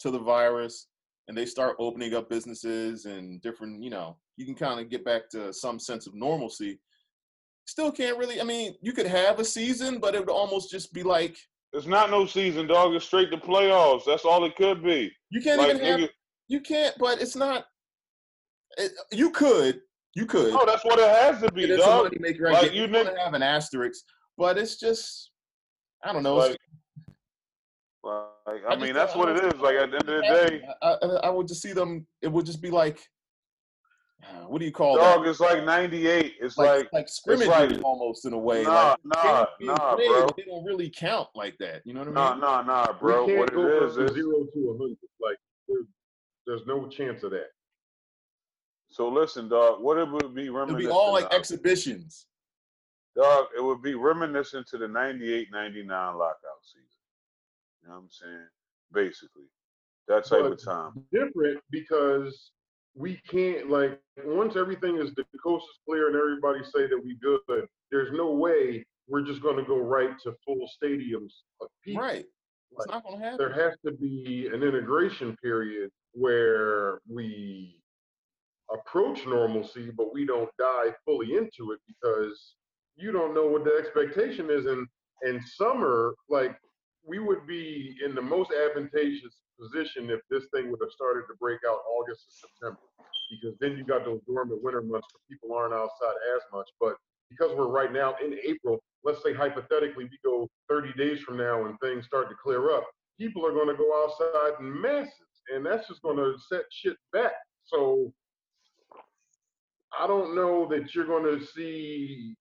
to 0.00 0.10
the 0.10 0.18
virus, 0.18 0.88
and 1.28 1.36
they 1.36 1.46
start 1.46 1.76
opening 1.78 2.14
up 2.14 2.28
businesses 2.28 3.04
and 3.04 3.40
different. 3.40 3.82
You 3.82 3.90
know, 3.90 4.16
you 4.36 4.44
can 4.44 4.56
kind 4.56 4.80
of 4.80 4.90
get 4.90 5.04
back 5.04 5.28
to 5.30 5.52
some 5.52 5.78
sense 5.78 6.06
of 6.06 6.14
normalcy. 6.14 6.80
Still 7.70 7.92
can't 7.92 8.18
really. 8.18 8.40
I 8.40 8.42
mean, 8.44 8.74
you 8.82 8.92
could 8.92 9.06
have 9.06 9.38
a 9.38 9.44
season, 9.44 10.00
but 10.00 10.16
it 10.16 10.18
would 10.18 10.28
almost 10.28 10.72
just 10.72 10.92
be 10.92 11.04
like 11.04 11.36
it's 11.72 11.86
not 11.86 12.10
no 12.10 12.26
season, 12.26 12.66
dog. 12.66 12.94
It's 12.94 13.04
straight 13.04 13.30
to 13.30 13.36
playoffs. 13.36 14.04
That's 14.04 14.24
all 14.24 14.44
it 14.44 14.56
could 14.56 14.82
be. 14.82 15.08
you 15.30 15.40
can't 15.40 15.60
Like, 15.60 15.76
even 15.76 15.84
have. 15.86 16.00
nigga, 16.00 16.08
You 16.48 16.60
can't, 16.62 16.96
but 16.98 17.22
it's 17.22 17.36
not. 17.36 17.66
It, 18.76 18.90
you 19.12 19.30
could, 19.30 19.82
you 20.16 20.26
could. 20.26 20.52
no, 20.52 20.66
that's 20.66 20.84
what 20.84 20.98
it 20.98 21.08
has 21.08 21.40
to 21.42 21.52
be, 21.52 21.62
It 21.62 21.70
is 21.70 21.78
a 21.78 21.82
dog. 21.86 22.04
money 22.06 22.16
maker. 22.18 22.48
I 22.48 22.52
Like, 22.54 22.62
get 22.62 22.74
you 22.74 22.88
It's 22.92 23.20
have 23.20 23.34
an 23.34 23.42
asterisk, 23.44 24.02
but 24.36 24.58
it's 24.58 24.76
just 24.80 25.30
I 26.02 26.12
don't 26.12 26.24
know. 26.24 26.34
Like, 26.38 26.56
like, 28.02 28.62
I 28.68 28.72
I 28.72 28.76
mean, 28.76 28.94
that's 28.94 29.14
what 29.14 29.26
don't 29.26 29.36
it 29.36 29.42
see 29.52 29.56
is. 29.56 29.62
Like 29.62 29.76
at 29.76 29.92
the 29.92 29.96
end 29.98 30.08
of 30.08 30.16
the 30.16 30.22
day, 30.22 30.62
I, 30.82 30.96
I, 31.02 31.06
I 31.28 31.30
would 31.30 31.46
just 31.46 31.62
see 31.62 31.72
them. 31.72 32.04
It 32.20 32.32
would 32.32 32.46
just 32.46 32.60
be 32.60 32.70
like, 32.70 32.98
uh, 34.22 34.46
what 34.46 34.58
do 34.58 34.64
you 34.64 34.72
call 34.72 34.96
that? 34.96 35.00
dog, 35.16 35.24
that? 35.24 35.30
it's 35.30 35.40
like 35.40 35.64
'98. 35.64 36.34
It's 36.40 36.56
Like 36.58 36.68
like, 36.68 36.88
like 36.92 37.08
scrimmage 37.08 37.48
like- 37.48 37.82
almost 37.82 38.24
in 38.26 38.32
a 38.32 38.38
way. 38.38 38.62
nah, 38.64 38.90
like, 38.90 38.98
nah, 39.04 39.46
nah, 39.60 39.96
bro. 39.96 40.28
They 40.36 40.44
don't 40.44 40.64
really 40.64 40.90
count 40.90 41.28
like 41.34 41.56
that. 41.58 41.82
You 41.84 41.94
know 41.94 42.00
what 42.00 42.16
I 42.16 42.32
mean? 42.32 42.40
nah, 42.40 42.62
nah, 42.62 42.84
nah, 42.86 42.92
bro. 42.92 43.26
we 43.26 43.36
What 43.38 43.52
can't 43.52 43.62
go 43.66 43.86
is 43.86 43.94
from 43.96 44.08
zero 44.08 44.44
to 44.52 44.70
a 44.70 44.78
hundred. 44.78 44.98
Like 45.20 45.36
there's, 45.68 45.86
there's 46.46 46.66
no 46.66 46.88
chance 46.88 47.22
of 47.22 47.30
that. 47.32 47.48
so. 48.90 49.08
Listen, 49.08 49.48
dog. 49.48 49.80
What 49.82 49.98
it 49.98 50.08
would 50.10 50.34
be 50.34 50.44
It'll 50.46 50.56
reminiscent 50.56 50.88
be 50.90 50.90
all 50.90 51.12
like 51.12 51.24
of, 51.26 51.32
exhibitions. 51.32 52.26
dog. 53.16 53.46
It 53.56 53.62
would 53.62 53.82
be 53.82 53.94
reminiscent 53.94 54.66
to 54.68 54.78
the 54.78 54.86
'98-'99 54.86 55.88
lockout 55.88 56.38
season. 56.62 56.86
You 57.82 57.88
know 57.88 57.94
what 57.94 58.00
I'm 58.02 58.08
saying? 58.10 58.46
Basically, 58.92 59.44
that 60.08 60.24
type 60.26 60.42
But- 60.42 60.52
of 60.52 60.62
time. 60.64 61.04
different 61.12 61.60
because 61.70 62.50
we 62.94 63.20
can't 63.28 63.70
like 63.70 64.00
once 64.24 64.56
everything 64.56 64.96
is 64.96 65.14
the 65.14 65.24
coast 65.42 65.64
is 65.70 65.78
clear 65.86 66.08
and 66.08 66.16
everybody 66.16 66.60
say 66.64 66.86
that 66.86 67.00
we 67.02 67.16
good 67.22 67.40
there's 67.90 68.12
no 68.12 68.32
way 68.32 68.84
we're 69.08 69.22
just 69.22 69.42
going 69.42 69.56
to 69.56 69.64
go 69.64 69.78
right 69.78 70.18
to 70.22 70.34
full 70.44 70.68
stadiums 70.82 71.32
of 71.60 71.68
people 71.84 72.02
Right. 72.02 72.24
It's 72.72 72.86
not 72.88 73.02
gonna 73.04 73.18
happen. 73.18 73.38
there 73.38 73.52
has 73.52 73.76
to 73.84 73.92
be 73.92 74.48
an 74.52 74.62
integration 74.62 75.36
period 75.42 75.90
where 76.12 77.00
we 77.08 77.80
approach 78.72 79.26
normalcy 79.26 79.90
but 79.96 80.12
we 80.12 80.24
don't 80.24 80.50
dive 80.58 80.94
fully 81.04 81.34
into 81.36 81.72
it 81.72 81.80
because 81.86 82.54
you 82.96 83.10
don't 83.12 83.34
know 83.34 83.46
what 83.46 83.64
the 83.64 83.72
expectation 83.78 84.48
is 84.50 84.66
and 84.66 84.86
in 85.22 85.40
summer 85.42 86.14
like 86.28 86.56
we 87.06 87.18
would 87.18 87.46
be 87.46 87.96
in 88.04 88.14
the 88.14 88.22
most 88.22 88.50
advantageous 88.52 89.36
position 89.60 90.10
if 90.10 90.20
this 90.30 90.48
thing 90.54 90.70
would 90.70 90.80
have 90.80 90.90
started 90.90 91.22
to 91.28 91.34
break 91.38 91.60
out 91.68 91.80
August 91.86 92.26
or 92.26 92.48
September. 92.48 92.80
because 93.30 93.56
then 93.60 93.76
you 93.76 93.84
got 93.84 94.04
those 94.04 94.20
dormant 94.26 94.62
winter 94.62 94.82
months 94.82 95.06
where 95.12 95.22
people 95.30 95.54
aren't 95.54 95.74
outside 95.74 96.16
as 96.34 96.42
much. 96.52 96.68
But 96.80 96.96
because 97.28 97.54
we're 97.56 97.68
right 97.68 97.92
now 97.92 98.14
in 98.24 98.36
April, 98.44 98.80
let's 99.04 99.22
say 99.22 99.32
hypothetically 99.32 100.04
we 100.04 100.18
go 100.24 100.48
30 100.68 100.92
days 100.94 101.20
from 101.20 101.36
now 101.36 101.66
and 101.66 101.78
things 101.80 102.06
start 102.06 102.28
to 102.28 102.34
clear 102.42 102.72
up, 102.72 102.84
people 103.18 103.46
are 103.46 103.52
going 103.52 103.68
to 103.68 103.76
go 103.76 104.02
outside 104.02 104.60
in 104.60 104.80
masses, 104.80 105.12
and 105.54 105.64
that's 105.64 105.86
just 105.86 106.02
going 106.02 106.16
to 106.16 106.34
set 106.48 106.62
shit 106.72 106.96
back. 107.12 107.32
So 107.64 108.12
I 109.98 110.06
don't 110.06 110.34
know 110.34 110.66
that 110.70 110.94
you're 110.94 111.06
going 111.06 111.38
to 111.38 111.44
see 111.44 112.34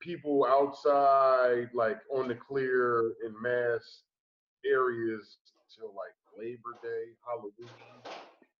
people 0.00 0.44
outside 0.44 1.68
like 1.74 1.98
on 2.12 2.28
the 2.28 2.34
clear 2.34 3.12
in 3.24 3.32
mass 3.40 4.02
areas 4.66 5.36
till 5.78 5.94
like 5.94 6.14
Labor 6.38 6.74
Day, 6.82 7.12
Halloween, 7.26 7.70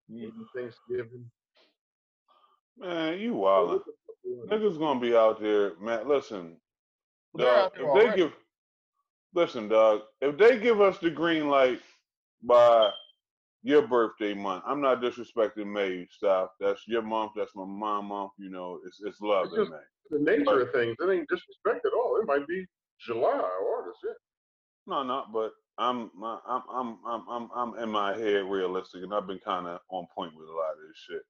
maybe 0.09 0.33
Thanksgiving. 0.55 1.25
Man, 2.79 3.19
you 3.19 3.35
wildin'. 3.35 3.81
Niggas 4.49 4.79
gonna 4.79 5.01
be 5.01 5.15
out 5.15 5.41
there, 5.41 5.73
man. 5.81 6.09
Listen, 6.09 6.57
dog, 7.37 7.47
out 7.49 7.73
if 7.75 7.79
they 7.79 7.85
already. 7.85 8.17
give, 8.23 8.33
listen, 9.35 9.69
dog. 9.69 10.03
If 10.21 10.39
they 10.39 10.59
give 10.59 10.81
us 10.81 10.99
the 10.99 11.11
green 11.11 11.49
light 11.49 11.81
by 12.43 12.91
your 13.63 13.87
birthday 13.87 14.35
month, 14.35 14.65
I'm 14.67 14.81
not 14.81 15.01
disrespecting 15.03 15.67
May. 15.73 16.07
Stop. 16.11 16.55
That's 16.61 16.83
your 16.89 17.03
month. 17.03 17.33
That's 17.37 17.55
my 17.55 17.65
mom 17.67 18.07
month. 18.07 18.33
You 18.39 18.51
know, 18.51 18.81
it's 18.87 19.01
it's 19.05 19.21
love 19.21 19.47
It's 19.47 19.57
just- 19.57 19.71
May. 19.71 19.77
The 20.11 20.19
nature 20.19 20.61
of 20.61 20.73
things, 20.73 20.95
it 21.01 21.11
ain't 21.11 21.29
disrespect 21.29 21.87
at 21.87 21.93
all. 21.95 22.19
It 22.21 22.27
might 22.27 22.47
be 22.47 22.67
July 23.01 23.31
or 23.33 23.79
August. 23.79 23.99
Yeah. 24.05 24.13
No, 24.87 25.03
not 25.05 25.33
but 25.33 25.53
I'm 25.79 26.11
I'm 26.23 26.41
I'm 26.71 26.99
I'm 27.07 27.27
I'm 27.29 27.51
I'm 27.55 27.79
in 27.79 27.89
my 27.91 28.17
head 28.17 28.45
realistic, 28.51 29.03
and 29.03 29.15
I've 29.15 29.27
been 29.27 29.41
kind 29.41 29.67
of 29.67 29.81
on 29.91 30.07
point 30.15 30.35
with 30.37 30.49
a 30.49 30.53
lot 30.53 30.73
of 30.73 30.89
this 30.89 30.99
shit. 31.09 31.23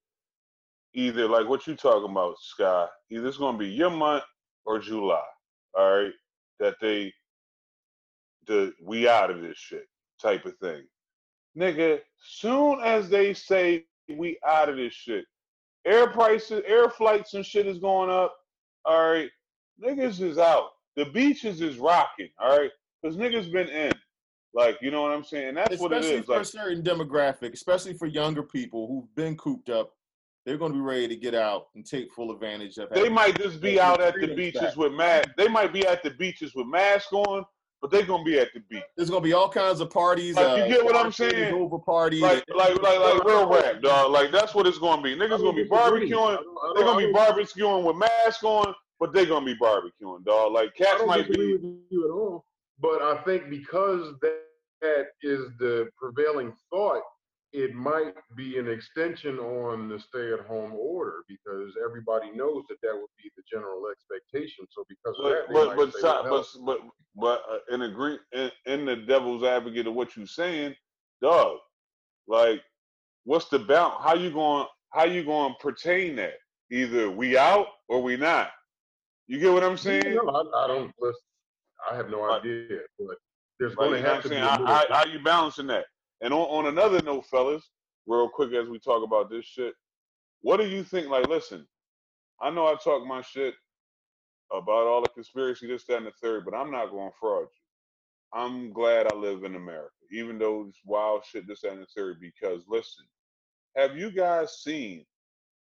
Either 0.94 1.28
like 1.28 1.48
what 1.48 1.66
you 1.66 1.74
talking 1.76 2.10
about, 2.10 2.38
Sky. 2.40 2.86
Either 3.10 3.28
it's 3.28 3.38
gonna 3.38 3.58
be 3.58 3.68
your 3.68 3.90
month 3.90 4.24
or 4.64 4.78
July. 4.78 5.22
All 5.78 6.02
right, 6.02 6.12
that 6.60 6.76
they 6.80 7.12
the 8.46 8.74
we 8.82 9.08
out 9.08 9.30
of 9.30 9.40
this 9.40 9.58
shit 9.58 9.86
type 10.20 10.44
of 10.46 10.56
thing, 10.58 10.84
nigga. 11.58 12.00
Soon 12.22 12.80
as 12.82 13.08
they 13.08 13.34
say 13.34 13.86
we 14.08 14.38
out 14.46 14.68
of 14.68 14.76
this 14.76 14.92
shit, 14.94 15.24
air 15.86 16.08
prices, 16.08 16.62
air 16.66 16.90
flights 16.90 17.34
and 17.34 17.46
shit 17.46 17.66
is 17.66 17.78
going 17.78 18.10
up. 18.10 18.34
All 18.84 19.12
right, 19.12 19.30
niggas 19.82 20.20
is 20.20 20.38
out. 20.38 20.70
The 20.96 21.06
beaches 21.06 21.60
is 21.62 21.78
rocking. 21.78 22.28
All 22.40 22.58
right. 22.58 22.70
Because 23.02 23.16
niggas 23.16 23.52
been 23.52 23.68
in. 23.68 23.91
Like, 24.54 24.78
you 24.82 24.90
know 24.90 25.02
what 25.02 25.12
I'm 25.12 25.24
saying? 25.24 25.54
That's 25.54 25.78
what 25.78 25.92
it 25.92 25.98
especially 25.98 26.20
is. 26.20 26.26
for 26.26 26.40
a 26.40 26.44
certain 26.44 26.82
demographic, 26.82 27.52
especially 27.54 27.94
for 27.94 28.06
younger 28.06 28.42
people 28.42 28.86
who've 28.86 29.14
been 29.14 29.36
cooped 29.36 29.70
up, 29.70 29.92
they're 30.44 30.58
going 30.58 30.72
to 30.72 30.76
be 30.76 30.82
ready 30.82 31.08
to 31.08 31.16
get 31.16 31.34
out 31.34 31.68
and 31.74 31.86
take 31.86 32.12
full 32.12 32.32
advantage 32.32 32.76
of. 32.78 32.90
It. 32.90 32.94
They 32.94 33.08
might 33.08 33.38
just 33.38 33.60
be 33.60 33.80
out 33.80 34.00
at 34.00 34.14
the 34.20 34.34
beaches 34.34 34.60
back. 34.60 34.76
with 34.76 34.92
mask. 34.92 35.30
They 35.36 35.48
might 35.48 35.72
be 35.72 35.86
at 35.86 36.02
the 36.02 36.10
beaches 36.10 36.54
with 36.54 36.66
masks 36.66 37.12
on, 37.12 37.44
but 37.80 37.90
they're 37.90 38.04
gonna 38.04 38.24
be 38.24 38.38
at 38.38 38.48
the 38.52 38.60
beach. 38.68 38.82
There's 38.96 39.08
going 39.08 39.22
to 39.22 39.28
be 39.28 39.32
all 39.32 39.48
kinds 39.48 39.80
of 39.80 39.90
parties. 39.90 40.36
Like, 40.36 40.58
you 40.58 40.62
uh, 40.64 40.68
get 40.68 40.84
what 40.84 40.96
I'm 40.96 41.12
saying? 41.12 41.54
Over 41.54 41.78
parties. 41.78 42.20
Like, 42.20 42.44
like, 42.54 42.80
like, 42.82 42.98
like 42.98 43.24
real 43.24 43.48
rap, 43.48 43.82
dog. 43.82 44.12
Like 44.12 44.30
that's 44.30 44.54
what 44.54 44.66
it's 44.66 44.78
gonna 44.78 45.02
be. 45.02 45.16
Niggas 45.16 45.38
gonna 45.38 45.52
be 45.52 45.68
barbecuing. 45.68 46.38
They're 46.74 46.84
gonna 46.84 47.06
be 47.06 47.12
barbecuing 47.12 47.84
with 47.84 47.96
masks 47.96 48.44
on, 48.44 48.74
but 49.00 49.12
they're 49.12 49.26
gonna 49.26 49.46
be 49.46 49.56
barbecuing, 49.56 50.24
dog. 50.24 50.52
Like 50.52 50.70
I 50.80 50.84
cats 50.84 50.98
don't 50.98 51.08
might 51.08 51.28
be. 51.28 51.52
with 51.54 51.62
you 51.90 52.04
at 52.04 52.10
all. 52.10 52.44
But 52.80 53.02
I 53.02 53.22
think 53.24 53.50
because 53.50 54.14
that, 54.22 54.40
that 54.82 55.06
is 55.22 55.46
the 55.58 55.88
prevailing 55.96 56.52
thought, 56.70 57.02
it 57.52 57.74
might 57.74 58.14
be 58.36 58.58
an 58.58 58.68
extension 58.68 59.38
on 59.38 59.88
the 59.88 60.00
stay-at-home 60.00 60.72
order 60.74 61.24
because 61.28 61.74
everybody 61.84 62.30
knows 62.32 62.64
that 62.68 62.78
that 62.82 62.94
would 62.94 63.10
be 63.22 63.30
the 63.36 63.42
general 63.52 63.84
expectation. 63.90 64.66
So 64.70 64.84
because 64.88 65.16
of 65.18 65.24
that, 65.30 65.46
But 65.52 65.76
but 65.76 65.92
but 65.92 65.92
so- 65.92 66.24
but 66.30 66.46
but 66.66 66.80
but 67.16 67.42
uh, 67.50 67.74
in 67.74 67.82
agree 67.82 68.18
in, 68.32 68.50
in 68.66 68.86
the 68.86 68.96
devil's 68.96 69.44
advocate 69.44 69.86
of 69.86 69.94
what 69.94 70.16
you're 70.16 70.26
saying, 70.26 70.74
Doug, 71.20 71.58
Like, 72.26 72.62
what's 73.24 73.48
the 73.48 73.58
balance? 73.58 73.96
How 74.02 74.14
you 74.14 74.30
going? 74.32 74.66
How 74.90 75.04
you 75.04 75.24
going 75.24 75.52
to 75.52 75.58
pertain 75.58 76.16
that? 76.16 76.34
Either 76.70 77.10
we 77.10 77.36
out 77.36 77.66
or 77.88 78.02
we 78.02 78.16
not. 78.16 78.50
You 79.28 79.38
get 79.40 79.52
what 79.52 79.64
I'm 79.64 79.76
saying? 79.76 80.14
No, 80.16 80.28
I, 80.30 80.64
I 80.64 80.68
don't. 80.68 80.92
Listen, 81.00 81.20
I 81.90 81.96
have 81.96 82.10
no 82.10 82.30
idea, 82.30 82.80
but 82.98 83.16
there's 83.58 83.74
going 83.74 84.02
to 84.02 84.08
have 84.08 84.22
to 84.22 84.28
be. 84.28 84.34
saying? 84.34 84.44
a 84.44 84.48
How, 84.48 84.66
how, 84.66 84.84
how 84.90 85.04
you 85.04 85.20
balancing 85.22 85.66
that? 85.68 85.86
And 86.20 86.32
on, 86.32 86.40
on 86.40 86.66
another 86.66 87.02
note, 87.02 87.26
fellas, 87.26 87.70
real 88.06 88.28
quick 88.28 88.52
as 88.52 88.68
we 88.68 88.78
talk 88.78 89.04
about 89.04 89.30
this 89.30 89.44
shit, 89.44 89.74
what 90.40 90.58
do 90.58 90.66
you 90.66 90.82
think? 90.82 91.08
Like, 91.08 91.28
listen, 91.28 91.66
I 92.40 92.50
know 92.50 92.66
I 92.66 92.74
talk 92.82 93.06
my 93.06 93.22
shit 93.22 93.54
about 94.52 94.86
all 94.86 95.02
the 95.02 95.08
conspiracy, 95.08 95.66
this, 95.66 95.84
that, 95.86 95.98
and 95.98 96.06
the 96.06 96.12
third, 96.22 96.44
but 96.44 96.54
I'm 96.54 96.70
not 96.70 96.90
going 96.90 97.10
to 97.10 97.16
fraud 97.18 97.42
you. 97.44 98.40
I'm 98.40 98.72
glad 98.72 99.12
I 99.12 99.16
live 99.16 99.44
in 99.44 99.56
America, 99.56 99.92
even 100.10 100.38
though 100.38 100.66
it's 100.68 100.80
wild 100.84 101.24
shit, 101.24 101.46
this, 101.46 101.60
that, 101.62 101.72
and 101.72 101.82
the 101.82 101.86
third. 101.96 102.18
Because 102.20 102.62
listen, 102.68 103.04
have 103.76 103.96
you 103.96 104.10
guys 104.10 104.62
seen 104.62 105.04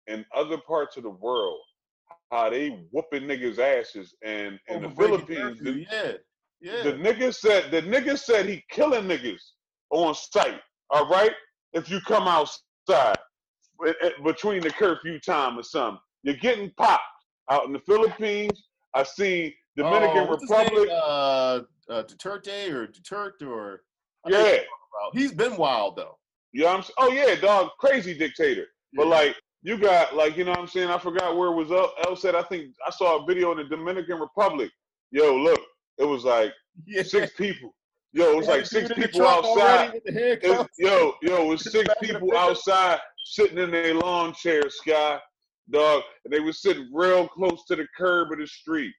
in 0.07 0.25
other 0.35 0.59
parts 0.59 0.97
of 0.97 1.03
the 1.03 1.11
world 1.11 1.61
how 2.31 2.51
they 2.51 2.69
whooping 2.91 3.25
niggas' 3.25 3.59
asses? 3.59 4.15
And 4.25 4.59
in 4.69 4.83
the 4.83 4.91
Philippines, 4.91 5.59
the- 5.61 5.87
Yeah. 5.91 6.13
Yeah. 6.63 6.83
the 6.83 6.93
nigga 6.93 7.35
said 7.35 7.71
the 7.71 7.81
nigga 7.83 8.19
said 8.19 8.47
he 8.47 8.63
killing 8.71 9.05
niggas 9.05 9.43
on 9.91 10.15
site. 10.15 10.61
All 10.91 11.09
right, 11.09 11.33
if 11.73 11.89
you 11.89 12.01
come 12.03 12.29
outside 12.29 13.17
eh, 13.87 13.93
eh, 14.03 14.11
between 14.25 14.61
the 14.61 14.71
curfew 14.71 15.19
time 15.21 15.59
or 15.59 15.63
something, 15.63 16.01
you're 16.23 16.35
getting 16.37 16.71
popped 16.77 17.03
out 17.51 17.65
in 17.65 17.73
the 17.73 17.81
Philippines. 17.81 18.69
I 18.93 19.05
seen 19.05 19.55
Dominican 19.77 20.19
Oh, 20.19 20.25
what's 20.27 20.43
his 20.43 20.51
name? 20.51 20.65
Republic. 20.67 20.91
Uh, 20.93 21.61
uh, 21.89 22.03
Duterte 22.03 22.71
or 22.73 22.87
Duterte 22.89 23.47
or 23.49 23.83
I 24.27 24.31
yeah, 24.31 24.39
you're 24.39 24.45
talking 24.45 24.65
about. 25.03 25.17
He's 25.19 25.33
been 25.33 25.57
wild 25.57 25.97
though. 25.97 26.19
you 26.53 26.63
know 26.65 26.69
I'm 26.69 26.83
saying? 26.83 26.95
Oh 26.99 27.11
yeah, 27.13 27.35
dog, 27.37 27.71
crazy 27.79 28.13
dictator. 28.17 28.67
But 28.93 29.07
like 29.07 29.37
you 29.63 29.77
got 29.79 30.15
like 30.17 30.37
you 30.37 30.45
know 30.45 30.51
what 30.53 30.61
I'm 30.61 30.67
saying. 30.69 30.89
I 30.91 30.99
forgot 30.99 31.37
where 31.37 31.49
it 31.51 31.55
was. 31.55 31.71
El, 31.71 31.93
El 32.07 32.17
said 32.17 32.35
I 32.35 32.43
think 32.43 32.73
I 32.87 32.91
saw 32.91 33.23
a 33.23 33.27
video 33.27 33.53
in 33.53 33.59
the 33.59 33.65
Dominican 33.65 34.19
Republic. 34.21 34.71
Yo, 35.11 35.37
look, 35.37 35.61
it 35.99 36.05
was 36.05 36.25
like 36.25 36.53
yeah. 36.87 37.03
six 37.03 37.33
people. 37.35 37.75
Yo, 38.13 38.33
it 38.33 38.37
was 38.39 38.47
had 38.47 38.53
like 38.57 38.67
six 38.67 38.93
people 38.93 39.23
outside. 39.27 39.49
already 39.61 39.93
with 39.93 40.05
the 40.15 40.33
It's, 40.33 40.45
handcuffs. 40.45 40.75
yo, 40.79 41.15
yo, 41.23 41.43
it 41.45 41.49
was 41.49 41.63
six 41.73 41.87
Back 41.87 41.97
in 42.03 42.09
the 42.09 42.15
people 42.15 42.37
outside 42.37 42.99
sitting 43.25 43.59
in 43.59 43.71
their 43.71 43.95
lawn 43.95 44.33
chair, 44.35 44.63
Sky, 44.69 45.21
dog, 45.71 46.03
and 46.25 46.33
they 46.33 46.41
were 46.41 46.53
sitting 46.53 46.89
real 46.93 47.29
close 47.29 47.65
to 47.67 47.77
the 47.77 47.87
curb 47.97 48.33
of 48.33 48.39
the 48.39 48.47
street, 48.47 48.93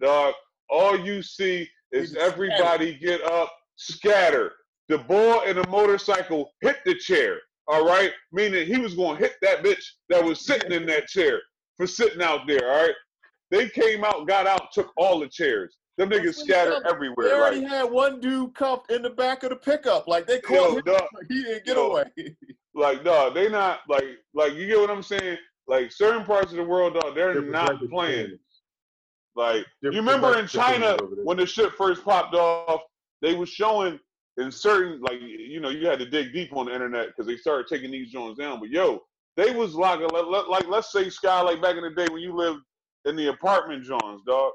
dog. 0.00 0.34
All 0.70 0.96
you 0.98 1.22
see 1.22 1.68
is 1.90 2.14
everybody 2.16 2.94
get 2.94 3.20
up, 3.24 3.52
scatter. 3.76 4.52
The 4.88 4.98
boy 4.98 5.40
in 5.46 5.56
the 5.56 5.66
motorcycle 5.68 6.52
hit 6.60 6.76
the 6.84 6.94
chair, 6.94 7.40
all 7.68 7.84
right? 7.86 8.12
Meaning 8.32 8.66
he 8.66 8.78
was 8.78 8.94
going 8.94 9.16
to 9.16 9.22
hit 9.22 9.34
that 9.42 9.62
bitch 9.62 9.84
that 10.08 10.22
was 10.24 10.44
sitting 10.44 10.72
in 10.72 10.86
that 10.86 11.06
chair 11.06 11.40
for 11.76 11.86
sitting 11.86 12.22
out 12.22 12.46
there, 12.46 12.70
all 12.72 12.82
right? 12.82 12.94
They 13.50 13.68
came 13.68 14.04
out, 14.04 14.26
got 14.26 14.46
out, 14.46 14.72
took 14.72 14.92
all 14.96 15.18
the 15.20 15.28
chairs. 15.28 15.76
Them 15.98 16.08
niggas 16.08 16.24
That's 16.24 16.40
scattered 16.44 16.82
I'm- 16.86 17.14
They 17.18 17.32
already 17.32 17.60
Like, 17.60 17.68
had 17.68 17.82
one 17.84 18.18
dude 18.18 18.54
cuffed 18.54 18.90
in 18.90 19.02
the 19.02 19.10
back 19.10 19.42
of 19.42 19.50
the 19.50 19.56
pickup. 19.56 20.08
Like 20.08 20.26
they 20.26 20.40
caught 20.40 20.54
yo, 20.54 20.76
him. 20.76 20.84
dog, 20.84 21.02
He 21.28 21.42
didn't 21.42 21.64
get 21.66 21.76
yo. 21.76 21.90
away. 21.90 22.04
Like, 22.74 23.04
dog, 23.04 23.34
they 23.34 23.50
not 23.50 23.80
like 23.88 24.04
like 24.32 24.54
you 24.54 24.66
get 24.66 24.80
what 24.80 24.88
I'm 24.90 25.02
saying? 25.02 25.36
Like 25.68 25.92
certain 25.92 26.24
parts 26.24 26.50
of 26.50 26.56
the 26.56 26.64
world, 26.64 26.94
dog, 26.94 27.14
they're 27.14 27.34
Different 27.34 27.52
not 27.52 27.78
type 27.80 27.90
playing. 27.90 28.26
things. 28.28 28.40
Like 29.36 29.66
you 29.82 29.90
remember 29.92 30.38
in 30.38 30.46
China 30.46 30.88
things 30.96 31.02
over 31.02 31.14
there. 31.16 31.24
when 31.26 31.36
the 31.36 31.44
shit 31.46 31.72
first 31.74 32.02
popped 32.04 32.34
off, 32.34 32.80
they 33.20 33.34
was 33.34 33.50
showing 33.50 34.00
in 34.38 34.50
certain 34.50 35.00
like 35.02 35.20
you 35.20 35.60
know 35.60 35.68
you 35.68 35.86
had 35.86 35.98
to 35.98 36.08
dig 36.08 36.32
deep 36.32 36.54
on 36.56 36.66
the 36.66 36.74
internet 36.74 37.08
because 37.08 37.26
they 37.26 37.36
started 37.36 37.66
taking 37.66 37.90
these 37.90 38.10
joints 38.10 38.38
down. 38.38 38.60
But 38.60 38.70
yo, 38.70 39.00
they 39.36 39.50
was 39.54 39.74
like 39.74 40.00
like, 40.00 40.48
like 40.48 40.68
let's 40.68 40.92
say 40.92 41.10
Sky 41.10 41.40
like 41.42 41.60
back 41.62 41.76
in 41.76 41.82
the 41.82 41.90
day 41.90 42.10
when 42.10 42.22
you 42.22 42.34
lived 42.34 42.60
in 43.04 43.16
the 43.16 43.28
apartment 43.28 43.84
joints, 43.84 44.22
dog. 44.26 44.52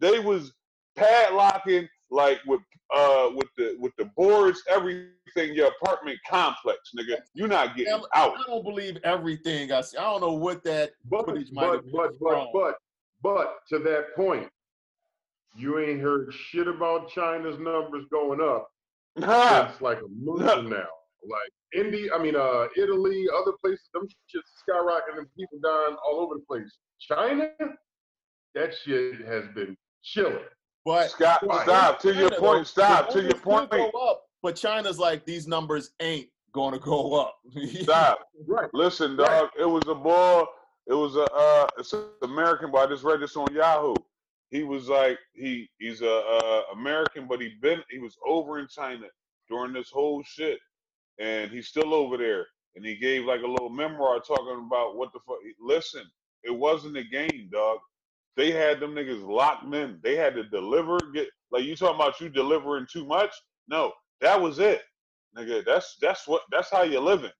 They 0.00 0.18
was 0.18 0.52
padlocking 0.98 1.88
like 2.10 2.40
with 2.46 2.60
uh 2.94 3.30
with 3.34 3.48
the 3.56 3.76
with 3.78 3.92
the 3.98 4.06
boards, 4.16 4.62
everything, 4.68 5.10
your 5.36 5.68
apartment 5.80 6.18
complex, 6.28 6.78
nigga. 6.98 7.18
You're 7.34 7.48
not 7.48 7.76
getting 7.76 7.92
Yeah, 7.92 8.00
out. 8.14 8.34
I 8.36 8.42
don't 8.46 8.64
believe 8.64 8.98
everything 9.04 9.70
I 9.72 9.80
see. 9.80 9.96
I 9.96 10.02
don't 10.02 10.20
know 10.20 10.32
what 10.32 10.64
that 10.64 10.92
But 11.08 11.26
footage 11.26 11.52
might 11.52 11.66
but 11.66 11.72
have 11.76 11.84
been 11.84 11.92
but 11.92 12.18
but 12.20 12.30
wrong. 12.32 12.50
but 12.52 12.74
but 13.22 13.56
to 13.70 13.78
that 13.80 14.14
point, 14.16 14.48
you 15.56 15.78
ain't 15.78 16.00
heard 16.00 16.32
shit 16.34 16.66
about 16.66 17.08
China's 17.10 17.58
numbers 17.58 18.04
going 18.10 18.40
up 18.40 18.73
Nah, 19.16 19.68
since 19.68 19.80
like 19.80 19.98
a 19.98 20.08
month 20.08 20.68
now. 20.68 20.86
Like 21.26 21.52
India, 21.74 22.10
I 22.14 22.22
mean 22.22 22.36
uh 22.36 22.66
Italy, 22.76 23.26
other 23.40 23.52
places, 23.62 23.88
them 23.94 24.06
shit 24.26 24.42
skyrocketing 24.68 25.18
and 25.18 25.26
people 25.36 25.58
dying 25.62 25.96
all 26.06 26.20
over 26.20 26.34
the 26.34 26.44
place. 26.48 26.70
China, 27.00 27.50
that 28.54 28.74
shit 28.84 29.26
has 29.26 29.44
been 29.54 29.76
chilling. 30.02 30.38
But 30.84 31.10
Scott, 31.10 31.46
Why? 31.46 31.62
stop. 31.64 32.00
To 32.00 32.14
your 32.14 32.30
point, 32.30 32.58
though, 32.58 32.64
stop. 32.64 33.08
the 33.08 33.20
To 33.20 33.22
your 33.22 33.38
point. 33.38 33.70
Go 33.70 33.88
up, 34.10 34.24
but 34.42 34.56
China's 34.56 34.98
like 34.98 35.24
these 35.24 35.46
numbers 35.46 35.92
ain't 36.00 36.28
going 36.52 36.72
to 36.72 36.78
go 36.78 37.20
up. 37.20 37.34
Stop. 37.82 38.20
Right. 38.46 38.70
Listen, 38.72 39.16
dog. 39.16 39.28
Right. 39.28 39.48
It 39.60 39.64
was 39.64 39.82
a 39.88 39.94
ball. 39.94 40.46
It 40.86 40.94
was 40.94 41.16
a 41.16 41.24
uh, 41.24 41.66
it's 41.78 41.92
an 41.92 42.04
American, 42.22 42.70
but 42.70 42.86
I 42.86 42.86
just 42.86 43.02
read 43.04 43.20
this 43.20 43.36
on 43.36 43.46
Yahoo. 43.52 43.94
He 44.50 44.62
was 44.62 44.88
like 44.88 45.18
he 45.34 45.68
he's 45.78 46.02
a 46.02 46.16
uh, 46.16 46.62
American, 46.72 47.26
but 47.26 47.40
he 47.40 47.54
been 47.60 47.82
he 47.90 47.98
was 47.98 48.16
over 48.26 48.58
in 48.58 48.68
China 48.68 49.06
during 49.48 49.72
this 49.72 49.90
whole 49.90 50.22
shit, 50.24 50.58
and 51.18 51.50
he's 51.50 51.68
still 51.68 51.94
over 51.94 52.16
there. 52.16 52.46
And 52.76 52.84
he 52.84 52.96
gave 52.96 53.24
like 53.24 53.42
a 53.42 53.46
little 53.46 53.70
memoir 53.70 54.20
talking 54.20 54.64
about 54.66 54.96
what 54.96 55.12
the 55.12 55.20
fuck. 55.26 55.38
Listen, 55.60 56.04
it 56.42 56.50
wasn't 56.50 56.96
a 56.96 57.04
game, 57.04 57.48
dog. 57.52 57.78
They 58.36 58.50
had 58.50 58.80
them 58.80 58.94
niggas 58.94 59.26
locked 59.26 59.72
in. 59.72 59.98
They 60.02 60.16
had 60.16 60.34
to 60.34 60.44
deliver. 60.44 60.98
Get 61.12 61.28
like 61.50 61.64
you 61.64 61.76
talking 61.76 61.96
about 61.96 62.20
you 62.20 62.28
delivering 62.28 62.86
too 62.90 63.06
much. 63.06 63.32
No, 63.68 63.92
that 64.20 64.40
was 64.40 64.58
it, 64.58 64.82
nigga. 65.36 65.64
That's 65.64 65.96
that's 66.00 66.26
what 66.26 66.42
that's 66.50 66.70
how 66.70 66.82
you 66.82 67.00
living. 67.00 67.30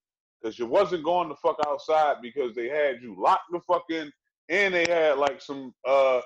Cause 0.42 0.58
you 0.58 0.66
wasn't 0.66 1.04
going 1.04 1.30
the 1.30 1.36
fuck 1.36 1.56
outside 1.66 2.16
because 2.20 2.54
they 2.54 2.68
had 2.68 3.00
you 3.02 3.16
locked 3.18 3.50
the 3.50 3.60
fuck 3.60 3.84
in, 3.90 4.12
and 4.50 4.74
they 4.74 4.86
had 4.86 5.16
like 5.18 5.40
some 5.40 5.72
uh, 5.88 6.20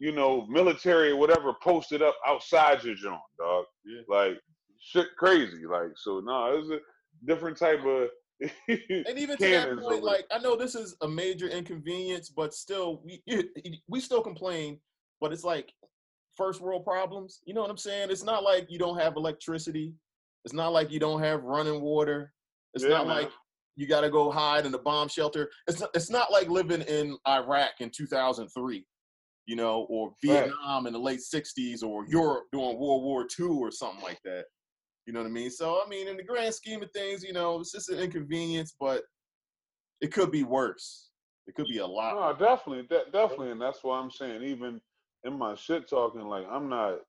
you 0.00 0.12
know, 0.12 0.46
military 0.46 1.10
or 1.10 1.16
whatever 1.16 1.54
posted 1.62 2.02
up 2.02 2.16
outside 2.26 2.82
your 2.84 2.94
joint, 2.94 3.20
dog. 3.38 3.64
Yeah. 3.84 4.02
Like 4.08 4.38
shit 4.80 5.08
crazy. 5.18 5.66
Like 5.70 5.92
so, 5.96 6.20
no, 6.20 6.54
it 6.54 6.58
was 6.60 6.70
a 6.70 6.78
different 7.26 7.56
type 7.56 7.84
of. 7.84 8.08
and 8.68 9.18
even 9.18 9.36
to 9.38 9.48
that 9.48 9.78
point, 9.78 10.02
like 10.02 10.26
I 10.32 10.38
know 10.38 10.56
this 10.56 10.74
is 10.74 10.96
a 11.02 11.08
major 11.08 11.48
inconvenience, 11.48 12.30
but 12.30 12.52
still, 12.52 13.02
we 13.04 13.22
we 13.88 14.00
still 14.00 14.22
complain. 14.22 14.78
But 15.20 15.32
it's 15.32 15.44
like 15.44 15.72
first 16.36 16.60
world 16.60 16.84
problems. 16.84 17.40
You 17.46 17.54
know 17.54 17.62
what 17.62 17.70
I'm 17.70 17.78
saying? 17.78 18.10
It's 18.10 18.24
not 18.24 18.42
like 18.42 18.66
you 18.68 18.78
don't 18.78 18.98
have 18.98 19.16
electricity. 19.16 19.94
It's 20.44 20.54
not 20.54 20.72
like 20.72 20.90
you 20.90 21.00
don't 21.00 21.22
have 21.22 21.44
running 21.44 21.80
water. 21.80 22.32
It's 22.74 22.84
Yeah, 22.84 22.90
not 22.90 23.06
man. 23.06 23.16
like 23.16 23.30
you 23.76 23.86
got 23.86 24.02
to 24.02 24.10
go 24.10 24.30
hide 24.30 24.66
in 24.66 24.74
a 24.74 24.78
bomb 24.78 25.08
shelter. 25.08 25.50
It's 25.66 25.80
not, 25.80 25.90
it's 25.94 26.10
not 26.10 26.30
like 26.30 26.48
living 26.48 26.82
in 26.82 27.16
Iraq 27.26 27.80
in 27.80 27.90
2003, 27.90 28.84
you 29.46 29.56
know, 29.56 29.86
or 29.90 30.08
Right. 30.08 30.44
Vietnam 30.44 30.86
in 30.86 30.92
the 30.92 30.98
late 30.98 31.20
60s, 31.20 31.82
or 31.82 32.06
Europe 32.06 32.46
during 32.52 32.78
World 32.78 33.02
War 33.02 33.26
II, 33.38 33.46
or 33.46 33.70
something 33.70 34.02
like 34.02 34.20
that. 34.24 34.46
You 35.06 35.12
know 35.12 35.20
what 35.20 35.28
I 35.28 35.32
mean? 35.32 35.50
So 35.50 35.82
I 35.84 35.88
mean, 35.88 36.08
in 36.08 36.16
the 36.16 36.22
grand 36.22 36.54
scheme 36.54 36.82
of 36.82 36.90
things, 36.92 37.22
you 37.22 37.32
know, 37.32 37.60
it's 37.60 37.72
just 37.72 37.90
an 37.90 37.98
inconvenience, 37.98 38.74
but 38.78 39.02
it 40.00 40.12
could 40.12 40.30
be 40.30 40.44
worse. 40.44 41.10
It 41.46 41.54
could 41.54 41.66
be 41.66 41.78
a 41.78 41.86
lot. 41.86 42.38
No, 42.38 42.46
definitely, 42.46 42.84
de- 42.84 43.10
definitely, 43.10 43.50
and 43.50 43.60
that's 43.60 43.84
why 43.84 43.98
I'm 43.98 44.10
saying 44.10 44.42
even 44.42 44.80
in 45.24 45.38
my 45.38 45.54
shit 45.54 45.88
talking, 45.88 46.22
like 46.22 46.46
I'm 46.50 46.68
not, 46.70 47.00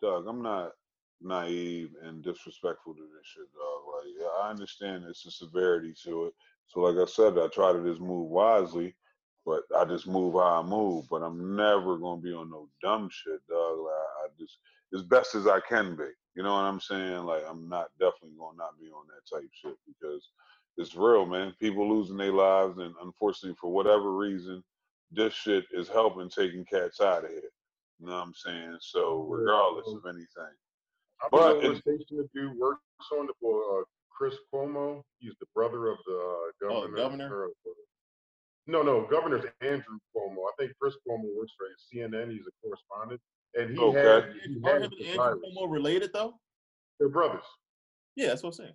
Doug, 0.00 0.26
I'm 0.28 0.40
not 0.42 0.72
naive 1.20 1.90
and 2.02 2.22
disrespectful 2.22 2.94
to 2.94 3.02
this 3.02 3.26
shit, 3.26 3.52
dog. 3.52 3.82
Like 3.94 4.12
yeah, 4.20 4.44
I 4.44 4.50
understand 4.50 5.04
it's 5.08 5.26
a 5.26 5.30
severity 5.32 5.94
to 6.04 6.26
it. 6.26 6.34
So 6.68 6.80
like 6.80 6.96
I 6.96 7.10
said, 7.10 7.38
I 7.38 7.48
try 7.48 7.72
to 7.72 7.82
just 7.84 8.00
move 8.00 8.28
wisely, 8.30 8.94
but 9.46 9.62
I 9.76 9.84
just 9.84 10.06
move 10.06 10.34
how 10.34 10.60
I 10.60 10.62
move. 10.62 11.06
But 11.10 11.22
I'm 11.22 11.56
never 11.56 11.98
gonna 11.98 12.20
be 12.20 12.32
on 12.32 12.50
no 12.50 12.68
dumb 12.82 13.08
shit, 13.10 13.40
dog. 13.48 13.78
Like 13.78 13.92
I 13.92 14.26
just 14.38 14.58
as 14.94 15.02
best 15.02 15.34
as 15.34 15.46
I 15.46 15.60
can 15.60 15.96
be. 15.96 16.04
You 16.34 16.42
know 16.42 16.52
what 16.54 16.60
I'm 16.64 16.80
saying? 16.80 17.24
Like 17.24 17.42
I'm 17.48 17.68
not 17.68 17.88
definitely 17.98 18.36
gonna 18.38 18.58
not 18.58 18.78
be 18.80 18.86
on 18.88 19.06
that 19.08 19.36
type 19.36 19.50
shit 19.52 19.76
because 19.86 20.28
it's 20.76 20.94
real, 20.94 21.26
man. 21.26 21.54
People 21.60 21.88
losing 21.88 22.16
their 22.16 22.32
lives, 22.32 22.78
and 22.78 22.94
unfortunately, 23.02 23.56
for 23.60 23.70
whatever 23.72 24.16
reason, 24.16 24.62
this 25.10 25.34
shit 25.34 25.64
is 25.72 25.88
helping 25.88 26.30
taking 26.30 26.64
cats 26.64 27.00
out 27.00 27.24
of 27.24 27.30
here. 27.30 27.50
You 28.00 28.06
know 28.06 28.12
what 28.14 28.26
I'm 28.26 28.34
saying? 28.34 28.78
So 28.80 29.22
regardless 29.28 29.88
of 29.88 30.06
anything, 30.06 30.54
I 31.22 31.28
But 31.30 31.56
was 31.56 31.64
on 31.76 31.80
station 31.82 32.16
to 32.18 32.28
do 32.34 32.52
works 32.58 32.80
on 33.18 33.26
the 33.26 33.32
for 33.40 33.80
uh, 33.80 33.84
Chris 34.10 34.34
Cuomo. 34.52 35.02
He's 35.18 35.34
the 35.40 35.46
brother 35.54 35.88
of 35.88 35.98
the 36.06 36.14
uh, 36.14 36.70
Oh, 36.70 36.80
governor. 36.80 36.96
the 36.96 37.02
governor? 37.02 37.34
or, 37.36 37.44
uh, 37.46 37.70
no, 38.66 38.82
no, 38.82 39.06
governor's 39.10 39.44
Andrew 39.60 39.98
Cuomo. 40.14 40.36
I 40.48 40.52
think 40.58 40.72
Chris 40.80 40.94
Cuomo 41.06 41.24
works 41.36 41.52
for 41.56 41.66
CNN. 41.92 42.30
He's 42.30 42.46
a 42.46 42.52
correspondent, 42.62 43.20
and 43.54 43.70
he 43.76 43.82
Okay. 43.82 43.98
had 44.02 44.34
he 44.46 44.60
Are 44.64 44.72
had 44.72 44.82
him 44.82 44.92
and 44.92 44.92
the 44.92 45.08
Andrew. 45.08 45.40
Cuomo 45.40 45.70
related 45.70 46.10
though? 46.12 46.34
They're 46.98 47.08
brothers. 47.08 47.44
Yeah, 48.16 48.28
that's 48.28 48.42
what 48.42 48.50
I'm 48.50 48.54
saying. 48.54 48.74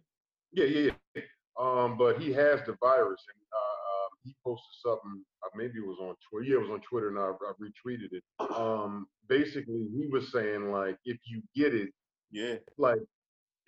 Yeah, 0.51 0.65
yeah, 0.65 0.91
yeah. 1.15 1.21
Um, 1.59 1.97
but 1.97 2.19
he 2.21 2.31
has 2.33 2.59
the 2.65 2.75
virus, 2.81 3.23
and 3.33 3.41
uh, 3.53 4.15
he 4.23 4.35
posted 4.43 4.65
something. 4.83 5.23
Uh, 5.43 5.49
maybe 5.55 5.79
it 5.79 5.85
was 5.87 5.97
on 6.01 6.15
Twitter. 6.29 6.45
Yeah, 6.45 6.57
it 6.57 6.61
was 6.61 6.69
on 6.71 6.81
Twitter, 6.81 7.09
and 7.09 7.17
I, 7.19 7.29
I 7.31 7.53
retweeted 7.61 8.11
it. 8.13 8.23
Um, 8.51 9.07
basically, 9.27 9.87
he 9.95 10.07
was 10.11 10.31
saying 10.31 10.71
like, 10.71 10.97
if 11.05 11.17
you 11.25 11.41
get 11.55 11.73
it, 11.73 11.89
Yeah, 12.31 12.55
like 12.77 12.99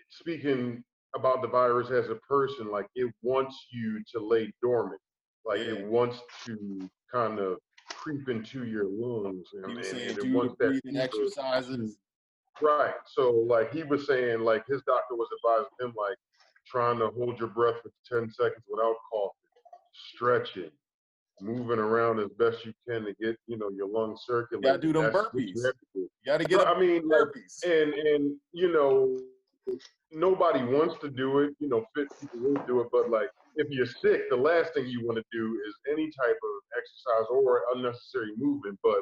speaking 0.09 0.83
about 1.15 1.41
the 1.41 1.47
virus 1.47 1.89
as 1.89 2.09
a 2.09 2.15
person, 2.15 2.69
like 2.71 2.87
it 2.95 3.11
wants 3.21 3.55
you 3.71 4.01
to 4.13 4.19
lay 4.25 4.51
dormant, 4.61 5.01
like 5.49 5.59
it 5.61 5.85
wants 5.85 6.21
to 6.45 6.89
kind 7.11 7.39
of 7.39 7.57
creep 7.89 8.29
into 8.29 8.65
your 8.65 8.85
lungs, 8.85 9.47
and, 9.53 9.71
he 9.71 9.77
was 9.77 9.89
saying 9.89 10.09
and 10.09 10.17
it 10.17 10.23
do 10.23 10.33
wants 10.33 10.55
that 10.59 10.67
breathing 10.67 10.97
exercises. 11.01 11.97
Right. 12.61 12.93
So 13.05 13.31
like 13.31 13.73
he 13.73 13.83
was 13.83 14.05
saying, 14.05 14.41
like 14.41 14.67
his 14.67 14.81
doctor 14.83 15.15
was 15.15 15.27
advising 15.39 15.71
him 15.79 15.93
like 15.97 16.17
trying 16.67 16.99
to 16.99 17.09
hold 17.09 17.39
your 17.39 17.47
breath 17.47 17.75
for 17.81 17.91
ten 18.07 18.29
seconds 18.31 18.63
without 18.69 18.95
coughing, 19.11 19.31
stretching, 20.13 20.71
moving 21.41 21.79
around 21.79 22.19
as 22.19 22.29
best 22.37 22.65
you 22.65 22.73
can 22.87 23.05
to 23.05 23.13
get 23.19 23.37
you 23.47 23.57
know 23.57 23.69
your 23.69 23.87
lungs 23.87 24.21
circulating. 24.27 24.67
You 24.67 24.77
gotta 24.77 24.81
do 24.81 24.93
them 24.93 25.11
That's 25.11 25.15
burpees. 25.15 25.55
You 25.95 26.07
got 26.25 26.41
to 26.41 26.45
get 26.45 26.59
But, 26.59 26.67
I 26.67 26.79
mean, 26.79 27.07
like, 27.07 27.21
burpees. 27.21 27.63
and 27.63 27.93
and 27.93 28.35
you 28.53 28.71
know 28.71 29.17
nobody 30.11 30.63
wants 30.63 30.95
to 31.01 31.09
do 31.09 31.39
it. 31.39 31.55
You 31.59 31.69
know, 31.69 31.85
fit 31.95 32.07
people 32.19 32.39
will 32.39 32.61
do 32.67 32.81
it, 32.81 32.87
but 32.91 33.09
like 33.09 33.29
if 33.59 33.67
you're 33.69 33.85
sick, 33.85 34.29
the 34.29 34.37
last 34.37 34.73
thing 34.73 34.87
you 34.87 35.05
want 35.05 35.17
to 35.17 35.25
do 35.31 35.59
is 35.67 35.75
any 35.91 36.05
type 36.05 36.37
of 36.37 36.53
exercise 36.77 37.27
or 37.29 37.61
unnecessary 37.75 38.31
movement. 38.37 38.79
But 38.81 39.01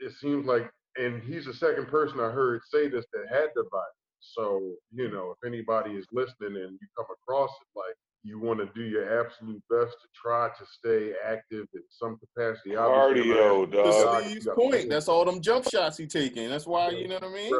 it 0.00 0.12
seems 0.14 0.46
like, 0.46 0.70
and 0.96 1.22
he's 1.22 1.44
the 1.44 1.52
second 1.54 1.86
person 1.88 2.18
I 2.18 2.30
heard 2.30 2.62
say 2.72 2.88
this 2.88 3.04
that 3.12 3.26
had 3.30 3.50
the 3.54 3.64
virus. 3.70 3.86
So 4.20 4.72
you 4.92 5.10
know, 5.10 5.34
if 5.36 5.46
anybody 5.46 5.92
is 5.92 6.06
listening 6.12 6.56
and 6.56 6.72
you 6.72 6.88
come 6.96 7.06
across 7.22 7.50
it, 7.50 7.78
like 7.78 7.94
you 8.24 8.40
want 8.40 8.58
to 8.58 8.68
do 8.74 8.82
your 8.82 9.20
absolute 9.20 9.62
best 9.70 9.92
to 9.92 10.08
try 10.14 10.48
to 10.48 10.66
stay 10.66 11.12
active 11.24 11.66
in 11.74 11.82
some 11.88 12.18
capacity. 12.18 12.74
Obviously, 12.74 13.30
cardio, 13.30 13.70
dog. 13.70 13.84
Dog, 13.84 14.24
Sleeve's 14.24 14.48
point, 14.56 14.88
that's 14.88 15.08
all 15.08 15.24
them 15.24 15.40
jump 15.40 15.68
shots 15.70 15.98
he 15.98 16.06
taking. 16.06 16.48
That's 16.48 16.66
why 16.66 16.90
you 16.90 17.06
know 17.06 17.14
what 17.14 17.24
I 17.24 17.32
mean. 17.32 17.52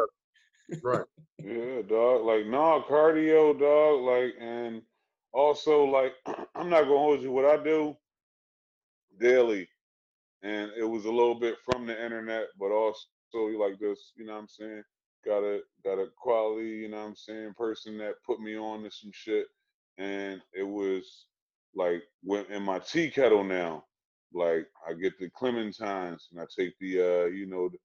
Right. 0.82 1.04
Yeah, 1.40 1.82
dog. 1.88 2.24
Like 2.24 2.46
no 2.46 2.84
cardio, 2.90 3.56
dog. 3.56 4.02
Like 4.02 4.34
and 4.40 4.82
also 5.32 5.84
like 5.84 6.14
I'm 6.54 6.70
not 6.70 6.82
gonna 6.82 6.98
hold 6.98 7.22
you. 7.22 7.32
What 7.32 7.44
I 7.44 7.62
do 7.62 7.96
daily, 9.20 9.68
and 10.42 10.70
it 10.78 10.84
was 10.84 11.04
a 11.04 11.12
little 11.12 11.34
bit 11.38 11.56
from 11.64 11.86
the 11.86 12.04
internet, 12.04 12.48
but 12.58 12.70
also 12.70 13.06
like 13.58 13.78
this. 13.78 14.12
You 14.16 14.26
know 14.26 14.34
what 14.34 14.40
I'm 14.40 14.48
saying? 14.48 14.82
Got 15.24 15.44
a 15.44 15.60
got 15.84 15.98
a 15.98 16.06
quality. 16.16 16.68
You 16.68 16.88
know 16.90 16.98
what 16.98 17.08
I'm 17.08 17.16
saying? 17.16 17.54
Person 17.56 17.98
that 17.98 18.14
put 18.26 18.40
me 18.40 18.56
on 18.56 18.82
to 18.84 18.90
some 18.90 19.10
shit, 19.12 19.46
and 19.98 20.40
it 20.54 20.64
was 20.66 21.26
like 21.74 22.02
when 22.22 22.44
in 22.46 22.62
my 22.62 22.78
tea 22.78 23.10
kettle 23.10 23.44
now. 23.44 23.84
Like 24.34 24.66
I 24.88 24.92
get 24.92 25.18
the 25.18 25.30
clementines 25.30 26.22
and 26.30 26.40
I 26.40 26.44
take 26.54 26.78
the 26.80 27.00
uh, 27.00 27.26
you 27.26 27.46
know, 27.46 27.70
the, 27.70 27.78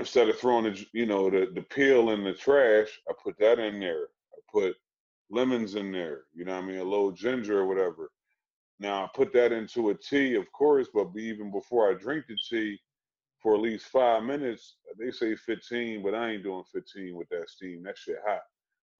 instead 0.00 0.28
of 0.28 0.38
throwing 0.38 0.64
the 0.64 0.86
you 0.92 1.06
know 1.06 1.30
the 1.30 1.50
the 1.54 1.62
peel 1.62 2.10
in 2.10 2.24
the 2.24 2.34
trash, 2.34 2.88
I 3.08 3.12
put 3.22 3.38
that 3.38 3.58
in 3.60 3.80
there. 3.80 4.04
I 4.34 4.38
put 4.52 4.76
lemons 5.32 5.74
in 5.74 5.90
there. 5.90 6.24
You 6.34 6.44
know 6.44 6.54
what 6.54 6.64
I 6.64 6.66
mean? 6.66 6.78
A 6.78 6.84
little 6.84 7.10
ginger 7.10 7.60
or 7.60 7.66
whatever. 7.66 8.10
Now 8.78 9.04
I 9.04 9.08
put 9.14 9.32
that 9.32 9.50
into 9.50 9.90
a 9.90 9.94
tea, 9.94 10.34
of 10.34 10.50
course, 10.52 10.88
but 10.92 11.08
even 11.16 11.50
before 11.50 11.90
I 11.90 11.94
drink 11.94 12.26
the 12.28 12.36
tea, 12.48 12.78
for 13.42 13.54
at 13.54 13.60
least 13.60 13.86
five 13.86 14.22
minutes, 14.22 14.76
they 14.98 15.10
say 15.10 15.34
15, 15.34 16.02
but 16.02 16.14
I 16.14 16.30
ain't 16.30 16.44
doing 16.44 16.62
15 16.72 17.16
with 17.16 17.28
that 17.30 17.50
steam. 17.50 17.82
That 17.82 17.98
shit 17.98 18.18
hot. 18.26 18.42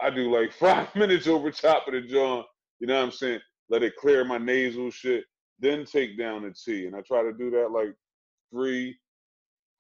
I 0.00 0.10
do 0.10 0.34
like 0.34 0.52
five 0.58 0.92
minutes 0.96 1.28
over 1.28 1.50
top 1.52 1.86
of 1.86 1.94
the 1.94 2.00
jaw. 2.00 2.42
You 2.80 2.88
know 2.88 2.96
what 2.96 3.04
I'm 3.04 3.12
saying? 3.12 3.40
Let 3.70 3.84
it 3.84 3.96
clear 3.96 4.24
my 4.24 4.38
nasal 4.38 4.90
shit, 4.90 5.24
then 5.60 5.84
take 5.84 6.18
down 6.18 6.42
the 6.42 6.52
tea. 6.52 6.86
And 6.86 6.96
I 6.96 7.02
try 7.02 7.22
to 7.22 7.32
do 7.32 7.50
that 7.50 7.70
like 7.70 7.94
three, 8.50 8.96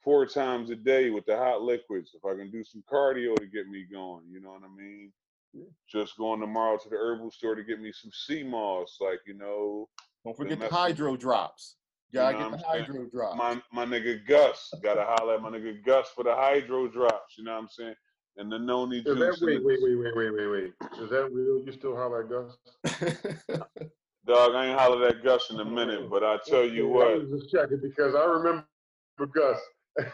four 0.04 0.26
times 0.26 0.70
a 0.70 0.76
day 0.76 1.10
with 1.10 1.26
the 1.26 1.36
hot 1.36 1.62
liquids. 1.62 2.10
If 2.14 2.24
I 2.24 2.36
can 2.36 2.50
do 2.50 2.62
some 2.62 2.84
cardio 2.90 3.34
to 3.36 3.46
get 3.46 3.68
me 3.68 3.84
going, 3.92 4.24
you 4.30 4.40
know 4.40 4.50
what 4.50 4.62
I 4.62 4.74
mean? 4.76 5.12
Just 5.88 6.16
going 6.16 6.40
tomorrow 6.40 6.78
to 6.78 6.88
the 6.88 6.96
herbal 6.96 7.30
store 7.30 7.54
to 7.54 7.62
get 7.64 7.80
me 7.80 7.92
some 7.92 8.10
sea 8.12 8.42
moss, 8.42 8.96
like 9.00 9.20
you 9.26 9.34
know, 9.34 9.88
Don't 10.24 10.36
forget 10.36 10.58
the 10.58 10.64
message. 10.64 10.76
hydro 10.78 11.16
drops. 11.16 11.76
You 12.10 12.20
You 12.20 12.24
gotta 12.24 12.38
know 12.38 12.50
get 12.50 12.58
the 12.58 12.66
I'm 12.66 12.72
saying? 12.72 12.84
hydro 12.86 13.06
drops. 13.10 13.36
my 13.38 13.62
my 13.72 13.84
nigga 13.84 14.26
Gus. 14.26 14.72
Gotta 14.82 15.04
holler 15.06 15.34
at 15.34 15.42
my 15.42 15.50
nigga 15.50 15.84
Gus 15.84 16.08
for 16.14 16.24
the 16.24 16.34
hydro 16.34 16.88
drops. 16.88 17.36
You 17.36 17.44
know 17.44 17.52
what 17.52 17.62
I'm 17.62 17.68
saying? 17.68 17.94
And 18.38 18.50
the 18.50 18.58
noni 18.58 18.98
Is 19.00 19.04
juice. 19.04 19.18
that 19.18 19.46
wait, 19.46 19.62
wait, 19.62 19.78
wait, 19.82 19.96
wait, 19.98 20.16
wait, 20.16 20.30
wait, 20.30 20.46
wait? 20.46 20.72
Is 21.02 21.10
that 21.10 21.30
real? 21.32 21.62
You 21.64 21.72
still 21.72 21.94
holler 21.94 22.22
at 22.22 22.30
Gus? 22.30 22.56
Dog, 24.26 24.54
I 24.54 24.66
ain't 24.68 24.78
hollered 24.78 25.02
at 25.16 25.24
Gus 25.24 25.50
in 25.50 25.58
a 25.60 25.64
minute, 25.64 26.08
but 26.08 26.22
I 26.24 26.38
tell 26.46 26.64
you 26.64 26.88
Okay, 26.88 27.04
I 27.04 27.14
what. 27.16 27.28
was 27.28 27.40
just 27.40 27.52
checking 27.52 27.80
because 27.82 28.14
I 28.14 28.24
remember 28.24 28.64
Gus. 29.34 29.58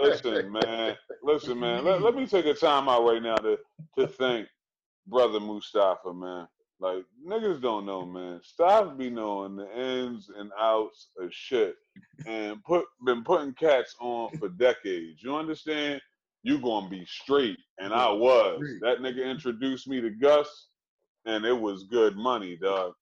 Listen, 0.00 0.52
man. 0.64 0.96
Listen, 1.22 1.60
man. 1.60 1.84
Let, 1.84 2.02
let 2.02 2.14
me 2.14 2.26
take 2.26 2.46
a 2.46 2.54
time 2.54 2.88
out 2.88 3.04
right 3.04 3.22
now 3.22 3.36
to 3.36 3.58
to 3.98 4.06
think. 4.06 4.48
brother 5.06 5.40
Mustafa, 5.40 6.12
man. 6.12 6.48
Like 6.80 7.04
niggas 7.26 7.60
don't 7.60 7.86
know, 7.86 8.06
man. 8.06 8.40
Stop 8.42 8.96
be 8.96 9.10
knowing 9.10 9.56
the 9.56 9.68
ins 9.78 10.30
and 10.36 10.50
outs 10.58 11.08
of 11.20 11.32
shit, 11.32 11.74
and 12.26 12.62
put 12.64 12.84
been 13.04 13.24
putting 13.24 13.52
cats 13.54 13.96
on 14.00 14.30
for 14.38 14.48
decades. 14.48 15.22
You 15.22 15.34
understand? 15.34 16.00
You 16.44 16.60
gonna 16.60 16.88
be 16.88 17.04
straight, 17.06 17.58
and 17.78 17.92
I 17.92 18.10
was. 18.12 18.60
That 18.82 19.00
nigga 19.00 19.28
introduced 19.28 19.88
me 19.88 20.00
to 20.00 20.10
Gus, 20.10 20.68
and 21.26 21.44
it 21.44 21.58
was 21.58 21.82
good 21.84 22.16
money, 22.16 22.56
dog. 22.56 22.92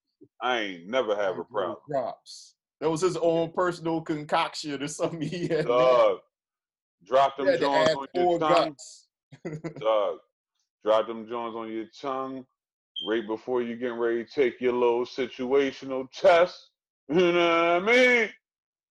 I 0.41 0.59
ain't 0.59 0.89
never 0.89 1.15
have 1.15 1.39
a 1.39 1.45
problem. 1.45 1.77
Props. 1.91 2.55
That 2.81 2.91
was 2.91 3.03
his 3.03 3.17
own 3.19 3.53
personal 3.53 4.01
concoction 4.01 4.83
or 4.83 4.89
something 4.89 5.21
he 5.21 5.49
had. 5.49 5.67
Dog, 5.67 6.19
drop 7.07 7.37
them 7.37 7.49
He 7.49 7.59
joints 7.59 7.95
on 7.95 8.07
your 8.15 8.39
tongue. 8.39 8.77
Dog, 9.81 10.19
drop 10.85 11.07
them 11.07 11.29
joints 11.29 11.57
on 11.57 11.71
your 11.73 11.87
tongue 12.01 12.45
right 13.09 13.27
before 13.27 13.63
you 13.63 13.77
getting 13.77 13.99
ready 13.99 14.25
to 14.25 14.31
take 14.31 14.61
your 14.61 14.73
little 14.73 15.05
situational 15.05 16.11
test. 16.13 16.71
You 17.09 17.33
know 17.33 17.81
what 17.83 17.91
I 17.93 17.95
mean? 17.95 18.29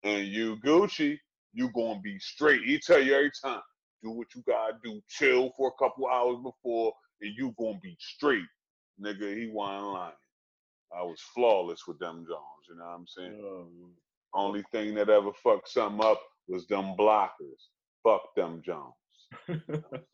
And 0.03 0.27
you 0.27 0.57
Gucci, 0.65 1.17
you 1.53 1.69
gonna 1.75 1.99
be 2.01 2.17
straight. 2.19 2.61
He 2.63 2.79
tell 2.79 3.01
you 3.01 3.13
every 3.13 3.31
time, 3.43 3.61
do 4.03 4.11
what 4.11 4.27
you 4.35 4.43
gotta 4.47 4.77
do. 4.83 5.01
Chill 5.09 5.51
for 5.57 5.69
a 5.69 5.83
couple 5.83 6.07
hours 6.07 6.37
before, 6.43 6.93
and 7.21 7.33
you 7.37 7.53
gonna 7.59 7.79
be 7.81 7.97
straight. 7.99 8.45
Nigga, 9.01 9.35
he 9.35 9.47
wasn't 9.51 9.93
lying. 9.93 10.13
I 10.97 11.01
was 11.01 11.19
flawless 11.33 11.81
with 11.87 11.99
them 11.99 12.25
Jones. 12.27 12.65
You 12.69 12.77
know 12.77 12.85
what 12.85 12.91
I'm 12.91 13.07
saying? 13.07 13.65
Only 14.33 14.63
thing 14.71 14.95
that 14.95 15.09
ever 15.09 15.31
fucked 15.43 15.69
something 15.69 16.05
up 16.05 16.21
was 16.47 16.67
them 16.67 16.95
blockers. 16.97 17.69
Fuck 18.05 18.35
them 18.35 18.61
Jones. 18.65 18.93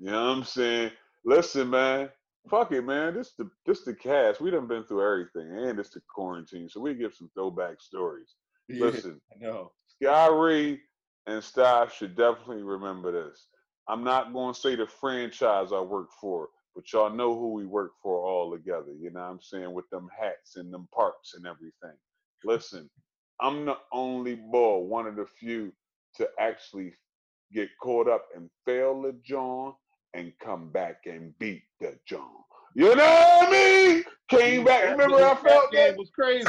You 0.00 0.10
know 0.10 0.28
what 0.28 0.36
I'm 0.38 0.44
saying? 0.44 0.92
Listen, 1.24 1.68
man. 1.70 2.08
Fuck 2.50 2.72
it, 2.72 2.82
man. 2.82 3.14
This 3.14 3.34
the 3.38 3.50
this 3.66 3.84
the 3.84 3.94
cast. 3.94 4.40
We 4.40 4.50
done 4.50 4.66
been 4.66 4.84
through 4.84 5.04
everything, 5.04 5.58
and 5.58 5.78
it's 5.78 5.90
the 5.90 6.00
quarantine, 6.14 6.70
so 6.70 6.80
we 6.80 6.94
give 6.94 7.14
some 7.14 7.30
throwback 7.34 7.80
stories. 7.82 8.34
Yeah, 8.68 8.86
Listen, 8.86 9.20
I 9.30 9.44
know. 9.46 9.72
Sky 10.02 10.78
and 11.26 11.44
staff 11.44 11.94
should 11.94 12.16
definitely 12.16 12.62
remember 12.62 13.12
this. 13.12 13.48
I'm 13.88 14.02
not 14.02 14.32
going 14.32 14.54
to 14.54 14.60
say 14.60 14.74
the 14.74 14.86
franchise 14.86 15.70
I 15.72 15.80
work 15.80 16.08
for, 16.18 16.48
but 16.74 16.90
y'all 16.92 17.10
know 17.14 17.38
who 17.38 17.52
we 17.52 17.66
work 17.66 17.92
for 18.02 18.24
all 18.24 18.50
together. 18.52 18.94
You 18.98 19.10
know 19.10 19.20
what 19.20 19.30
I'm 19.30 19.42
saying? 19.42 19.72
With 19.72 19.88
them 19.90 20.08
hats 20.18 20.56
and 20.56 20.72
them 20.72 20.88
parks 20.94 21.34
and 21.34 21.46
everything. 21.46 21.98
Listen, 22.42 22.88
I'm 23.40 23.66
the 23.66 23.76
only 23.92 24.36
boy, 24.36 24.78
one 24.78 25.06
of 25.06 25.16
the 25.16 25.26
few, 25.26 25.72
to 26.16 26.28
actually 26.38 26.92
get 27.52 27.68
caught 27.82 28.08
up 28.08 28.26
and 28.34 28.48
fail 28.64 29.02
the 29.02 29.14
John 29.24 29.74
and 30.14 30.32
come 30.42 30.70
back 30.70 31.02
and 31.06 31.36
beat 31.38 31.62
the 31.80 31.96
John. 32.06 32.28
You 32.74 32.94
know 32.94 33.04
what 33.04 33.48
I 33.48 33.50
mean? 33.50 34.04
Came 34.28 34.64
back. 34.64 34.90
Remember 34.90 35.16
I 35.16 35.34
felt 35.34 35.72
game 35.72 35.88
that? 35.88 35.96
was 35.96 36.10
crazy. 36.10 36.46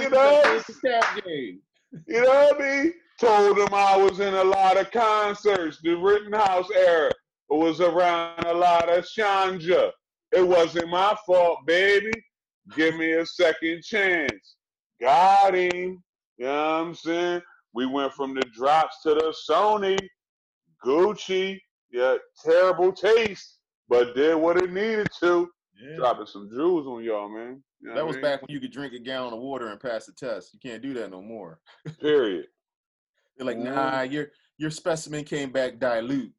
You 0.00 0.10
know? 0.10 0.60
Cap 0.84 1.24
game. 1.24 1.60
You 2.06 2.22
know 2.22 2.48
what 2.50 2.60
I 2.60 2.82
mean? 2.82 2.92
Told 3.20 3.58
him 3.58 3.68
I 3.72 3.96
was 3.96 4.20
in 4.20 4.34
a 4.34 4.44
lot 4.44 4.76
of 4.76 4.90
concerts. 4.90 5.78
The 5.82 5.94
Rittenhouse 5.94 6.68
era 6.70 7.10
was 7.48 7.80
around 7.80 8.44
a 8.44 8.52
lot 8.52 8.90
of 8.90 9.04
Shanja. 9.04 9.90
It 10.32 10.46
wasn't 10.46 10.90
my 10.90 11.16
fault, 11.24 11.60
baby. 11.66 12.10
Give 12.74 12.96
me 12.96 13.12
a 13.12 13.24
second 13.24 13.82
chance. 13.82 14.56
Got 15.00 15.54
him. 15.54 16.02
You 16.36 16.44
know 16.44 16.52
what 16.52 16.86
I'm 16.88 16.94
saying? 16.94 17.42
We 17.76 17.84
went 17.84 18.14
from 18.14 18.32
the 18.34 18.40
drops 18.40 19.02
to 19.02 19.10
the 19.10 19.34
Sony, 19.48 19.98
Gucci. 20.82 21.60
Yeah, 21.92 22.16
terrible 22.42 22.90
taste, 22.90 23.58
but 23.86 24.14
did 24.14 24.34
what 24.34 24.56
it 24.56 24.72
needed 24.72 25.08
to. 25.20 25.48
Yeah. 25.80 25.96
Dropping 25.96 26.26
some 26.26 26.48
jewels 26.50 26.86
on 26.86 27.04
y'all, 27.04 27.28
man. 27.28 27.62
You 27.80 27.88
know 27.90 27.94
That 27.96 28.06
was 28.06 28.16
mean? 28.16 28.22
back 28.22 28.40
when 28.40 28.50
you 28.50 28.60
could 28.60 28.72
drink 28.72 28.94
a 28.94 28.98
gallon 28.98 29.34
of 29.34 29.40
water 29.40 29.68
and 29.68 29.78
pass 29.78 30.06
the 30.06 30.12
test. 30.12 30.54
You 30.54 30.58
can't 30.58 30.82
do 30.82 30.94
that 30.94 31.10
no 31.10 31.20
more. 31.20 31.60
Period. 32.00 32.46
They're 33.36 33.46
like, 33.46 33.58
Mhm. 33.58 33.74
nah, 33.74 34.00
your 34.02 34.28
your 34.56 34.70
specimen 34.70 35.24
came 35.24 35.52
back 35.52 35.78
dilute. 35.78 36.32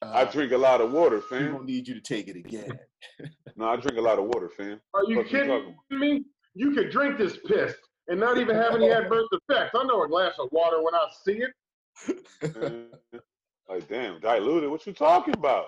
I 0.00 0.22
Uh, 0.22 0.30
drink 0.30 0.52
a 0.52 0.56
lot 0.58 0.80
of 0.80 0.92
water, 0.92 1.16
we 1.16 1.22
fam. 1.22 1.52
gonna 1.52 1.64
need 1.64 1.88
you 1.88 1.94
to 1.94 2.00
take 2.00 2.28
it 2.28 2.36
again. 2.36 2.78
No, 3.58 3.64
I 3.70 3.76
drink 3.76 3.96
a 3.98 4.02
lot 4.02 4.18
of 4.18 4.26
water, 4.26 4.50
fam. 4.50 4.78
Are 4.94 5.02
you 5.08 5.16
What 5.16 5.26
you 5.26 5.38
kidding 5.38 5.48
talking 5.48 5.76
me? 5.98 6.24
You 6.54 6.72
could 6.72 6.90
drink 6.90 7.16
this 7.18 7.38
piss 7.46 7.74
and 8.08 8.20
not 8.20 8.38
even 8.38 8.56
have 8.56 8.74
any 8.74 8.90
adverse 8.90 9.28
effects. 9.32 9.74
I 9.74 9.84
know 9.84 10.02
a 10.02 10.08
glass 10.08 10.34
of 10.38 10.48
water 10.52 10.82
when 10.82 10.94
I 10.94 11.06
see 11.24 11.42
it. 11.42 12.56
Man, 12.60 12.86
like, 13.68 13.88
damn, 13.88 14.20
diluted. 14.20 14.70
What 14.70 14.86
you 14.86 14.92
talking 14.92 15.34
about? 15.34 15.66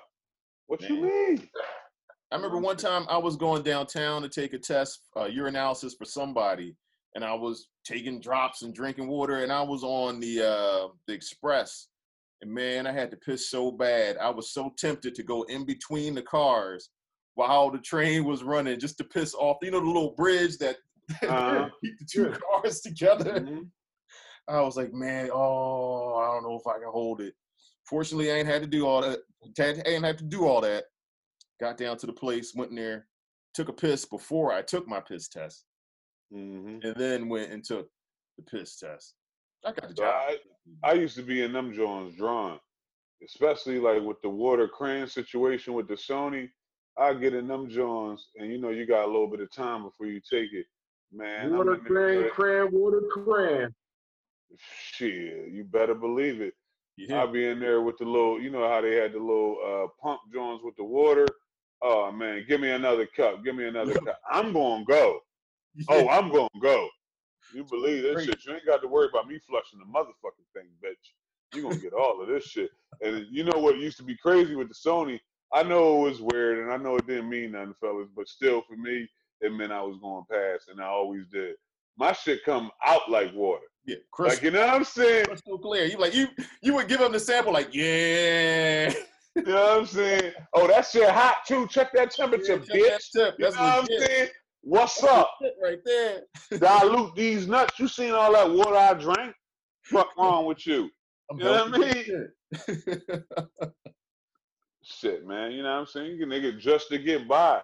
What 0.67 0.83
you 0.83 1.03
mean? 1.03 1.49
I 2.31 2.37
remember 2.37 2.59
one 2.59 2.77
time 2.77 3.07
I 3.09 3.17
was 3.17 3.37
going 3.37 3.63
downtown 3.63 4.23
to 4.23 4.29
take 4.29 4.53
a 4.53 4.59
test, 4.59 5.01
uh, 5.17 5.25
urinalysis 5.25 5.97
for 5.97 6.05
somebody, 6.05 6.77
and 7.15 7.25
I 7.25 7.33
was 7.35 7.69
taking 7.85 8.21
drops 8.21 8.63
and 8.63 8.75
drinking 8.75 9.09
water, 9.09 9.43
and 9.43 9.51
I 9.51 9.63
was 9.63 9.83
on 9.83 10.21
the 10.21 10.43
uh, 10.43 10.89
the 11.07 11.15
express, 11.15 11.89
and 12.43 12.53
man, 12.53 12.87
I 12.87 12.93
had 12.93 13.11
to 13.13 13.17
piss 13.17 13.51
so 13.51 13.73
bad. 13.73 14.19
I 14.19 14.29
was 14.29 14.53
so 14.53 14.75
tempted 14.77 15.15
to 15.15 15.23
go 15.23 15.43
in 15.45 15.65
between 15.65 16.15
the 16.15 16.23
cars 16.23 16.91
while 17.35 17.71
the 17.71 17.79
train 17.79 18.25
was 18.25 18.43
running, 18.43 18.79
just 18.79 18.99
to 18.99 19.05
piss 19.05 19.35
off. 19.35 19.57
You 19.63 19.71
know 19.71 19.81
the 19.81 19.87
little 19.87 20.15
bridge 20.15 20.59
that 20.59 20.77
Uh-huh. 21.23 21.69
keep 21.83 21.99
the 21.99 22.05
two 22.05 22.31
cars 22.33 22.81
together. 22.81 23.41
Mhm. 23.41 23.71
I 24.49 24.61
was 24.63 24.77
like, 24.77 24.93
man, 24.93 25.31
oh, 25.33 26.17
I 26.17 26.27
don't 26.33 26.43
know 26.43 26.57
if 26.59 26.67
I 26.67 26.79
can 26.79 26.91
hold 26.91 27.21
it. 27.21 27.35
Fortunately, 27.85 28.33
I 28.33 28.37
ain't 28.37 28.49
had 28.49 28.63
to 28.63 28.69
do 28.69 28.87
all 28.87 29.03
that. 29.03 29.19
I 29.59 29.83
ain't 29.87 30.05
had 30.05 30.19
to 30.19 30.25
do 30.25 30.47
all 30.47 30.61
that. 30.63 30.85
Got 31.61 31.77
down 31.77 31.97
to 31.99 32.07
the 32.07 32.13
place, 32.13 32.55
went 32.55 32.71
in 32.71 32.77
there, 32.77 33.09
took 33.53 33.69
a 33.69 33.73
piss 33.73 34.05
before 34.05 34.53
I 34.53 34.63
took 34.63 34.87
my 34.87 35.01
piss 35.01 35.29
test, 35.29 35.65
Mhm. 36.33 36.83
and 36.85 36.97
then 36.97 37.29
went 37.29 37.51
and 37.53 37.65
took 37.65 37.91
the 38.37 38.43
piss 38.45 38.79
test. 38.79 39.15
I 39.65 39.73
got 39.73 39.89
the 39.89 39.95
job. 39.95 40.15
I, 40.15 40.39
I 40.83 40.93
used 40.93 41.17
to 41.17 41.23
be 41.23 41.43
in 41.43 41.53
them 41.53 41.75
Jones 41.75 42.17
drawn, 42.17 42.61
especially 43.25 43.81
like 43.81 44.03
with 44.03 44.21
the 44.23 44.29
water 44.31 44.69
crane 44.69 45.07
situation 45.09 45.75
with 45.75 45.89
the 45.89 45.95
Sony. 45.95 46.51
I 46.97 47.15
get 47.15 47.35
in 47.35 47.49
them 47.49 47.69
Jones, 47.69 48.31
and 48.37 48.51
you 48.51 48.59
know 48.59 48.71
you 48.71 48.87
got 48.87 49.05
a 49.05 49.11
little 49.13 49.29
bit 49.29 49.41
of 49.41 49.51
time 49.51 49.83
before 49.83 50.07
you 50.07 50.21
take 50.21 50.53
it, 50.53 50.67
man. 51.13 51.47
I'm 51.47 51.57
water 51.57 51.75
in 51.75 51.85
the 51.85 51.91
cran, 51.91 52.69
good- 52.69 52.73
water 52.73 53.03
cran. 53.11 53.75
Shit, 54.57 55.51
you 55.53 55.65
better 55.65 55.95
believe 55.95 56.41
it. 56.41 56.55
yeah. 56.97 57.21
I'll 57.21 57.31
be 57.31 57.47
in 57.47 57.61
there 57.61 57.83
with 57.83 57.99
the 57.99 58.05
little, 58.07 58.41
you 58.41 58.51
know 58.51 58.67
how 58.69 58.81
they 58.81 58.95
had 58.97 59.13
the 59.13 59.19
little 59.19 59.59
uh, 59.65 59.87
pump 60.03 60.21
joints 60.33 60.65
with 60.65 60.77
the 60.77 60.85
water. 60.85 61.27
Oh 61.83 62.11
man, 62.11 62.45
give 62.49 62.61
me 62.61 62.71
another 62.71 63.07
cup. 63.07 63.45
Give 63.45 63.55
me 63.55 63.67
another 63.69 63.95
cup. 63.95 64.19
I'm 64.31 64.53
gonna 64.53 64.85
go. 64.85 65.21
Oh, 65.89 66.09
I'm 66.09 66.31
gonna 66.33 66.49
go. 66.61 66.89
You 67.55 67.65
believe 67.65 68.03
this 68.03 68.25
shit? 68.25 68.45
You 68.45 68.55
ain't 68.55 68.67
got 68.67 68.83
to 68.83 68.89
worry 68.89 69.09
about 69.09 69.29
me 69.29 69.39
flushing 69.49 69.79
the 69.79 69.85
motherfucking 69.85 70.49
thing, 70.55 70.69
bitch. 70.85 71.57
You 71.57 71.63
gonna 71.63 71.79
get 71.79 71.93
all 71.93 72.21
of 72.21 72.29
this 72.29 72.45
shit. 72.45 72.71
And 73.01 73.27
you 73.31 73.45
know 73.45 73.59
what 73.59 73.79
used 73.79 73.97
to 73.99 74.03
be 74.03 74.17
crazy 74.17 74.57
with 74.57 74.69
the 74.69 74.75
Sony? 74.75 75.21
I 75.53 75.63
know 75.63 76.05
it 76.07 76.11
was 76.11 76.21
weird, 76.21 76.59
and 76.59 76.73
I 76.73 76.77
know 76.77 76.97
it 76.97 77.07
didn't 77.07 77.31
mean 77.31 77.53
nothing, 77.53 77.75
fellas, 77.81 78.09
but 78.15 78.29
still, 78.29 78.61
for 78.63 78.77
me, 78.77 79.09
it 79.41 79.53
meant 79.53 79.73
I 79.73 79.83
was 79.83 79.99
going 79.99 80.25
past, 80.31 80.69
and 80.69 80.81
I 80.81 80.87
always 80.87 81.27
did. 81.29 81.57
My 81.97 82.13
shit 82.13 82.45
come 82.45 82.71
out 82.85 83.11
like 83.11 83.33
water. 83.35 83.67
yeah, 83.87 83.97
Like 84.19 84.43
you 84.43 84.51
know 84.51 84.61
what 84.61 84.75
I'm 84.75 84.85
saying? 84.85 85.27
crystal 85.27 85.59
clear. 85.59 85.85
You 85.87 85.99
like 85.99 86.15
you 86.15 86.29
you 86.63 86.75
would 86.75 86.89
give 86.89 87.01
them 87.01 87.13
the 87.13 87.21
sample 87.21 87.53
like, 87.53 87.75
yeah. 87.75 88.93
You 89.37 89.43
know 89.43 89.55
what 89.55 89.79
I'm 89.81 89.87
saying? 89.87 90.33
Oh, 90.55 90.67
that 90.67 90.87
shit 90.87 91.09
hot 91.09 91.45
too. 91.47 91.67
Check 91.69 91.93
that 91.95 92.11
temperature, 92.11 92.59
Check 92.59 92.77
bitch. 92.81 93.11
tip. 93.13 93.35
You 93.39 93.45
know 93.45 93.51
what 93.51 93.59
I'm 93.61 93.87
saying? 93.87 94.29
What's 94.63 95.01
That's 95.01 95.13
up? 95.13 95.31
right 95.63 95.79
there. 95.85 96.23
Dilute 96.59 97.15
these 97.15 97.47
nuts. 97.47 97.79
You 97.79 97.89
seen 97.89 98.13
all 98.13 98.33
that 98.33 98.51
water 98.51 98.75
I 98.77 98.95
drank? 98.95 99.35
Fuck 99.85 100.17
wrong 100.17 100.47
with 100.47 100.67
you? 100.67 100.91
I'm 101.31 101.39
You 101.39 101.45
know 101.45 101.67
what 101.69 101.83
I 101.85 101.87
as 101.87 102.05
shit. 102.05 103.25
Shit, 104.83 105.27
man. 105.27 105.53
You 105.53 105.63
know 105.63 105.73
what 105.73 105.81
I'm 105.81 105.87
saying? 105.87 106.17
You 106.17 106.27
nigga 106.27 106.59
just 106.59 106.89
to 106.89 106.99
get 106.99 107.29
by. 107.29 107.63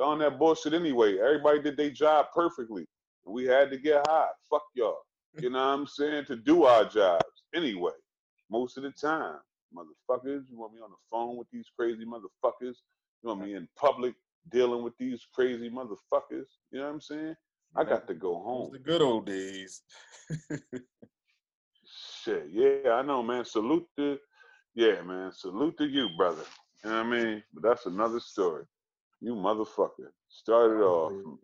On 0.00 0.18
that 0.20 0.38
bullshit 0.38 0.74
anyway. 0.74 1.18
Everybody 1.18 1.60
did 1.60 1.76
their 1.76 1.90
job 1.90 2.26
perfectly. 2.34 2.86
We 3.26 3.44
had 3.44 3.70
to 3.70 3.78
get 3.78 4.06
high. 4.06 4.28
Fuck 4.50 4.64
y'all. 4.74 4.98
You 5.40 5.50
know 5.50 5.58
what 5.58 5.74
I'm 5.74 5.86
saying? 5.86 6.24
To 6.26 6.36
do 6.36 6.64
our 6.64 6.84
jobs 6.84 7.44
anyway. 7.54 7.92
Most 8.50 8.76
of 8.76 8.82
the 8.82 8.90
time. 8.90 9.38
Motherfuckers, 9.76 10.44
you 10.50 10.58
want 10.58 10.72
me 10.72 10.80
on 10.80 10.90
the 10.90 10.96
phone 11.10 11.36
with 11.36 11.46
these 11.52 11.66
crazy 11.78 12.04
motherfuckers? 12.06 12.74
You 13.22 13.24
want 13.24 13.42
me 13.42 13.54
in 13.54 13.68
public 13.76 14.14
dealing 14.50 14.82
with 14.82 14.94
these 14.98 15.26
crazy 15.34 15.70
motherfuckers? 15.70 16.46
You 16.72 16.80
know 16.80 16.86
what 16.86 16.94
I'm 16.94 17.00
saying? 17.00 17.34
I 17.76 17.84
got 17.84 18.08
to 18.08 18.14
go 18.14 18.40
home. 18.40 18.70
the 18.72 18.78
good 18.78 19.02
old 19.02 19.26
days. 19.26 19.82
Shit, 22.24 22.46
yeah, 22.50 22.92
I 22.92 23.02
know, 23.02 23.22
man. 23.22 23.44
Salute 23.44 23.86
to, 23.98 24.18
yeah, 24.74 25.02
man. 25.02 25.30
Salute 25.32 25.76
to 25.78 25.86
you, 25.86 26.08
brother. 26.16 26.42
You 26.82 26.90
know 26.90 26.96
what 26.96 27.06
I 27.06 27.10
mean? 27.10 27.42
But 27.52 27.62
that's 27.62 27.86
another 27.86 28.20
story. 28.20 28.64
You 29.20 29.34
motherfucker. 29.34 30.10
Started 30.28 30.82
off. 30.82 31.12
Well, 31.12 31.38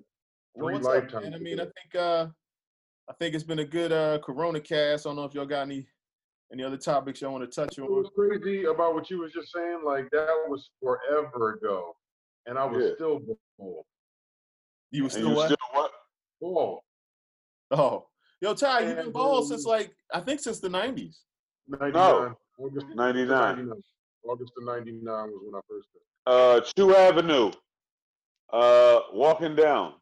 Three 0.56 0.72
what's 0.74 0.84
lifetimes 0.86 1.24
man? 1.24 1.34
I 1.34 1.38
mean, 1.38 1.58
I 1.60 1.64
think 1.64 1.94
uh, 1.98 2.26
I 3.08 3.12
think 3.18 3.34
it's 3.34 3.44
been 3.44 3.58
a 3.58 3.64
good 3.64 3.92
uh 3.92 4.18
Corona 4.20 4.60
cast. 4.60 5.06
I 5.06 5.08
don't 5.10 5.16
know 5.16 5.24
if 5.24 5.34
y'all 5.34 5.46
got 5.46 5.62
any 5.62 5.86
any 6.52 6.62
other 6.62 6.76
topics 6.76 7.20
y'all 7.20 7.32
want 7.32 7.50
to 7.50 7.54
touch 7.54 7.78
It 7.78 7.82
on. 7.82 7.90
was 7.90 8.10
crazy 8.14 8.64
about 8.64 8.94
what 8.94 9.10
you 9.10 9.18
was 9.20 9.32
just 9.32 9.52
saying. 9.52 9.80
Like 9.84 10.08
that 10.12 10.28
was 10.48 10.70
forever 10.80 11.54
ago. 11.54 11.96
and 12.46 12.58
I 12.58 12.64
was 12.64 12.84
Yeah. 12.84 12.94
still 12.94 13.20
bald. 13.58 13.84
You 14.90 15.04
were 15.04 15.10
still 15.10 15.30
you 15.30 15.34
what? 15.34 15.46
still 15.46 15.56
what? 15.72 15.90
Bald. 16.40 16.80
Oh, 17.72 18.06
yo, 18.40 18.54
Ty, 18.54 18.80
you've 18.80 18.96
been 18.96 19.04
And, 19.06 19.12
bald 19.12 19.42
um, 19.44 19.48
since 19.48 19.64
like 19.64 19.92
I 20.12 20.20
think 20.20 20.38
since 20.40 20.60
the 20.60 20.68
'90s. 20.68 21.16
99. 21.66 22.34
August, 22.58 22.86
99. 22.94 23.72
August 24.28 24.52
of 24.58 24.64
99 24.64 25.02
was 25.04 25.40
when 25.44 25.54
I 25.56 25.60
first 25.68 25.88
did. 25.92 26.02
Uh, 26.26 26.60
Chew 26.60 26.94
Avenue. 26.94 27.50
Uh, 28.54 29.00
walking 29.12 29.56
down, 29.56 29.94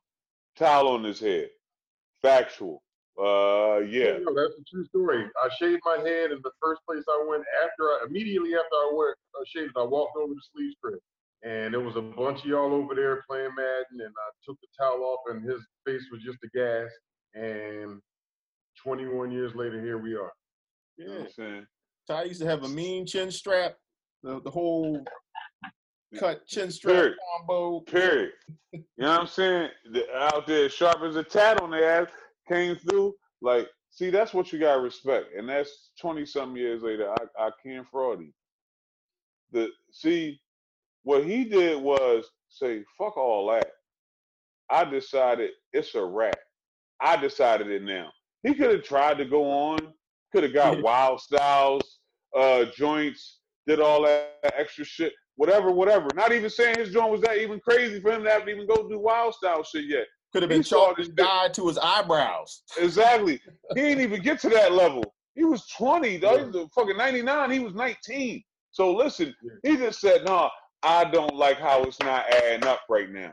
towel 0.56 0.88
on 0.88 1.02
his 1.02 1.18
head. 1.18 1.48
Factual. 2.20 2.82
Uh, 3.18 3.78
yeah. 3.78 4.18
No, 4.20 4.34
that's 4.34 4.54
a 4.60 4.64
true 4.70 4.84
story. 4.84 5.24
I 5.42 5.48
shaved 5.58 5.80
my 5.86 5.96
head, 6.06 6.32
and 6.32 6.42
the 6.44 6.50
first 6.62 6.82
place 6.86 7.02
I 7.08 7.24
went 7.28 7.44
after 7.64 7.84
I 7.84 8.04
immediately 8.06 8.54
after 8.54 8.74
I 8.74 8.90
went 8.92 9.16
I 9.34 9.42
shaved, 9.46 9.72
I 9.76 9.82
walked 9.84 10.18
over 10.18 10.34
to 10.34 10.40
Sleeves 10.54 10.76
crib, 10.82 10.98
and 11.42 11.72
there 11.72 11.80
was 11.80 11.96
a 11.96 12.02
bunch 12.02 12.40
of 12.40 12.44
y'all 12.44 12.74
over 12.74 12.94
there 12.94 13.22
playing 13.26 13.54
Madden, 13.56 14.00
and 14.00 14.12
I 14.14 14.28
took 14.44 14.58
the 14.60 14.66
towel 14.78 15.02
off, 15.02 15.20
and 15.34 15.42
his 15.48 15.60
face 15.86 16.02
was 16.12 16.22
just 16.22 16.38
a 16.44 16.48
gas. 16.54 16.90
And 17.34 18.00
21 18.84 19.32
years 19.32 19.54
later, 19.54 19.80
here 19.80 19.96
we 19.96 20.14
are. 20.14 20.32
You 20.98 21.06
know 21.06 21.12
what 21.12 21.18
Yeah, 21.20 21.24
I'm 21.24 21.30
saying? 21.32 21.66
Ty 22.06 22.24
used 22.24 22.40
to 22.42 22.46
have 22.46 22.64
a 22.64 22.68
mean 22.68 23.06
chin 23.06 23.30
strap, 23.30 23.76
the 24.22 24.42
the 24.42 24.50
whole 24.50 25.02
cut 26.18 26.46
chin 26.46 26.70
strap 26.70 26.94
Period. 26.94 27.16
combo. 27.38 27.80
Period. 27.80 28.32
You 28.72 28.82
know 28.98 29.10
what 29.10 29.20
I'm 29.20 29.26
saying? 29.26 29.70
The, 29.92 30.04
out 30.14 30.46
there, 30.46 30.68
sharp 30.68 31.02
as 31.02 31.16
a 31.16 31.22
tat 31.22 31.60
on 31.60 31.70
their 31.70 32.02
ass, 32.02 32.08
came 32.48 32.76
through. 32.76 33.14
Like, 33.40 33.68
see, 33.90 34.10
that's 34.10 34.32
what 34.32 34.52
you 34.52 34.58
gotta 34.58 34.80
respect, 34.80 35.26
and 35.36 35.48
that's 35.48 35.90
twenty 36.00 36.24
something 36.24 36.56
years 36.56 36.82
later. 36.82 37.12
I, 37.12 37.46
I 37.46 37.50
can't 37.64 37.86
fraud 37.90 38.20
him. 38.20 38.32
The 39.52 39.68
see, 39.90 40.40
what 41.02 41.24
he 41.24 41.44
did 41.44 41.82
was 41.82 42.24
say, 42.48 42.84
"Fuck 42.98 43.16
all 43.16 43.50
that." 43.52 43.70
I 44.70 44.84
decided 44.84 45.50
it's 45.72 45.94
a 45.94 46.04
wrap. 46.04 46.38
I 47.00 47.16
decided 47.16 47.68
it 47.68 47.82
now. 47.82 48.10
He 48.42 48.54
could 48.54 48.70
have 48.70 48.84
tried 48.84 49.18
to 49.18 49.24
go 49.24 49.50
on, 49.50 49.78
could 50.32 50.44
have 50.44 50.54
got 50.54 50.82
wild 50.82 51.20
styles, 51.20 51.98
uh, 52.36 52.64
joints, 52.76 53.40
did 53.66 53.80
all 53.80 54.02
that 54.02 54.38
extra 54.56 54.84
shit, 54.84 55.12
whatever, 55.36 55.70
whatever. 55.70 56.08
Not 56.14 56.32
even 56.32 56.50
saying 56.50 56.78
his 56.78 56.90
joint 56.90 57.10
was 57.10 57.20
that 57.22 57.38
even 57.38 57.60
crazy 57.60 58.00
for 58.00 58.12
him 58.12 58.24
to 58.24 58.30
have 58.30 58.44
to 58.44 58.50
even 58.50 58.66
go 58.66 58.88
do 58.88 58.98
wild 58.98 59.34
style 59.34 59.62
shit 59.62 59.86
yet. 59.86 60.06
Could 60.32 60.42
have 60.42 60.48
been 60.48 60.62
saw 60.62 60.86
chalked 60.86 61.00
and 61.00 61.16
dyed 61.16 61.54
to 61.54 61.68
his 61.68 61.78
eyebrows. 61.78 62.62
Exactly. 62.78 63.40
he 63.74 63.80
didn't 63.80 64.02
even 64.02 64.22
get 64.22 64.40
to 64.40 64.48
that 64.50 64.72
level. 64.72 65.02
He 65.34 65.44
was 65.44 65.66
20, 65.68 66.18
though. 66.18 66.38
He 66.38 66.44
was 66.44 66.68
fucking 66.74 66.96
99. 66.96 67.50
He 67.50 67.58
was 67.58 67.74
19. 67.74 68.42
So 68.70 68.94
listen, 68.94 69.34
he 69.62 69.76
just 69.76 70.00
said, 70.00 70.24
no, 70.24 70.48
I 70.82 71.04
don't 71.04 71.34
like 71.36 71.58
how 71.58 71.82
it's 71.82 72.00
not 72.00 72.24
adding 72.32 72.66
up 72.66 72.80
right 72.88 73.10
now. 73.10 73.32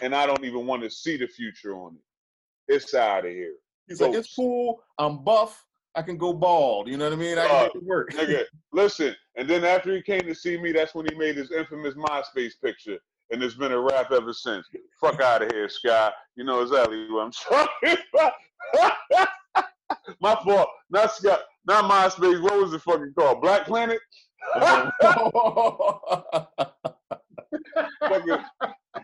And 0.00 0.14
I 0.14 0.26
don't 0.26 0.44
even 0.44 0.66
want 0.66 0.82
to 0.82 0.90
see 0.90 1.16
the 1.16 1.26
future 1.26 1.74
on 1.74 1.96
it. 1.96 2.74
It's 2.74 2.94
out 2.94 3.24
of 3.24 3.32
here. 3.32 3.54
He's 3.88 4.00
like, 4.00 4.14
it's 4.14 4.34
cool. 4.34 4.80
I'm 4.98 5.24
buff. 5.24 5.64
I 5.98 6.02
can 6.02 6.16
go 6.16 6.32
bald. 6.32 6.86
You 6.86 6.96
know 6.96 7.06
what 7.06 7.12
I 7.12 7.16
mean? 7.16 7.38
I 7.38 7.46
can 7.48 7.56
Uh, 7.56 7.62
make 7.64 7.74
it 7.74 7.82
work. 7.84 8.10
Nigga, 8.12 8.44
listen. 8.72 9.16
And 9.36 9.50
then 9.50 9.64
after 9.64 9.92
he 9.92 10.00
came 10.00 10.20
to 10.22 10.34
see 10.34 10.56
me, 10.56 10.70
that's 10.70 10.94
when 10.94 11.06
he 11.10 11.14
made 11.18 11.36
his 11.36 11.50
infamous 11.50 11.94
MySpace 11.94 12.52
picture. 12.62 12.98
And 13.30 13.42
it's 13.42 13.54
been 13.56 13.72
a 13.72 13.80
rap 13.80 14.12
ever 14.12 14.32
since. 14.32 14.64
Fuck 15.00 15.20
out 15.20 15.42
of 15.42 15.50
here, 15.50 15.68
Sky. 15.68 16.12
You 16.36 16.44
know 16.44 16.62
exactly 16.62 17.10
what 17.10 17.24
I'm 17.24 17.32
talking 17.88 17.96
about. 18.14 19.28
My 20.20 20.36
fault. 20.44 20.68
Not 20.88 21.10
Sky. 21.12 21.36
Not 21.66 21.90
MySpace. 21.90 22.40
What 22.42 22.60
was 22.62 22.72
it 22.72 22.82
fucking 22.82 23.12
called? 23.18 23.42
Black 23.42 23.66
Planet? 23.66 23.98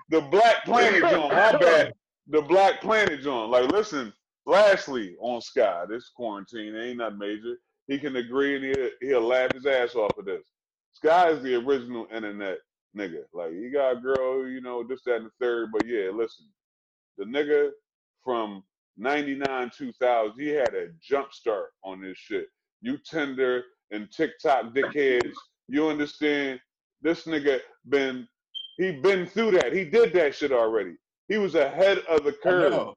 The 0.09 0.20
Black 0.30 0.64
Planet 0.64 1.01
joint. 1.03 1.32
My 1.32 1.57
bad. 1.59 1.92
The 2.28 2.42
Black 2.42 2.80
Planet 2.80 3.20
joint. 3.20 3.51
Like, 3.51 3.70
listen, 3.72 4.12
lastly, 4.47 5.16
on 5.20 5.40
Sky, 5.40 5.84
this 5.88 6.11
quarantine 6.14 6.76
ain't 6.76 6.99
nothing 6.99 7.18
major. 7.18 7.57
He 7.86 7.99
can 7.99 8.16
agree 8.16 8.57
and 8.57 8.64
he'll, 8.64 8.90
he'll 9.01 9.28
laugh 9.28 9.53
his 9.53 9.66
ass 9.66 9.95
off 9.95 10.18
of 10.18 10.24
this. 10.24 10.47
Sky 10.92 11.30
is 11.30 11.42
the 11.42 11.57
original 11.57 12.07
internet 12.12 12.59
nigga. 12.97 13.24
Like, 13.32 13.53
he 13.53 13.70
got 13.70 13.99
a 13.99 14.01
girl, 14.01 14.49
you 14.49 14.61
know, 14.61 14.82
this, 14.84 15.03
that, 15.05 15.16
and 15.16 15.26
the 15.26 15.30
third. 15.40 15.70
But 15.72 15.80
yeah, 15.80 16.11
listen, 16.12 16.47
the 17.18 17.24
nigga 17.24 17.70
from 18.22 18.62
99, 18.97 19.70
2000, 19.76 20.40
he 20.40 20.49
had 20.49 20.74
a 20.74 20.88
jump 21.03 21.32
start 21.32 21.70
on 21.82 22.01
this 22.01 22.16
shit. 22.16 22.47
You 22.80 22.99
Tinder 22.99 23.64
and 23.90 24.11
TikTok 24.11 24.74
dickheads, 24.74 25.34
you 25.68 25.88
understand? 25.88 26.61
This 27.03 27.24
nigga 27.24 27.61
been, 27.88 28.26
he 28.78 28.92
been 28.92 29.26
through 29.26 29.53
that. 29.53 29.72
He 29.72 29.84
did 29.84 30.12
that 30.14 30.34
shit 30.34 30.53
already. 30.53 30.95
He 31.28 31.38
was 31.38 31.55
ahead 31.55 31.99
of 32.09 32.24
the 32.24 32.32
curve. 32.32 32.95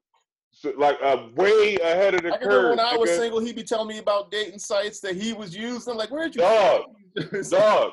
Know. 0.64 0.72
So, 0.72 0.78
like, 0.78 0.98
uh, 1.02 1.28
way 1.36 1.76
ahead 1.76 2.14
of 2.14 2.22
the 2.22 2.34
I 2.34 2.38
can 2.38 2.48
remember 2.48 2.68
curve. 2.68 2.70
when 2.70 2.80
I 2.80 2.96
was 2.96 3.10
nigga. 3.10 3.16
single, 3.16 3.40
he'd 3.40 3.56
be 3.56 3.62
telling 3.62 3.88
me 3.88 3.98
about 3.98 4.30
dating 4.30 4.58
sites 4.58 5.00
that 5.00 5.14
he 5.14 5.32
was 5.32 5.56
using. 5.56 5.94
Like, 5.96 6.10
where'd 6.10 6.34
you 6.34 6.42
Dog, 6.42 6.82
It's 7.16 7.50
dog 7.50 7.92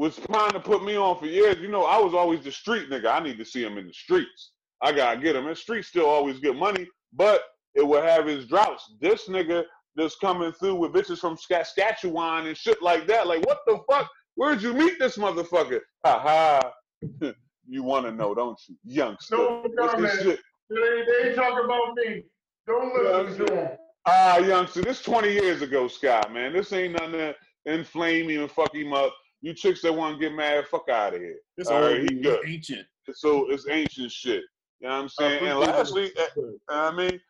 was 0.00 0.16
trying 0.16 0.52
to 0.52 0.60
put 0.60 0.82
me 0.82 0.96
on 0.96 1.18
for 1.18 1.26
years. 1.26 1.58
You 1.58 1.68
know, 1.68 1.84
I 1.84 1.98
was 1.98 2.14
always 2.14 2.42
the 2.42 2.50
street 2.50 2.88
nigga. 2.90 3.12
I 3.12 3.20
need 3.20 3.36
to 3.38 3.44
see 3.44 3.62
him 3.62 3.76
in 3.76 3.86
the 3.86 3.92
streets. 3.92 4.52
I 4.82 4.92
gotta 4.92 5.20
get 5.20 5.36
him. 5.36 5.46
And 5.46 5.56
streets 5.56 5.88
still 5.88 6.06
always 6.06 6.40
get 6.40 6.56
money, 6.56 6.88
but 7.12 7.42
it 7.74 7.86
will 7.86 8.02
have 8.02 8.26
his 8.26 8.46
droughts. 8.46 8.94
This 9.00 9.28
nigga 9.28 9.64
that's 9.96 10.16
coming 10.16 10.52
through 10.52 10.76
with 10.76 10.92
bitches 10.92 11.18
from 11.18 11.36
Saskatchewan 11.36 12.46
and 12.46 12.56
shit 12.56 12.80
like 12.80 13.06
that. 13.08 13.26
Like, 13.26 13.44
what 13.44 13.58
the 13.66 13.78
fuck? 13.90 14.08
Where'd 14.36 14.62
you 14.62 14.72
meet 14.72 14.98
this 14.98 15.18
motherfucker? 15.18 15.80
Ha 16.06 16.18
ha. 16.18 17.32
you 17.68 17.82
wanna 17.82 18.10
know, 18.10 18.34
don't 18.34 18.58
you, 18.68 18.76
youngster? 18.84 19.36
No 19.36 19.66
What's 19.74 20.00
this 20.00 20.16
comment. 20.16 20.40
Shit? 20.70 21.06
They, 21.06 21.12
they 21.22 21.28
ain't 21.28 21.36
talking 21.36 21.64
about 21.64 21.94
me. 21.96 22.22
Don't 22.66 22.94
listen 22.94 23.46
to 23.46 23.52
them. 23.52 23.70
Ah, 24.06 24.38
youngster, 24.38 24.82
this 24.82 25.02
20 25.02 25.30
years 25.32 25.62
ago, 25.62 25.86
Scott, 25.88 26.32
man. 26.32 26.52
This 26.52 26.72
ain't 26.72 26.94
nothing 26.94 27.12
to 27.12 27.34
inflame 27.66 28.30
him 28.30 28.42
and 28.42 28.50
fuck 28.50 28.74
him 28.74 28.92
up. 28.92 29.14
You 29.42 29.54
chicks 29.54 29.82
that 29.82 29.92
want 29.92 30.18
to 30.18 30.20
get 30.20 30.34
mad, 30.34 30.66
fuck 30.68 30.88
out 30.90 31.14
of 31.14 31.20
here. 31.20 31.38
It's 31.56 31.70
All 31.70 31.82
old, 31.82 31.92
right, 31.92 32.00
he 32.10 32.16
it's 32.18 32.26
good. 32.26 32.48
ancient. 32.48 32.86
So 33.12 33.50
it's 33.50 33.66
ancient 33.68 34.10
shit. 34.12 34.42
You 34.80 34.88
know 34.88 34.94
what 34.96 35.02
I'm 35.02 35.08
saying? 35.08 35.46
And 35.46 35.58
lastly, 35.58 36.10
uh, 36.18 36.26
I 36.68 36.94
mean, 36.94 37.20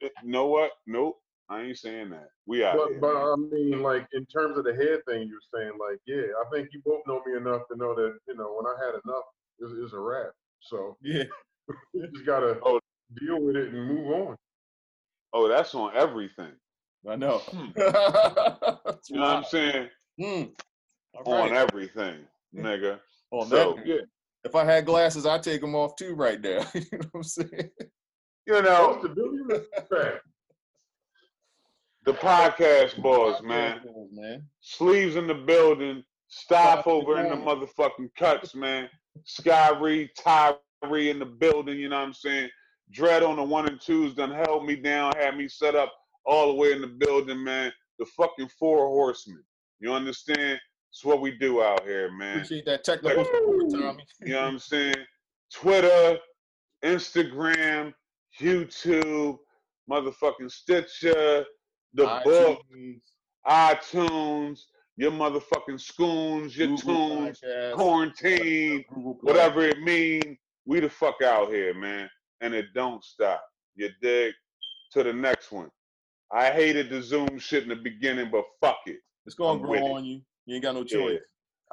you 0.00 0.10
know 0.24 0.46
what? 0.46 0.72
Nope, 0.86 1.20
I 1.48 1.62
ain't 1.62 1.78
saying 1.78 2.10
that. 2.10 2.28
We 2.46 2.64
out 2.64 2.76
But, 2.76 2.88
here. 2.90 3.00
but 3.00 3.14
man. 3.14 3.22
I 3.22 3.36
mean, 3.36 3.82
like 3.82 4.06
in 4.12 4.24
terms 4.26 4.56
of 4.58 4.64
the 4.64 4.74
head 4.74 5.00
thing, 5.06 5.28
you're 5.28 5.38
saying, 5.54 5.72
like, 5.78 5.98
yeah, 6.06 6.32
I 6.40 6.44
think 6.52 6.68
you 6.72 6.80
both 6.84 7.02
know 7.06 7.22
me 7.26 7.36
enough 7.36 7.62
to 7.70 7.76
know 7.76 7.94
that 7.94 8.18
you 8.26 8.34
know 8.34 8.54
when 8.60 8.66
I 8.66 8.76
had 8.84 8.94
enough, 9.04 9.24
it's, 9.60 9.72
it's 9.84 9.92
a 9.92 9.98
wrap. 9.98 10.30
So 10.60 10.96
Yeah. 11.02 11.24
you 11.94 12.08
just 12.12 12.26
gotta 12.26 12.58
Oh. 12.64 12.80
deal 13.20 13.40
with 13.42 13.56
it 13.56 13.72
and 13.74 13.86
move 13.88 14.06
on. 14.12 14.36
Oh, 15.32 15.48
that's 15.48 15.74
on 15.74 15.94
everything. 15.96 16.52
I 17.08 17.16
know. 17.16 17.38
Hmm. 17.38 17.66
You 19.08 19.16
know 19.16 19.22
what 19.22 19.36
I'm 19.36 19.44
saying? 19.44 19.88
Hmm. 20.20 20.42
All 21.26 21.34
On 21.34 21.52
everything, 21.52 22.20
nigga. 22.54 22.98
On 23.32 23.48
So, 23.48 23.74
that, 23.74 23.86
yeah, 23.86 23.96
if 24.44 24.54
I 24.54 24.64
had 24.64 24.86
glasses, 24.86 25.26
I'd 25.26 25.42
take 25.42 25.60
them 25.60 25.74
off 25.74 25.96
too 25.96 26.14
right 26.14 26.40
now. 26.40 26.60
you 26.74 26.80
know 26.92 26.98
what 26.98 27.10
I'm 27.16 27.22
saying? 27.24 27.70
you 28.46 28.62
know, 28.62 28.98
the 29.02 29.08
duty 29.08 29.42
respect? 29.48 30.20
the 32.04 32.12
podcast 32.14 33.00
boys, 33.02 33.40
man. 33.42 33.80
man. 34.12 34.46
Sleeves 34.60 35.16
in 35.16 35.26
the 35.26 35.34
building. 35.34 36.02
Stop 36.28 36.86
over 36.86 37.18
in 37.20 37.28
the 37.28 37.36
the 37.36 37.42
motherfucking 37.42 38.10
cuts, 38.16 38.54
man. 38.54 38.88
Skyrie, 39.24 40.10
In 40.82 41.18
the 41.20 41.26
building, 41.26 41.78
you 41.78 41.88
know 41.88 41.98
what 41.98 42.06
I'm 42.06 42.12
saying? 42.12 42.50
Dread 42.90 43.22
on 43.22 43.36
the 43.36 43.42
one 43.42 43.68
and 43.68 43.80
twos 43.80 44.14
done 44.14 44.32
held 44.32 44.66
me 44.66 44.74
down, 44.76 45.12
had 45.16 45.36
me 45.36 45.46
set 45.48 45.76
up 45.76 45.92
all 46.26 46.48
the 46.48 46.54
way 46.54 46.72
in 46.72 46.80
the 46.80 46.88
building, 46.88 47.42
man. 47.42 47.72
The 47.98 48.04
fucking 48.04 48.48
four 48.58 48.88
horsemen. 48.88 49.44
You 49.78 49.92
understand? 49.92 50.58
It's 50.90 51.04
what 51.04 51.20
we 51.20 51.38
do 51.38 51.62
out 51.62 51.84
here, 51.84 52.10
man. 52.10 52.38
Appreciate 52.38 52.66
that 52.66 52.84
technical 52.84 53.24
support, 53.24 53.70
Tommy. 53.70 54.04
You 54.22 54.32
know 54.32 54.42
what 54.42 54.48
I'm 54.48 54.58
saying? 54.58 54.94
Twitter, 55.54 56.18
Instagram, 56.84 57.94
YouTube, 58.40 59.38
motherfucking 59.88 60.50
Stitcher, 60.50 61.44
the 61.94 62.20
book, 62.24 62.60
iTunes, 63.46 64.62
your 64.96 65.12
motherfucking 65.12 65.80
scoons, 65.80 66.56
your 66.56 66.68
Google 66.68 67.08
tunes, 67.26 67.40
Podcasts, 67.40 67.74
quarantine, 67.74 68.84
whatever 69.20 69.62
it 69.62 69.80
mean. 69.80 70.36
We 70.64 70.80
the 70.80 70.88
fuck 70.90 71.22
out 71.22 71.48
here, 71.50 71.74
man. 71.74 72.08
And 72.40 72.54
it 72.54 72.66
don't 72.74 73.02
stop. 73.04 73.44
You 73.74 73.90
dig? 74.00 74.34
To 74.92 75.02
the 75.02 75.12
next 75.12 75.50
one. 75.52 75.70
I 76.30 76.50
hated 76.50 76.90
the 76.90 77.02
Zoom 77.02 77.38
shit 77.38 77.62
in 77.62 77.68
the 77.70 77.76
beginning, 77.76 78.30
but 78.30 78.44
fuck 78.60 78.78
it. 78.86 78.98
It's 79.26 79.34
gonna 79.34 79.54
I'm 79.54 79.60
grow 79.60 79.70
with 79.70 79.82
it. 79.82 79.90
on 79.90 80.04
you. 80.04 80.20
You 80.46 80.54
ain't 80.56 80.62
got 80.62 80.74
no 80.74 80.82
Yeah. 80.82 80.98
choice. 80.98 81.20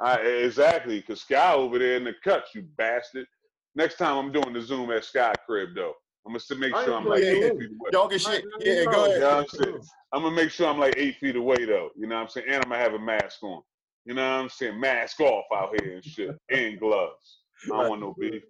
I 0.00 0.16
exactly, 0.20 1.02
cause 1.02 1.20
Sky 1.20 1.52
over 1.52 1.78
there 1.78 1.96
in 1.96 2.04
the 2.04 2.14
cuts, 2.24 2.54
you 2.54 2.62
bastard. 2.62 3.26
Next 3.74 3.96
time 3.98 4.16
I'm 4.16 4.32
doing 4.32 4.54
the 4.54 4.60
Zoom 4.62 4.90
at 4.90 5.04
Sky 5.04 5.32
Crib 5.46 5.70
though. 5.74 5.94
I'm 6.26 6.32
gonna 6.32 6.58
make 6.60 6.74
sure 6.76 6.94
I'm 6.94 7.06
like 7.06 7.22
eight 7.22 7.58
feet 7.58 7.70
away. 7.70 7.90
Y'all 7.92 8.08
get 8.08 8.20
shit. 8.20 8.44
I- 8.44 8.56
I 8.56 8.64
Yeah, 8.64 8.84
know. 8.84 8.90
go 8.90 9.04
Yeah, 9.06 9.38
ahead. 9.38 9.50
I'm. 9.62 9.80
I'm 10.12 10.22
gonna 10.22 10.34
make 10.36 10.50
sure 10.50 10.68
I'm 10.68 10.78
like 10.78 10.94
eight 10.96 11.16
feet 11.16 11.36
away 11.36 11.64
though. 11.66 11.90
You 11.96 12.06
know 12.06 12.16
what 12.16 12.22
I'm 12.22 12.28
saying? 12.28 12.46
And 12.48 12.56
I'm 12.64 12.70
gonna 12.70 12.78
have 12.82 12.94
a 12.94 12.98
mask 12.98 13.42
on. 13.42 13.62
You 14.06 14.14
know 14.14 14.22
what 14.22 14.42
I'm 14.44 14.48
saying? 14.48 14.80
Mask 14.80 15.20
off 15.20 15.44
out 15.54 15.80
here 15.80 15.94
and 15.94 16.04
shit. 16.04 16.36
and 16.50 16.78
gloves. 16.80 17.42
I 17.72 17.76
don't 17.76 17.88
want 17.90 18.00
no 18.00 18.14
beef. 18.18 18.42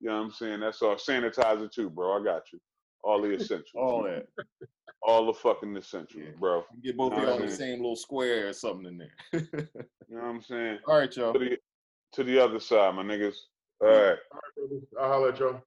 You 0.00 0.08
know 0.10 0.18
what 0.18 0.24
I'm 0.24 0.30
saying? 0.32 0.60
That's 0.60 0.82
all. 0.82 0.96
Sanitizer 0.96 1.70
too, 1.70 1.90
bro. 1.90 2.20
I 2.20 2.24
got 2.24 2.42
you. 2.52 2.58
All 3.02 3.22
the 3.22 3.32
essentials. 3.34 3.70
All 3.74 4.02
that. 4.04 4.26
All 5.02 5.26
the 5.26 5.32
fucking 5.32 5.76
essentials, 5.76 6.22
Yeah. 6.24 6.30
bro. 6.38 6.64
Get 6.82 6.96
both 6.96 7.12
of 7.12 7.22
y'all 7.22 7.40
in 7.40 7.46
the 7.46 7.52
same 7.52 7.78
little 7.78 7.96
square 7.96 8.48
or 8.48 8.52
something 8.52 8.86
in 8.86 8.98
there. 8.98 9.14
You 9.32 10.16
know 10.16 10.22
what 10.22 10.24
I'm 10.24 10.42
saying? 10.42 10.78
All 10.88 10.98
right, 10.98 11.16
y'all. 11.16 11.32
To 11.32 11.38
the 11.38 11.56
to 12.12 12.24
the 12.24 12.38
other 12.38 12.60
side, 12.60 12.94
my 12.94 13.02
niggas. 13.02 13.36
All 13.82 13.88
right. 13.88 14.18
I'll 15.00 15.08
holler 15.08 15.28
at 15.30 15.38
y'all. 15.38 15.60